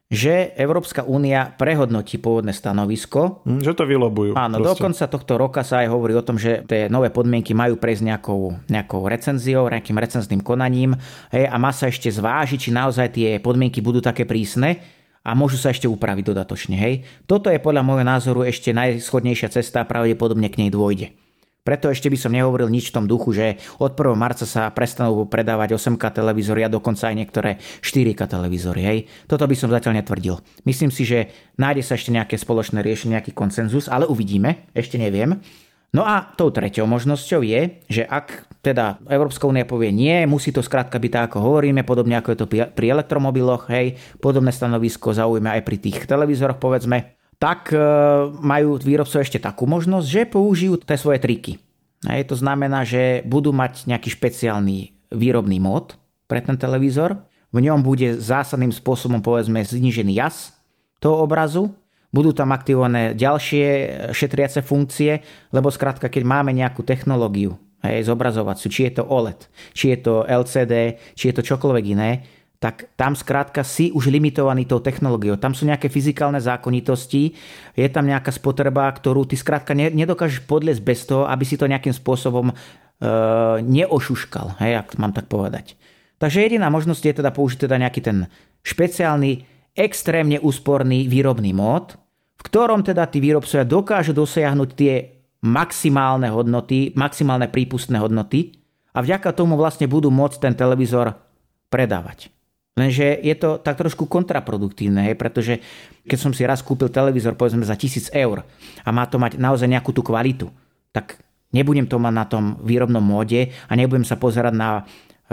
že 0.09 0.57
Európska 0.57 1.05
únia 1.05 1.53
prehodnotí 1.61 2.16
pôvodné 2.16 2.57
stanovisko. 2.57 3.44
Hm, 3.44 3.61
že 3.61 3.77
to 3.77 3.85
vylobujú. 3.85 4.33
Áno, 4.40 4.57
proste. 4.57 4.68
do 4.72 4.74
konca 4.88 5.05
tohto 5.05 5.35
roka 5.37 5.61
sa 5.61 5.85
aj 5.85 5.88
hovorí 5.92 6.16
o 6.16 6.24
tom, 6.24 6.40
že 6.40 6.64
tie 6.64 6.88
nové 6.88 7.12
podmienky 7.12 7.53
majú 7.53 7.77
prejsť 7.77 8.03
nejakou, 8.09 8.57
nejakou 8.72 9.05
recenziou, 9.05 9.68
nejakým 9.68 10.01
recenzným 10.01 10.40
konaním 10.40 10.96
hej, 11.29 11.44
a 11.44 11.57
má 11.61 11.77
sa 11.77 11.92
ešte 11.92 12.09
zvážiť, 12.09 12.59
či 12.59 12.70
naozaj 12.72 13.07
tie 13.12 13.29
podmienky 13.37 13.85
budú 13.85 14.01
také 14.01 14.24
prísne 14.24 14.81
a 15.20 15.37
môžu 15.37 15.61
sa 15.61 15.77
ešte 15.77 15.85
upraviť 15.85 16.24
dodatočne. 16.33 16.81
Hej. 16.81 17.05
Toto 17.29 17.53
je 17.53 17.61
podľa 17.61 17.85
môjho 17.85 18.09
názoru 18.09 18.48
ešte 18.48 18.72
najschodnejšia 18.72 19.53
cesta 19.53 19.85
a 19.85 19.88
pravdepodobne 19.88 20.48
k 20.48 20.64
nej 20.64 20.70
dôjde. 20.72 21.12
Preto 21.68 21.92
ešte 21.92 22.09
by 22.09 22.16
som 22.16 22.33
nehovoril 22.33 22.72
nič 22.72 22.88
v 22.88 22.96
tom 22.96 23.04
duchu, 23.04 23.37
že 23.37 23.61
od 23.76 23.92
1. 23.92 24.16
marca 24.16 24.48
sa 24.48 24.72
prestanú 24.72 25.28
predávať 25.28 25.76
8K 25.76 26.16
televízory 26.16 26.64
a 26.64 26.72
dokonca 26.72 27.12
aj 27.12 27.16
niektoré 27.20 27.61
4K 27.85 28.24
televízory. 28.24 28.81
Hej. 28.81 28.98
Toto 29.28 29.44
by 29.44 29.52
som 29.52 29.68
zatiaľ 29.68 30.00
netvrdil. 30.00 30.40
Myslím 30.64 30.88
si, 30.88 31.04
že 31.04 31.28
nájde 31.61 31.85
sa 31.85 32.00
ešte 32.00 32.09
nejaké 32.09 32.40
spoločné 32.40 32.81
riešenie, 32.81 33.20
nejaký 33.20 33.37
konsenzus, 33.37 33.85
ale 33.92 34.09
uvidíme, 34.09 34.64
ešte 34.72 34.96
neviem. 34.96 35.44
No 35.92 36.09
a 36.09 36.24
tou 36.40 36.48
treťou 36.48 36.88
možnosťou 36.88 37.44
je, 37.44 37.85
že 37.85 38.09
ak 38.09 38.48
teda 38.64 39.04
Európska 39.04 39.44
únia 39.44 39.68
povie 39.68 39.92
nie, 39.92 40.24
musí 40.24 40.52
to 40.52 40.64
skrátka 40.64 40.96
byť 40.96 41.11
tak, 41.12 41.24
ako 41.33 41.52
hovoríme, 41.52 41.85
podobne 41.85 42.16
ako 42.16 42.33
je 42.33 42.38
to 42.40 42.46
pri 42.48 42.87
elektromobiloch, 42.96 43.68
hej, 43.72 43.96
podobné 44.24 44.57
stanovisko 44.57 45.12
zaujíme 45.12 45.52
aj 45.52 45.64
pri 45.68 45.76
tých 45.76 46.04
televízoroch, 46.04 46.61
povedzme, 46.61 47.17
tak 47.38 47.70
e, 47.70 47.79
majú 48.42 48.83
výrobcov 48.83 49.22
ešte 49.22 49.38
takú 49.38 49.64
možnosť, 49.64 50.07
že 50.07 50.22
použijú 50.27 50.79
tie 50.83 50.98
svoje 50.98 51.22
triky. 51.22 51.62
A 52.07 52.18
to 52.22 52.38
znamená, 52.38 52.87
že 52.87 53.27
budú 53.27 53.51
mať 53.51 53.90
nejaký 53.90 54.14
špeciálny 54.14 54.94
výrobný 55.11 55.59
mód 55.59 55.98
pre 56.31 56.38
ten 56.38 56.55
televízor. 56.55 57.18
V 57.51 57.59
ňom 57.64 57.83
bude 57.83 58.18
zásadným 58.20 58.70
spôsobom 58.70 59.24
povedzme 59.24 59.64
znižený 59.64 60.14
jas 60.14 60.55
toho 61.03 61.24
obrazu. 61.24 61.74
Budú 62.14 62.33
tam 62.33 62.55
aktivované 62.55 63.12
ďalšie 63.18 63.66
šetriace 64.16 64.64
funkcie, 64.64 65.20
lebo 65.53 65.68
skrátka, 65.68 66.09
keď 66.09 66.22
máme 66.24 66.57
nejakú 66.57 66.81
technológiu, 66.81 67.61
hej, 67.84 68.09
zobrazovaciu, 68.09 68.68
či 68.72 68.89
je 68.89 68.93
to 69.01 69.05
OLED, 69.05 69.41
či 69.76 69.93
je 69.93 69.99
to 70.01 70.14
LCD, 70.24 70.97
či 71.12 71.30
je 71.30 71.34
to 71.36 71.43
čokoľvek 71.45 71.84
iné, 71.93 72.11
tak 72.59 72.90
tam 72.98 73.14
skrátka 73.14 73.62
si 73.62 73.94
už 73.94 74.11
limitovaný 74.11 74.66
tou 74.66 74.82
technológiou. 74.82 75.38
Tam 75.38 75.54
sú 75.54 75.62
nejaké 75.62 75.86
fyzikálne 75.86 76.42
zákonitosti, 76.42 77.38
je 77.78 77.88
tam 77.88 78.11
nejaká 78.11 78.34
spotreba, 78.34 78.90
ktorú 78.90 79.30
ty 79.30 79.38
skrátka 79.38 79.78
nedokážeš 79.78 80.42
podliesť 80.42 80.82
bez 80.82 81.06
toho, 81.06 81.30
aby 81.30 81.46
si 81.46 81.54
to 81.54 81.70
nejakým 81.70 81.94
spôsobom 81.94 82.50
e, 82.50 82.54
neošuškal, 83.62 84.59
hej, 84.59 84.82
ak 84.82 84.98
mám 84.98 85.14
tak 85.14 85.30
povedať. 85.30 85.78
Takže 86.18 86.42
jediná 86.42 86.66
možnosť 86.66 87.02
je 87.06 87.14
teda 87.22 87.30
použiť 87.30 87.70
teda 87.70 87.78
nejaký 87.78 88.00
ten 88.02 88.26
špeciálny, 88.66 89.46
extrémne 89.78 90.42
úsporný 90.42 91.06
výrobný 91.06 91.54
mód, 91.54 91.94
v 92.34 92.42
ktorom 92.42 92.82
teda 92.82 93.06
tí 93.06 93.22
výrobcovia 93.22 93.62
dokážu 93.62 94.11
dosiahnuť 94.11 94.70
tie 94.74 94.94
maximálne 95.46 96.26
hodnoty, 96.34 96.90
maximálne 96.98 97.46
prípustné 97.46 98.02
hodnoty 98.02 98.59
a 98.90 98.98
vďaka 98.98 99.30
tomu 99.30 99.54
vlastne 99.54 99.86
budú 99.86 100.11
môcť 100.11 100.42
ten 100.42 100.54
televízor 100.59 101.14
predávať. 101.70 102.34
Lenže 102.79 103.18
je 103.18 103.35
to 103.35 103.59
tak 103.59 103.74
trošku 103.74 104.07
kontraproduktívne, 104.07 105.11
hej, 105.11 105.18
pretože 105.18 105.59
keď 106.07 106.18
som 106.22 106.31
si 106.31 106.47
raz 106.47 106.62
kúpil 106.62 106.87
televízor 106.87 107.35
povedzme 107.35 107.66
za 107.66 107.74
1000 107.74 108.14
eur 108.14 108.47
a 108.87 108.89
má 108.95 109.03
to 109.11 109.18
mať 109.18 109.35
naozaj 109.35 109.66
nejakú 109.66 109.91
tú 109.91 110.07
kvalitu, 110.07 110.47
tak 110.95 111.18
nebudem 111.51 111.91
to 111.91 111.99
mať 111.99 112.14
na 112.14 112.24
tom 112.31 112.45
výrobnom 112.62 113.03
móde 113.03 113.51
a 113.66 113.72
nebudem 113.74 114.07
sa 114.07 114.14
pozerať 114.14 114.55
na 114.55 114.70
e, 114.79 114.83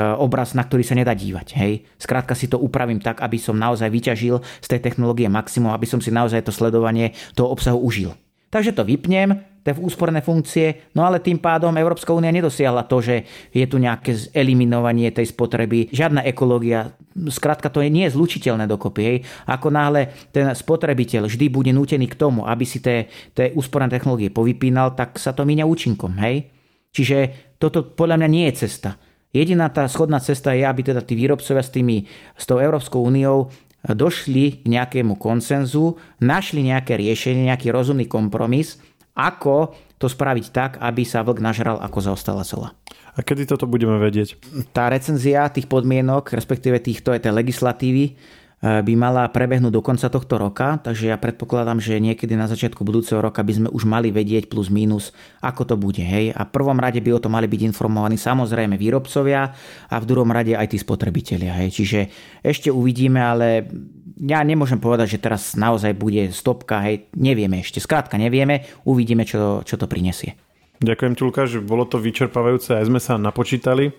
obraz, 0.01 0.57
na 0.57 0.65
ktorý 0.65 0.81
sa 0.81 0.97
nedá 0.97 1.13
dívať. 1.13 1.53
Hej. 1.53 1.85
Skrátka 2.01 2.33
si 2.33 2.49
to 2.49 2.57
upravím 2.57 2.97
tak, 2.97 3.21
aby 3.21 3.37
som 3.37 3.53
naozaj 3.53 3.93
vyťažil 3.93 4.41
z 4.41 4.67
tej 4.67 4.81
technológie 4.81 5.29
maximum, 5.29 5.69
aby 5.69 5.85
som 5.85 6.01
si 6.01 6.09
naozaj 6.09 6.41
to 6.41 6.55
sledovanie 6.55 7.13
toho 7.37 7.53
obsahu 7.53 7.77
užil. 7.77 8.17
Takže 8.49 8.73
to 8.73 8.81
vypnem, 8.81 9.54
tie 9.65 9.73
úsporné 9.73 10.21
funkcie, 10.21 10.93
no 10.93 11.09
ale 11.09 11.17
tým 11.17 11.41
pádom 11.41 11.73
Európska 11.73 12.13
únia 12.13 12.29
nedosiahla 12.29 12.85
to, 12.85 13.01
že 13.01 13.25
je 13.49 13.65
tu 13.65 13.81
nejaké 13.81 14.13
eliminovanie 14.37 15.09
tej 15.09 15.33
spotreby, 15.33 15.89
žiadna 15.89 16.21
ekológia, 16.21 16.93
skrátka 17.33 17.73
to 17.73 17.81
nie 17.81 18.05
je 18.05 18.13
zlučiteľné 18.13 18.69
dokopy. 18.69 19.01
Hej. 19.01 19.17
Ako 19.49 19.73
náhle 19.73 20.13
ten 20.29 20.53
spotrebiteľ 20.53 21.25
vždy 21.25 21.49
bude 21.49 21.73
nútený 21.73 22.05
k 22.13 22.19
tomu, 22.19 22.45
aby 22.45 22.61
si 22.61 22.77
tie, 22.77 23.09
tie 23.33 23.57
úsporné 23.57 23.89
technológie 23.89 24.29
povypínal, 24.29 24.93
tak 24.93 25.17
sa 25.17 25.33
to 25.33 25.41
míňa 25.41 25.65
účinkom. 25.65 26.13
Hej. 26.21 26.53
Čiže 26.93 27.17
toto 27.57 27.81
podľa 27.81 28.21
mňa 28.21 28.29
nie 28.29 28.45
je 28.53 28.69
cesta. 28.69 29.01
Jediná 29.33 29.67
tá 29.73 29.89
schodná 29.89 30.21
cesta 30.21 30.55
je, 30.55 30.63
aby 30.63 30.93
teda 30.93 31.01
tí 31.03 31.17
výrobcovia 31.17 31.65
s, 31.65 31.73
tými, 31.73 32.07
s 32.37 32.43
tou 32.47 32.61
Európskou 32.61 33.03
úniou 33.03 33.51
došli 33.83 34.63
k 34.63 34.65
nejakému 34.65 35.19
konsenzu, 35.19 35.99
našli 36.23 36.65
nejaké 36.65 36.95
riešenie, 36.95 37.51
nejaký 37.51 37.69
rozumný 37.69 38.07
kompromis, 38.07 38.79
ako 39.15 39.73
to 39.95 40.11
spraviť 40.11 40.45
tak, 40.51 40.71
aby 40.83 41.07
sa 41.07 41.23
vlk 41.23 41.39
nažral 41.39 41.79
ako 41.79 42.13
zaostala 42.13 42.43
sela. 42.43 42.75
A 43.15 43.23
kedy 43.23 43.47
toto 43.47 43.63
budeme 43.63 43.95
vedieť? 43.95 44.35
Tá 44.75 44.91
recenzia 44.91 45.47
tých 45.47 45.71
podmienok, 45.71 46.35
respektíve 46.35 46.83
týchto 46.83 47.15
tej 47.15 47.31
legislatívy, 47.31 48.19
by 48.65 48.93
mala 48.97 49.29
prebehnúť 49.29 49.69
do 49.69 49.85
konca 49.85 50.09
tohto 50.09 50.41
roka, 50.41 50.81
takže 50.81 51.13
ja 51.13 51.21
predpokladám, 51.21 51.77
že 51.77 52.01
niekedy 52.01 52.33
na 52.33 52.49
začiatku 52.49 52.81
budúceho 52.81 53.21
roka 53.21 53.45
by 53.45 53.53
sme 53.53 53.67
už 53.69 53.85
mali 53.85 54.09
vedieť 54.09 54.49
plus 54.49 54.73
minus, 54.73 55.13
ako 55.45 55.69
to 55.69 55.75
bude. 55.77 56.01
Hej? 56.01 56.33
A 56.33 56.49
v 56.49 56.53
prvom 56.55 56.81
rade 56.81 56.97
by 56.97 57.13
o 57.13 57.21
to 57.21 57.29
mali 57.29 57.45
byť 57.45 57.61
informovaní 57.61 58.17
samozrejme 58.17 58.73
výrobcovia 58.73 59.53
a 59.85 59.95
v 60.01 60.09
druhom 60.09 60.33
rade 60.33 60.57
aj 60.57 60.73
tí 60.73 60.81
spotrebitelia. 60.81 61.53
Hej? 61.61 61.77
Čiže 61.77 61.99
ešte 62.41 62.73
uvidíme, 62.73 63.21
ale 63.21 63.69
ja 64.17 64.41
nemôžem 64.41 64.81
povedať, 64.81 65.19
že 65.19 65.21
teraz 65.21 65.53
naozaj 65.53 65.93
bude 65.93 66.33
stopka, 66.33 66.81
hej, 66.89 67.05
nevieme 67.13 67.61
ešte. 67.61 67.77
Skrátka 67.77 68.17
nevieme, 68.17 68.65
uvidíme, 68.87 69.29
čo, 69.29 69.61
čo 69.61 69.77
to 69.77 69.85
prinesie. 69.85 70.33
Ďakujem 70.81 71.13
ti, 71.13 71.21
Lukáš, 71.21 71.51
bolo 71.61 71.85
to 71.85 72.01
vyčerpávajúce, 72.01 72.75
aj 72.75 72.87
sme 72.89 72.97
sa 72.97 73.15
napočítali. 73.15 73.93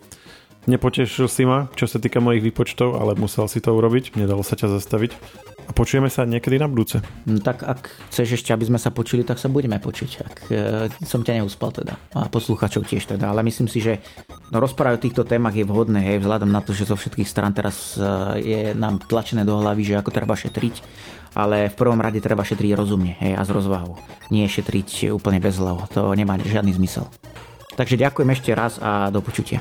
Nepotešil 0.67 1.31
si 1.31 1.47
ma, 1.47 1.71
čo 1.79 1.87
sa 1.87 2.03
týka 2.03 2.19
mojich 2.19 2.43
výpočtov, 2.43 2.99
ale 2.99 3.15
musel 3.15 3.47
si 3.47 3.63
to 3.63 3.71
urobiť, 3.71 4.19
nedalo 4.19 4.43
sa 4.43 4.59
ťa 4.59 4.67
zastaviť. 4.75 5.15
A 5.67 5.75
počujeme 5.75 6.07
sa 6.07 6.23
niekedy 6.23 6.63
na 6.63 6.71
budúce. 6.71 7.03
No, 7.27 7.43
tak 7.43 7.67
ak 7.67 7.91
chceš 8.11 8.39
ešte, 8.39 8.55
aby 8.55 8.71
sme 8.71 8.79
sa 8.79 8.95
počuli, 8.95 9.27
tak 9.27 9.43
sa 9.43 9.51
budeme 9.51 9.83
počuť. 9.83 10.11
Ak 10.23 10.37
e, 10.47 10.87
som 11.03 11.27
ťa 11.27 11.43
neúspal 11.43 11.75
teda. 11.75 11.99
A 12.15 12.31
posluchačov 12.31 12.87
tiež 12.87 13.03
teda. 13.03 13.35
Ale 13.35 13.43
myslím 13.43 13.67
si, 13.67 13.83
že 13.83 13.99
no, 14.55 14.63
rozprávať 14.63 14.95
o 14.99 15.05
týchto 15.11 15.23
témach 15.27 15.59
je 15.59 15.67
vhodné, 15.67 16.07
hej, 16.07 16.23
vzhľadom 16.23 16.51
na 16.51 16.63
to, 16.63 16.71
že 16.71 16.87
zo 16.87 16.95
všetkých 16.95 17.27
stran 17.27 17.51
teraz 17.51 17.99
e, 17.99 18.03
je 18.43 18.61
nám 18.79 19.03
tlačené 19.03 19.43
do 19.43 19.59
hlavy, 19.59 19.83
že 19.83 19.99
ako 19.99 20.15
treba 20.15 20.39
šetriť. 20.39 20.75
Ale 21.35 21.67
v 21.71 21.79
prvom 21.79 21.99
rade 21.99 22.23
treba 22.23 22.47
šetriť 22.47 22.71
rozumne 22.79 23.19
hej, 23.19 23.35
a 23.35 23.43
s 23.43 23.51
rozvahou. 23.51 23.99
Nie 24.31 24.47
šetriť 24.47 25.11
úplne 25.11 25.43
bez 25.43 25.59
hlav. 25.59 25.91
To 25.99 26.15
nemá 26.15 26.39
žiadny 26.39 26.75
zmysel. 26.79 27.11
Takže 27.75 27.99
ďakujem 27.99 28.31
ešte 28.35 28.51
raz 28.55 28.79
a 28.79 29.11
do 29.11 29.19
počutia. 29.19 29.61